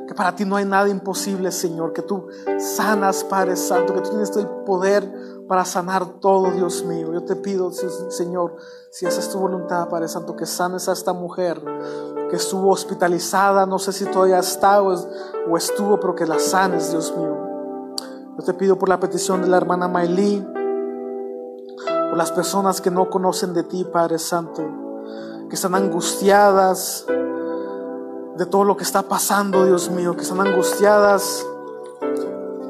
que 0.07 0.15
para 0.15 0.37
ti 0.37 0.45
no 0.45 0.57
hay 0.57 0.65
nada 0.65 0.89
imposible, 0.89 1.51
Señor, 1.51 1.93
que 1.93 2.03
tú 2.03 2.29
sanas, 2.59 3.25
Padre 3.25 3.57
Santo, 3.57 3.95
que 3.95 4.01
tú 4.03 4.11
tienes 4.11 4.37
el 4.37 4.47
poder 4.65 5.13
para 5.49 5.65
sanar 5.65 6.21
todo, 6.21 6.53
Dios 6.53 6.85
mío. 6.85 7.13
Yo 7.13 7.25
te 7.25 7.35
pido, 7.35 7.73
Señor, 7.73 8.55
si 8.93 9.05
esa 9.07 9.19
es 9.19 9.29
tu 9.29 9.41
voluntad, 9.41 9.89
Padre 9.89 10.07
Santo, 10.07 10.37
que 10.37 10.47
sanes 10.47 10.89
a 10.89 10.93
esta 10.93 11.13
mujer 11.13 11.61
que 12.31 12.37
estuvo 12.37 12.71
hospitalizada, 12.71 13.67
no 13.67 13.81
sé 13.81 13.93
si 13.93 14.05
todavía 14.07 14.39
está 14.39 14.81
o, 14.81 15.57
estuvo, 15.57 15.99
pero 15.99 16.15
que 16.15 16.25
la 16.25 16.39
sanes, 16.39 16.93
Dios 16.93 17.13
mío. 17.17 17.37
Yo 18.39 18.45
te 18.45 18.55
pido 18.55 18.79
por 18.79 18.89
la 18.89 19.01
petición 19.01 19.43
de 19.43 19.49
la 19.49 19.57
hermana 19.57 19.89
Maylí, 19.89 20.47
por 22.11 22.19
las 22.19 22.33
personas 22.33 22.81
que 22.81 22.91
no 22.91 23.09
conocen 23.09 23.55
de 23.55 23.63
ti, 23.63 23.85
Padre 23.85 24.19
Santo, 24.19 24.63
que 25.49 25.55
están 25.55 25.77
angustiadas 25.77 27.07
de 28.37 28.47
todo 28.47 28.65
lo 28.65 28.77
que 28.77 28.83
está 28.83 29.03
pasando, 29.03 29.65
Dios 29.65 29.91
mío, 29.91 30.17
que 30.17 30.23
están 30.23 30.41
angustiadas 30.41 31.47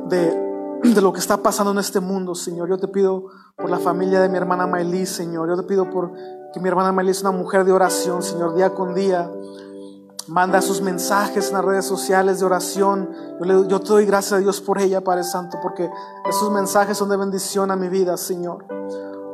de, 0.09 0.83
de 0.83 1.01
lo 1.01 1.15
que 1.15 1.21
está 1.21 1.39
pasando 1.39 1.73
en 1.73 1.79
este 1.79 2.01
mundo, 2.01 2.35
Señor. 2.35 2.69
Yo 2.69 2.77
te 2.77 2.89
pido 2.89 3.29
por 3.57 3.71
la 3.71 3.79
familia 3.79 4.21
de 4.21 4.29
mi 4.29 4.37
hermana 4.37 4.67
Maylí, 4.67 5.07
Señor. 5.07 5.49
Yo 5.49 5.57
te 5.57 5.63
pido 5.63 5.89
por 5.89 6.13
que 6.53 6.61
mi 6.61 6.69
hermana 6.69 6.93
Maylí 6.93 7.13
es 7.13 7.23
una 7.23 7.31
mujer 7.31 7.65
de 7.65 7.73
oración, 7.73 8.23
Señor, 8.23 8.55
día 8.55 8.75
con 8.75 8.95
día. 8.95 9.31
Manda 10.29 10.61
sus 10.61 10.83
mensajes 10.83 11.49
en 11.49 11.55
las 11.55 11.65
redes 11.65 11.87
sociales 11.87 12.41
de 12.41 12.45
oración. 12.45 13.09
Yo, 13.39 13.47
le, 13.47 13.69
yo 13.69 13.81
te 13.81 13.89
doy 13.89 14.05
gracias 14.05 14.35
a 14.35 14.39
Dios 14.39 14.61
por 14.61 14.79
ella, 14.79 15.01
Padre 15.01 15.25
Santo, 15.25 15.57
porque 15.63 15.89
esos 16.29 16.53
mensajes 16.53 16.99
son 16.99 17.09
de 17.09 17.17
bendición 17.17 17.71
a 17.71 17.77
mi 17.77 17.89
vida, 17.89 18.19
Señor 18.19 18.67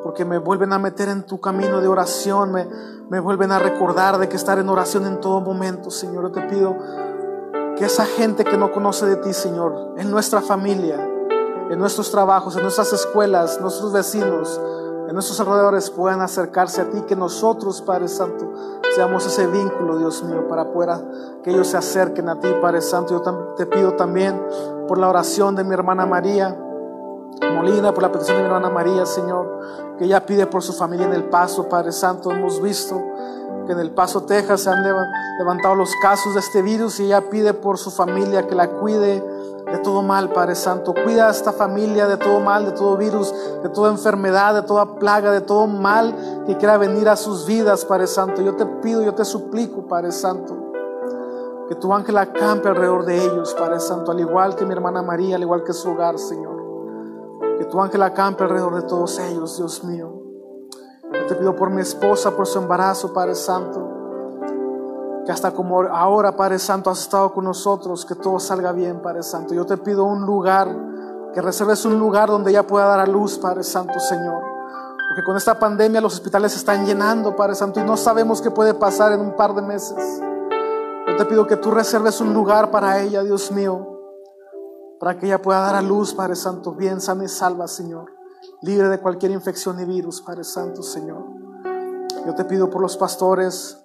porque 0.06 0.24
me 0.24 0.38
vuelven 0.38 0.72
a 0.72 0.78
meter 0.78 1.08
en 1.08 1.24
tu 1.24 1.40
camino 1.40 1.80
de 1.80 1.88
oración, 1.88 2.52
me, 2.52 2.64
me 3.10 3.18
vuelven 3.18 3.50
a 3.50 3.58
recordar 3.58 4.18
de 4.18 4.28
que 4.28 4.36
estar 4.36 4.56
en 4.56 4.68
oración 4.68 5.04
en 5.04 5.20
todo 5.20 5.40
momento, 5.40 5.90
Señor. 5.90 6.22
Yo 6.22 6.30
te 6.30 6.42
pido 6.42 6.76
que 7.76 7.86
esa 7.86 8.06
gente 8.06 8.44
que 8.44 8.56
no 8.56 8.70
conoce 8.70 9.04
de 9.04 9.16
ti, 9.16 9.32
Señor, 9.32 9.94
en 9.96 10.08
nuestra 10.12 10.42
familia, 10.42 10.96
en 11.68 11.76
nuestros 11.76 12.12
trabajos, 12.12 12.54
en 12.54 12.62
nuestras 12.62 12.92
escuelas, 12.92 13.60
nuestros 13.60 13.92
vecinos, 13.92 14.60
en 15.08 15.12
nuestros 15.12 15.40
alrededores 15.40 15.90
puedan 15.90 16.20
acercarse 16.20 16.82
a 16.82 16.88
ti, 16.88 17.00
que 17.00 17.16
nosotros, 17.16 17.82
Padre 17.82 18.06
Santo, 18.06 18.52
seamos 18.94 19.26
ese 19.26 19.48
vínculo, 19.48 19.98
Dios 19.98 20.22
mío, 20.22 20.46
para 20.46 20.70
poder 20.70 21.40
que 21.42 21.50
ellos 21.50 21.66
se 21.66 21.78
acerquen 21.78 22.28
a 22.28 22.38
ti, 22.38 22.46
Padre 22.62 22.80
Santo. 22.80 23.12
Yo 23.20 23.54
te 23.56 23.66
pido 23.66 23.94
también 23.94 24.40
por 24.86 24.98
la 24.98 25.08
oración 25.08 25.56
de 25.56 25.64
mi 25.64 25.74
hermana 25.74 26.06
María. 26.06 26.56
Molina, 27.42 27.92
por 27.92 28.02
la 28.02 28.12
petición 28.12 28.36
de 28.36 28.42
mi 28.42 28.46
hermana 28.46 28.70
María, 28.70 29.06
Señor, 29.06 29.96
que 29.98 30.04
ella 30.04 30.24
pide 30.24 30.46
por 30.46 30.62
su 30.62 30.72
familia 30.72 31.06
en 31.06 31.12
El 31.12 31.24
Paso, 31.24 31.68
Padre 31.68 31.92
Santo. 31.92 32.30
Hemos 32.30 32.60
visto 32.60 33.02
que 33.66 33.72
en 33.72 33.78
El 33.78 33.90
Paso, 33.90 34.22
Texas, 34.22 34.62
se 34.62 34.70
han 34.70 34.82
levantado 35.38 35.74
los 35.74 35.90
casos 36.00 36.34
de 36.34 36.40
este 36.40 36.62
virus 36.62 37.00
y 37.00 37.06
ella 37.06 37.28
pide 37.28 37.54
por 37.54 37.78
su 37.78 37.90
familia 37.90 38.46
que 38.46 38.54
la 38.54 38.68
cuide 38.68 39.22
de 39.66 39.78
todo 39.78 40.02
mal, 40.02 40.30
Padre 40.30 40.54
Santo. 40.54 40.94
Cuida 40.94 41.28
a 41.28 41.30
esta 41.30 41.52
familia 41.52 42.06
de 42.06 42.16
todo 42.16 42.40
mal, 42.40 42.64
de 42.64 42.72
todo 42.72 42.96
virus, 42.96 43.34
de 43.62 43.68
toda 43.68 43.90
enfermedad, 43.90 44.54
de 44.54 44.62
toda 44.62 44.94
plaga, 44.96 45.32
de 45.32 45.40
todo 45.40 45.66
mal 45.66 46.44
que 46.46 46.56
quiera 46.56 46.78
venir 46.78 47.08
a 47.08 47.16
sus 47.16 47.46
vidas, 47.46 47.84
Padre 47.84 48.06
Santo. 48.06 48.42
Yo 48.42 48.54
te 48.54 48.64
pido, 48.66 49.02
yo 49.02 49.14
te 49.14 49.24
suplico, 49.24 49.82
Padre 49.82 50.12
Santo, 50.12 50.56
que 51.68 51.74
tu 51.74 51.92
ángel 51.92 52.16
acampe 52.18 52.68
alrededor 52.68 53.04
de 53.04 53.24
ellos, 53.24 53.54
Padre 53.58 53.80
Santo, 53.80 54.12
al 54.12 54.20
igual 54.20 54.54
que 54.54 54.64
mi 54.64 54.72
hermana 54.72 55.02
María, 55.02 55.36
al 55.36 55.42
igual 55.42 55.64
que 55.64 55.72
su 55.72 55.90
hogar, 55.90 56.18
Señor. 56.18 56.55
Que 57.58 57.64
tu 57.64 57.80
ángel 57.80 58.02
acampe 58.02 58.44
alrededor 58.44 58.74
de 58.74 58.82
todos 58.82 59.18
ellos, 59.18 59.56
Dios 59.56 59.82
mío. 59.82 60.12
Yo 61.12 61.26
te 61.26 61.34
pido 61.36 61.56
por 61.56 61.70
mi 61.70 61.80
esposa, 61.80 62.32
por 62.32 62.46
su 62.46 62.58
embarazo, 62.58 63.12
Padre 63.14 63.34
Santo. 63.34 63.94
Que 65.24 65.32
hasta 65.32 65.52
como 65.52 65.80
ahora, 65.82 66.36
Padre 66.36 66.58
Santo, 66.58 66.90
has 66.90 67.00
estado 67.00 67.32
con 67.32 67.44
nosotros, 67.44 68.04
que 68.04 68.14
todo 68.14 68.38
salga 68.38 68.72
bien, 68.72 69.00
Padre 69.00 69.22
Santo. 69.22 69.54
Yo 69.54 69.64
te 69.64 69.78
pido 69.78 70.04
un 70.04 70.26
lugar, 70.26 70.68
que 71.32 71.40
reserves 71.40 71.84
un 71.86 71.98
lugar 71.98 72.28
donde 72.28 72.50
ella 72.50 72.66
pueda 72.66 72.86
dar 72.86 73.00
a 73.00 73.06
luz, 73.06 73.38
Padre 73.38 73.62
Santo, 73.62 73.98
Señor. 74.00 74.42
Porque 75.08 75.24
con 75.24 75.36
esta 75.36 75.58
pandemia 75.58 76.00
los 76.02 76.14
hospitales 76.14 76.52
se 76.52 76.58
están 76.58 76.84
llenando, 76.84 77.34
Padre 77.34 77.54
Santo, 77.54 77.80
y 77.80 77.84
no 77.84 77.96
sabemos 77.96 78.42
qué 78.42 78.50
puede 78.50 78.74
pasar 78.74 79.12
en 79.12 79.20
un 79.20 79.34
par 79.34 79.54
de 79.54 79.62
meses. 79.62 80.20
Yo 81.08 81.16
te 81.16 81.24
pido 81.24 81.46
que 81.46 81.56
tú 81.56 81.70
reserves 81.70 82.20
un 82.20 82.34
lugar 82.34 82.70
para 82.70 83.00
ella, 83.00 83.22
Dios 83.22 83.50
mío 83.50 83.95
para 84.98 85.18
que 85.18 85.26
ella 85.26 85.42
pueda 85.42 85.60
dar 85.60 85.74
a 85.74 85.82
luz, 85.82 86.14
Padre 86.14 86.36
Santo, 86.36 86.72
bien 86.72 87.00
sana 87.00 87.24
y 87.24 87.28
salva, 87.28 87.68
Señor, 87.68 88.12
libre 88.62 88.88
de 88.88 89.00
cualquier 89.00 89.32
infección 89.32 89.78
y 89.80 89.84
virus, 89.84 90.22
Padre 90.22 90.44
Santo, 90.44 90.82
Señor. 90.82 91.24
Yo 92.26 92.34
te 92.34 92.44
pido 92.44 92.70
por 92.70 92.80
los 92.80 92.96
pastores, 92.96 93.78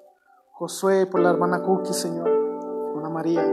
Josué, 0.53 1.05
por 1.05 1.21
la 1.21 1.31
hermana 1.31 1.61
Cookie, 1.63 1.93
Señor, 1.93 2.27
hermana 2.27 3.09
María, 3.09 3.43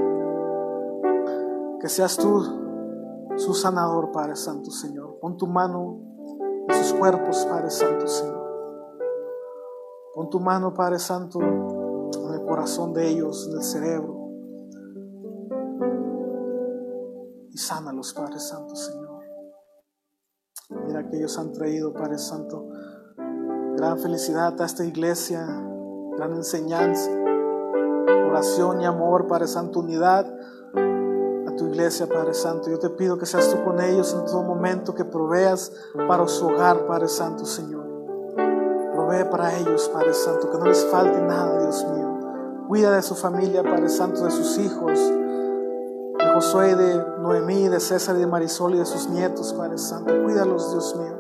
que 1.81 1.89
seas 1.89 2.17
tú 2.17 2.43
su 3.37 3.55
sanador, 3.55 4.13
Padre 4.13 4.37
Santo, 4.37 4.71
Señor. 4.71 5.19
Pon 5.21 5.37
tu 5.37 5.47
mano 5.47 6.01
en 6.69 6.75
sus 6.85 6.93
cuerpos, 6.95 7.47
Padre 7.49 7.71
Santo, 7.71 8.07
Señor. 8.07 8.49
Pon 10.15 10.29
tu 10.31 10.41
mano, 10.41 10.75
Padre 10.75 10.99
Santo, 10.99 11.41
en 11.41 12.35
el 12.35 12.45
corazón 12.45 12.93
de 12.93 13.09
ellos, 13.09 13.49
en 13.49 13.57
el 13.57 13.63
cerebro. 13.63 14.18
Y 17.59 17.61
sánalos, 17.61 18.15
Padre 18.15 18.39
Santo, 18.39 18.77
Señor. 18.77 19.21
Mira 20.87 21.09
que 21.09 21.17
ellos 21.17 21.37
han 21.39 21.53
traído, 21.53 21.93
Padre 21.93 22.19
Santo, 22.19 22.69
gran 23.77 23.99
felicidad 23.99 24.61
a 24.61 24.65
esta 24.65 24.85
iglesia, 24.85 25.45
gran 26.17 26.35
enseñanza. 26.35 27.11
compasión 28.25 28.81
y 28.81 28.85
amor, 28.85 29.27
Padre 29.27 29.49
Santo, 29.49 29.81
unidad 29.81 30.27
a 31.49 31.57
tu 31.57 31.67
iglesia, 31.67 32.07
Padre 32.07 32.35
Santo. 32.35 32.71
Yo 32.71 32.79
te 32.79 32.91
pido 32.91 33.19
que 33.19 33.27
seas 33.27 33.51
tú 33.51 33.65
con 33.65 33.81
ellos 33.81 34.15
en 34.15 34.25
todo 34.27 34.45
momento, 34.45 34.95
que 34.95 35.05
proveas 35.05 35.73
para 36.07 36.29
su 36.29 36.47
hogar, 36.47 36.87
Padre 36.87 37.09
Santo, 37.09 37.45
Señor. 37.45 37.87
Provee 38.95 39.25
para 39.31 39.57
ellos, 39.57 39.91
Padre 39.93 40.15
Santo, 40.15 40.49
que 40.49 40.59
no 40.59 40.67
les 40.67 40.85
falte 40.85 41.21
nada, 41.23 41.61
Dios 41.61 41.85
mío. 41.91 42.21
Cuida 42.69 42.93
de 42.93 43.03
su 43.03 43.17
familia, 43.17 43.65
Padre 43.65 43.89
Santo, 43.89 44.25
de 44.25 44.31
sus 44.31 44.59
hijos, 44.59 45.01
Josué, 46.39 46.77
de 46.77 47.05
Noemí, 47.19 47.67
de 47.67 47.81
César 47.81 48.15
y 48.15 48.21
de 48.21 48.27
Marisol 48.29 48.77
y 48.77 48.79
de 48.79 48.87
sus 48.87 49.09
nietos, 49.09 49.53
Padre 49.55 49.77
Santo. 49.77 50.15
Cuídalos, 50.23 50.71
Dios 50.71 50.95
mío. 50.95 51.17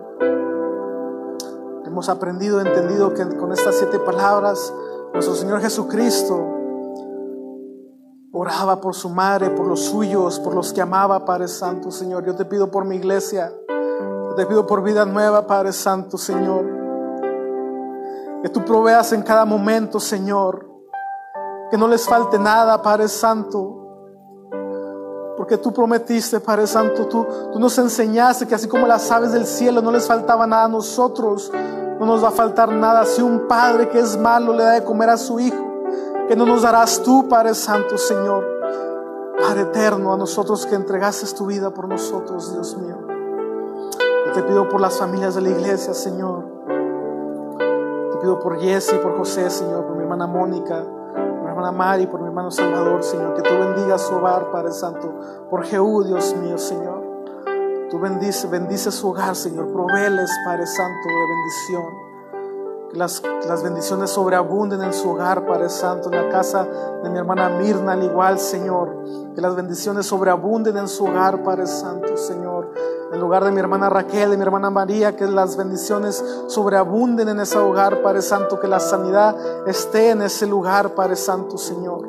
Hemos 1.84 2.08
aprendido, 2.08 2.60
entendido 2.60 3.12
que 3.14 3.26
con 3.36 3.50
estas 3.50 3.74
siete 3.74 3.98
palabras, 3.98 4.72
nuestro 5.12 5.34
Señor 5.34 5.60
Jesucristo 5.60 6.38
oraba 8.30 8.80
por 8.80 8.94
su 8.94 9.08
madre, 9.08 9.50
por 9.50 9.66
los 9.66 9.80
suyos, 9.86 10.38
por 10.38 10.54
los 10.54 10.72
que 10.72 10.82
amaba, 10.82 11.24
Padre 11.24 11.48
Santo, 11.48 11.90
Señor. 11.90 12.24
Yo 12.24 12.36
te 12.36 12.44
pido 12.44 12.70
por 12.70 12.84
mi 12.84 12.94
iglesia, 12.94 13.52
yo 13.68 14.34
te 14.36 14.46
pido 14.46 14.68
por 14.68 14.84
vida 14.84 15.04
nueva, 15.04 15.48
Padre 15.48 15.72
Santo, 15.72 16.16
Señor. 16.16 16.64
Que 18.40 18.50
tú 18.50 18.64
proveas 18.64 19.12
en 19.12 19.22
cada 19.22 19.44
momento, 19.44 19.98
Señor. 19.98 20.70
Que 21.72 21.76
no 21.76 21.88
les 21.88 22.06
falte 22.06 22.38
nada, 22.38 22.80
Padre 22.80 23.08
Santo. 23.08 23.87
Porque 25.38 25.56
tú 25.56 25.72
prometiste, 25.72 26.40
Padre 26.40 26.66
Santo, 26.66 27.06
tú, 27.06 27.24
tú 27.52 27.60
nos 27.60 27.78
enseñaste 27.78 28.48
que 28.48 28.56
así 28.56 28.66
como 28.66 28.88
las 28.88 29.08
aves 29.08 29.30
del 29.30 29.46
cielo 29.46 29.80
no 29.80 29.92
les 29.92 30.04
faltaba 30.04 30.48
nada 30.48 30.64
a 30.64 30.68
nosotros, 30.68 31.52
no 31.54 32.04
nos 32.04 32.24
va 32.24 32.28
a 32.28 32.32
faltar 32.32 32.72
nada 32.72 33.04
si 33.04 33.22
un 33.22 33.46
padre 33.46 33.88
que 33.88 34.00
es 34.00 34.18
malo 34.18 34.52
le 34.52 34.64
da 34.64 34.72
de 34.72 34.82
comer 34.82 35.10
a 35.10 35.16
su 35.16 35.38
hijo. 35.38 35.64
Que 36.26 36.34
no 36.34 36.44
nos 36.44 36.62
darás 36.62 37.04
tú, 37.04 37.28
Padre 37.28 37.54
Santo, 37.54 37.96
Señor. 37.96 38.44
Padre 39.40 39.62
eterno, 39.62 40.12
a 40.12 40.16
nosotros 40.16 40.66
que 40.66 40.74
entregaste 40.74 41.32
tu 41.36 41.46
vida 41.46 41.70
por 41.70 41.86
nosotros, 41.86 42.52
Dios 42.52 42.76
mío. 42.76 42.98
Yo 44.26 44.32
te 44.32 44.42
pido 44.42 44.68
por 44.68 44.80
las 44.80 44.98
familias 44.98 45.36
de 45.36 45.42
la 45.42 45.50
iglesia, 45.50 45.94
Señor. 45.94 46.44
Te 48.10 48.18
pido 48.18 48.40
por 48.40 48.58
Jesse, 48.58 48.94
por 48.94 49.16
José, 49.16 49.48
Señor, 49.50 49.86
por 49.86 49.94
mi 49.94 50.02
hermana 50.02 50.26
Mónica, 50.26 50.84
hermana 51.58 51.72
Mari, 51.72 52.06
por 52.06 52.20
mi 52.20 52.26
hermano 52.28 52.50
Salvador, 52.50 53.02
Señor. 53.02 53.34
Que 53.34 53.42
tú 53.42 53.50
bendigas 53.50 54.02
su 54.02 54.14
hogar, 54.14 54.50
Padre 54.50 54.72
Santo. 54.72 55.12
Por 55.50 55.64
Jehú, 55.64 56.04
Dios 56.04 56.34
mío, 56.36 56.56
Señor. 56.56 57.02
Tú 57.90 57.98
bendice, 57.98 58.46
bendice 58.48 58.90
su 58.90 59.08
hogar, 59.08 59.34
Señor. 59.34 59.72
Proveles, 59.72 60.30
Padre 60.44 60.66
Santo, 60.66 61.08
de 61.08 61.26
bendición. 61.34 62.07
Que 62.90 62.96
las, 62.96 63.22
bendiciones 63.62 64.08
sobreabunden 64.10 64.82
en 64.82 64.94
su 64.94 65.10
hogar, 65.10 65.46
Padre 65.46 65.68
Santo, 65.68 66.10
en 66.10 66.16
la 66.16 66.30
casa 66.30 66.66
de 67.02 67.10
mi 67.10 67.18
hermana 67.18 67.50
Mirna, 67.50 67.92
al 67.92 68.02
igual, 68.02 68.38
Señor. 68.38 69.04
Que 69.34 69.42
las 69.42 69.54
bendiciones 69.54 70.06
sobreabunden 70.06 70.76
en 70.78 70.88
su 70.88 71.04
hogar, 71.04 71.42
Padre 71.42 71.66
Santo, 71.66 72.16
Señor. 72.16 72.72
En 73.12 73.20
lugar 73.20 73.44
de 73.44 73.50
mi 73.52 73.60
hermana 73.60 73.90
Raquel, 73.90 74.30
de 74.30 74.36
mi 74.38 74.42
hermana 74.42 74.70
María, 74.70 75.16
que 75.16 75.26
las 75.26 75.56
bendiciones 75.56 76.24
sobreabunden 76.46 77.28
en 77.28 77.40
ese 77.40 77.58
hogar, 77.58 78.00
Padre 78.02 78.22
Santo. 78.22 78.58
Que 78.58 78.68
la 78.68 78.80
sanidad 78.80 79.36
esté 79.66 80.10
en 80.10 80.22
ese 80.22 80.46
lugar, 80.46 80.94
Padre 80.94 81.16
Santo, 81.16 81.58
Señor. 81.58 82.06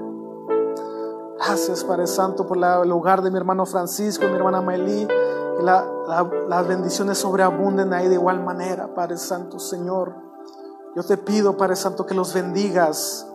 Gracias, 1.38 1.84
Padre 1.84 2.08
Santo, 2.08 2.46
por 2.46 2.58
la- 2.58 2.82
el 2.84 2.92
hogar 2.92 3.22
de 3.22 3.32
mi 3.32 3.38
hermano 3.38 3.66
Francisco, 3.66 4.26
mi 4.28 4.36
hermana 4.36 4.62
Maelí. 4.62 5.08
Que 5.08 5.64
la- 5.64 5.86
la- 6.08 6.30
las 6.48 6.68
bendiciones 6.68 7.18
sobreabunden 7.18 7.94
ahí 7.94 8.08
de 8.08 8.16
igual 8.16 8.42
manera, 8.44 8.94
Padre 8.96 9.18
Santo, 9.18 9.60
Señor. 9.60 10.29
Yo 10.96 11.04
te 11.04 11.18
pido, 11.18 11.56
Padre 11.56 11.76
Santo, 11.76 12.06
que 12.06 12.16
los 12.16 12.34
bendigas. 12.34 13.28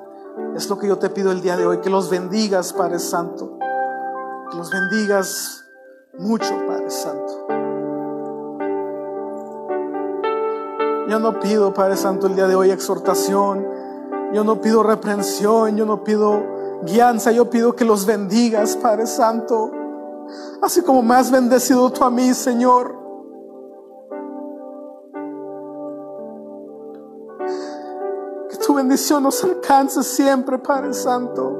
Es 0.57 0.69
lo 0.69 0.79
que 0.79 0.89
yo 0.89 0.99
te 0.99 1.09
pido 1.09 1.31
el 1.31 1.41
día 1.41 1.57
de 1.57 1.65
hoy, 1.67 1.79
que 1.79 1.89
los 1.89 2.11
bendigas, 2.11 2.73
Padre 2.73 2.99
Santo. 2.99 3.59
Que 4.51 4.57
los 4.57 4.71
bendigas 4.71 5.65
mucho, 6.19 6.53
Padre 6.67 6.91
Santo. 6.91 7.47
Yo 11.09 11.21
no 11.21 11.39
pido, 11.39 11.73
Padre 11.73 11.97
Santo, 11.97 12.27
el 12.27 12.35
día 12.35 12.49
de 12.49 12.57
hoy 12.57 12.73
exhortación. 12.73 13.65
Yo 14.33 14.43
no 14.43 14.61
pido 14.61 14.83
reprensión, 14.83 15.77
yo 15.77 15.87
no 15.87 16.03
pido 16.03 16.43
guianza, 16.83 17.31
yo 17.31 17.51
pido 17.51 17.77
que 17.77 17.85
los 17.85 18.05
bendigas, 18.05 18.77
Padre 18.77 19.07
Santo. 19.07 19.71
Así 20.61 20.83
como 20.83 21.03
me 21.03 21.15
has 21.15 21.31
bendecido 21.31 21.91
tú 21.91 22.03
a 22.03 22.11
mí, 22.11 22.35
Señor. 22.35 23.04
Bendición 28.75 29.23
nos 29.23 29.43
alcance 29.45 30.03
siempre, 30.03 30.59
Padre 30.59 30.93
Santo. 30.93 31.51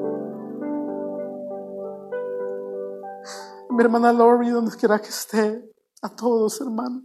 Mi 3.71 3.83
hermana 3.83 4.13
Lori, 4.13 4.51
donde 4.51 4.77
quiera 4.77 5.01
que 5.01 5.09
esté, 5.09 5.75
a 6.03 6.09
todos, 6.09 6.61
hermano, 6.61 7.03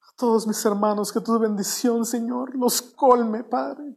a 0.00 0.16
todos 0.16 0.46
mis 0.46 0.64
hermanos, 0.64 1.12
que 1.12 1.20
tu 1.20 1.38
bendición, 1.38 2.06
Señor, 2.06 2.54
los 2.54 2.80
colme, 2.80 3.44
Padre. 3.44 3.96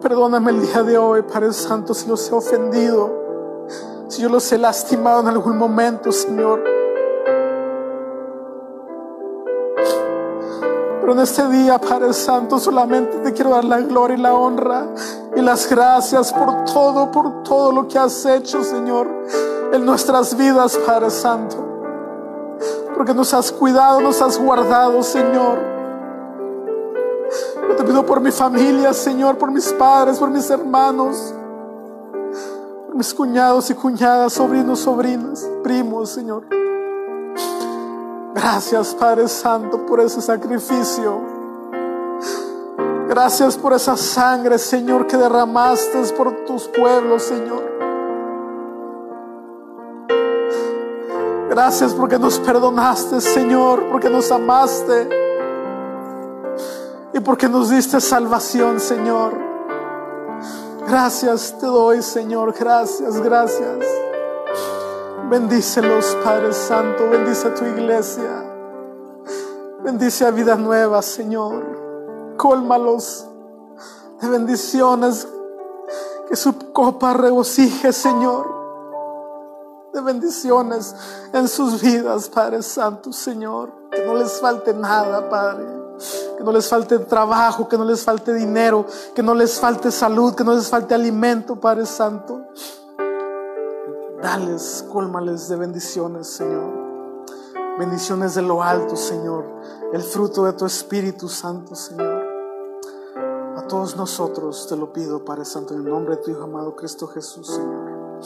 Perdóname 0.00 0.52
el 0.52 0.60
día 0.62 0.82
de 0.82 0.96
hoy, 0.96 1.22
Padre 1.22 1.52
Santo, 1.52 1.92
si 1.92 2.06
los 2.08 2.30
he 2.30 2.34
ofendido, 2.34 3.66
si 4.08 4.22
yo 4.22 4.28
los 4.28 4.50
he 4.52 4.58
lastimado 4.58 5.20
en 5.22 5.28
algún 5.28 5.56
momento, 5.56 6.12
Señor. 6.12 6.77
Pero 11.08 11.20
en 11.20 11.24
este 11.24 11.48
día, 11.48 11.78
Padre 11.78 12.12
Santo, 12.12 12.58
solamente 12.58 13.16
te 13.20 13.32
quiero 13.32 13.48
dar 13.52 13.64
la 13.64 13.80
gloria 13.80 14.14
y 14.14 14.20
la 14.20 14.34
honra 14.34 14.88
y 15.34 15.40
las 15.40 15.66
gracias 15.66 16.30
por 16.34 16.66
todo, 16.66 17.10
por 17.10 17.42
todo 17.44 17.72
lo 17.72 17.88
que 17.88 17.98
has 17.98 18.26
hecho, 18.26 18.62
Señor, 18.62 19.08
en 19.72 19.86
nuestras 19.86 20.36
vidas, 20.36 20.76
Padre 20.76 21.08
Santo. 21.08 21.56
Porque 22.94 23.14
nos 23.14 23.32
has 23.32 23.50
cuidado, 23.50 24.02
nos 24.02 24.20
has 24.20 24.38
guardado, 24.38 25.02
Señor. 25.02 25.58
Yo 27.70 27.74
te 27.74 27.84
pido 27.84 28.04
por 28.04 28.20
mi 28.20 28.30
familia, 28.30 28.92
Señor, 28.92 29.38
por 29.38 29.50
mis 29.50 29.72
padres, 29.72 30.18
por 30.18 30.28
mis 30.28 30.50
hermanos, 30.50 31.32
por 32.84 32.94
mis 32.94 33.14
cuñados 33.14 33.70
y 33.70 33.74
cuñadas, 33.74 34.34
sobrinos, 34.34 34.80
sobrinas, 34.80 35.48
primos, 35.62 36.10
Señor. 36.10 36.67
Gracias, 38.34 38.94
Padre 38.94 39.28
Santo, 39.28 39.84
por 39.86 40.00
ese 40.00 40.20
sacrificio. 40.20 41.20
Gracias 43.08 43.56
por 43.56 43.72
esa 43.72 43.96
sangre, 43.96 44.58
Señor, 44.58 45.06
que 45.06 45.16
derramaste 45.16 46.02
por 46.16 46.44
tus 46.44 46.68
pueblos, 46.68 47.22
Señor. 47.22 47.62
Gracias 51.48 51.94
porque 51.94 52.18
nos 52.18 52.38
perdonaste, 52.38 53.20
Señor, 53.20 53.88
porque 53.90 54.10
nos 54.10 54.30
amaste 54.30 55.08
y 57.14 57.20
porque 57.20 57.48
nos 57.48 57.70
diste 57.70 58.00
salvación, 58.00 58.78
Señor. 58.78 59.32
Gracias 60.86 61.56
te 61.58 61.66
doy, 61.66 62.02
Señor. 62.02 62.54
Gracias, 62.58 63.20
gracias. 63.20 64.07
Bendícelos, 65.30 66.16
Padre 66.24 66.54
Santo. 66.54 67.10
Bendice 67.10 67.48
a 67.48 67.54
tu 67.54 67.62
iglesia. 67.66 68.44
Bendice 69.84 70.24
a 70.24 70.30
vida 70.30 70.56
nueva, 70.56 71.02
Señor. 71.02 72.34
Cólmalos 72.38 73.26
de 74.22 74.28
bendiciones. 74.28 75.28
Que 76.30 76.34
su 76.34 76.72
copa 76.72 77.12
regocije, 77.12 77.92
Señor. 77.92 78.46
De 79.92 80.00
bendiciones 80.00 80.96
en 81.34 81.46
sus 81.46 81.82
vidas, 81.82 82.30
Padre 82.30 82.62
Santo, 82.62 83.12
Señor. 83.12 83.70
Que 83.90 84.06
no 84.06 84.14
les 84.14 84.40
falte 84.40 84.72
nada, 84.72 85.28
Padre. 85.28 85.66
Que 86.38 86.42
no 86.44 86.52
les 86.52 86.66
falte 86.66 87.00
trabajo, 87.00 87.68
que 87.68 87.76
no 87.76 87.84
les 87.84 88.02
falte 88.02 88.32
dinero, 88.32 88.86
que 89.14 89.22
no 89.22 89.34
les 89.34 89.60
falte 89.60 89.90
salud, 89.90 90.34
que 90.34 90.44
no 90.44 90.54
les 90.54 90.68
falte 90.68 90.94
alimento, 90.94 91.56
Padre 91.56 91.84
Santo. 91.84 92.46
Dales, 94.22 94.84
cólmales 94.92 95.48
de 95.48 95.56
bendiciones, 95.56 96.26
Señor. 96.26 96.72
Bendiciones 97.78 98.34
de 98.34 98.42
lo 98.42 98.62
alto, 98.62 98.96
Señor. 98.96 99.44
El 99.92 100.02
fruto 100.02 100.44
de 100.44 100.54
tu 100.54 100.66
Espíritu 100.66 101.28
Santo, 101.28 101.76
Señor. 101.76 102.24
A 103.56 103.62
todos 103.68 103.96
nosotros 103.96 104.66
te 104.68 104.76
lo 104.76 104.92
pido, 104.92 105.24
Padre 105.24 105.44
Santo, 105.44 105.74
en 105.74 105.80
el 105.80 105.90
nombre 105.90 106.16
de 106.16 106.22
tu 106.22 106.30
Hijo 106.32 106.42
amado 106.42 106.74
Cristo 106.74 107.06
Jesús, 107.06 107.46
Señor. 107.46 108.20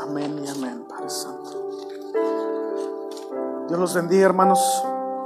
Amén 0.00 0.42
y 0.42 0.48
amén, 0.48 0.86
Padre 0.88 1.10
Santo. 1.10 1.68
Dios 3.68 3.78
los 3.78 3.94
bendiga, 3.94 4.24
hermanos. 4.24 4.60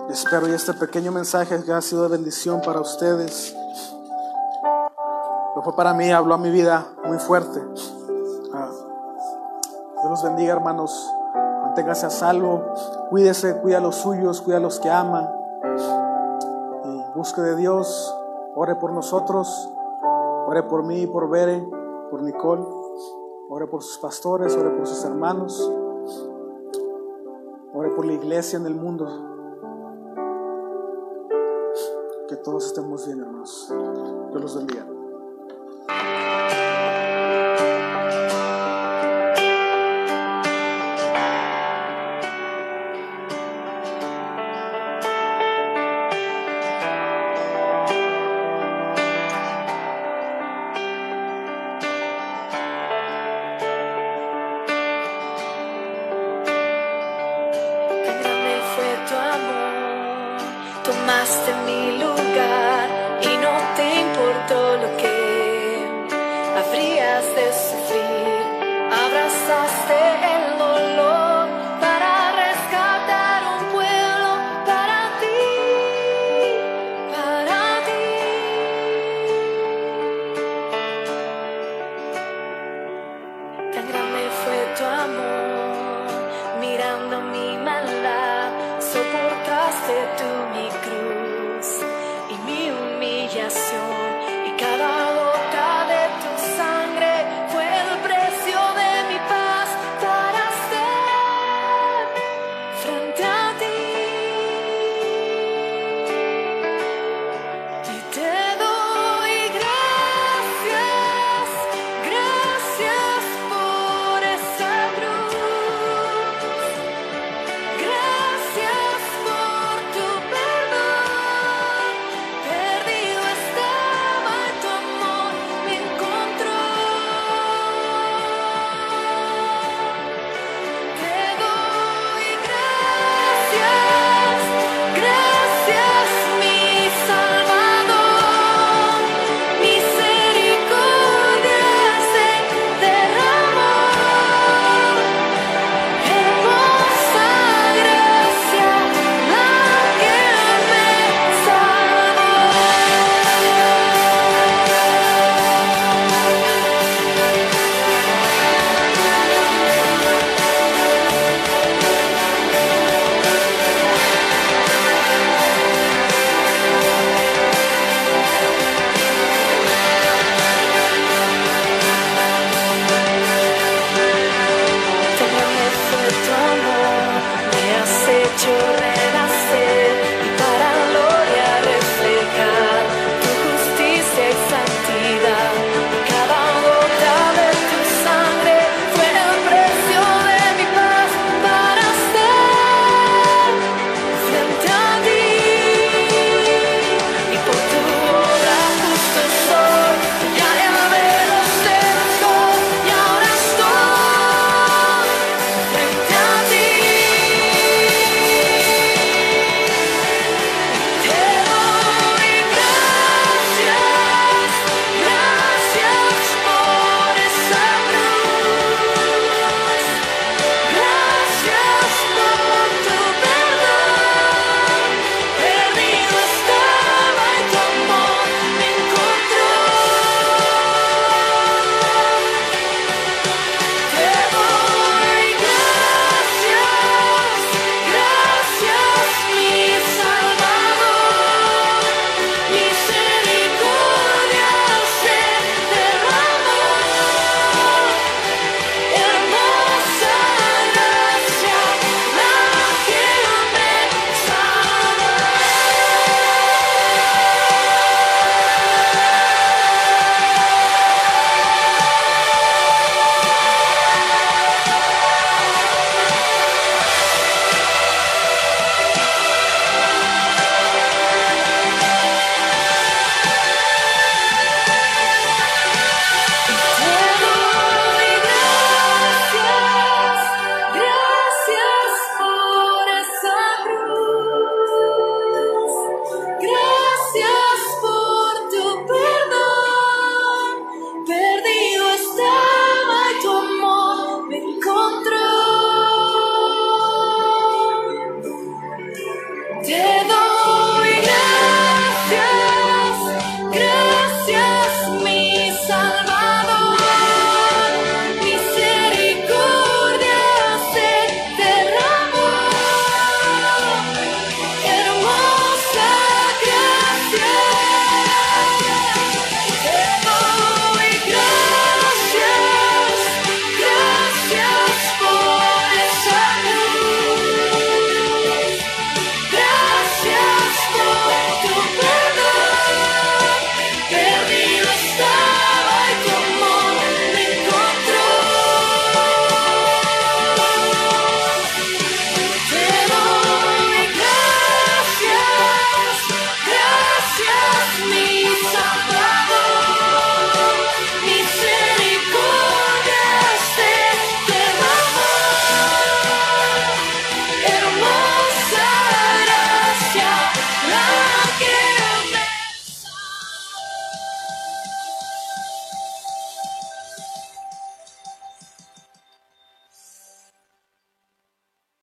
Espero 0.08 0.48
y 0.48 0.52
este 0.52 0.74
pequeño 0.74 1.12
mensaje 1.12 1.62
que 1.62 1.72
ha 1.72 1.80
sido 1.80 2.02
de 2.02 2.08
bendición 2.08 2.60
para 2.62 2.80
ustedes. 2.80 3.54
Lo 5.54 5.62
fue 5.62 5.76
para 5.76 5.94
mí, 5.94 6.10
habló 6.10 6.34
a 6.34 6.38
mi 6.38 6.50
vida 6.50 6.88
muy 7.04 7.18
fuerte. 7.18 7.60
Dios 10.01 10.10
los 10.10 10.22
bendiga, 10.22 10.52
hermanos. 10.52 11.12
Manténgase 11.62 12.06
a 12.06 12.10
salvo. 12.10 12.62
Cuídese, 13.10 13.60
cuida 13.60 13.78
a 13.78 13.81
los 13.81 13.97
suyos, 13.97 14.40
cuida 14.40 14.56
a 14.56 14.60
los 14.60 14.81
que 14.81 14.90
ama. 14.90 15.31
Y 16.85 17.18
busque 17.18 17.40
de 17.40 17.56
Dios 17.56 18.16
ore 18.55 18.77
por 18.77 18.93
nosotros, 18.93 19.70
ore 20.47 20.62
por 20.64 20.85
mí, 20.85 21.06
por 21.06 21.28
Bere, 21.31 21.66
por 22.10 22.22
Nicole, 22.22 22.64
ore 23.48 23.66
por 23.66 23.82
sus 23.82 23.98
pastores, 23.98 24.56
ore 24.56 24.70
por 24.70 24.86
sus 24.86 25.05
hermanos, 25.05 25.72
ore 27.72 27.90
por 27.90 28.05
la 28.05 28.12
iglesia 28.12 28.59
en 28.59 28.66
el 28.66 28.74
mundo. 28.74 29.06
Que 32.28 32.36
todos 32.36 32.66
estemos 32.66 33.06
bien, 33.06 33.20
hermanos. 33.20 33.72
Dios 34.31 34.43
los 34.43 34.56
bendiga. 34.56 34.86
De 67.40 67.52
sufrir, 67.52 68.42
abrazaste 69.04 70.39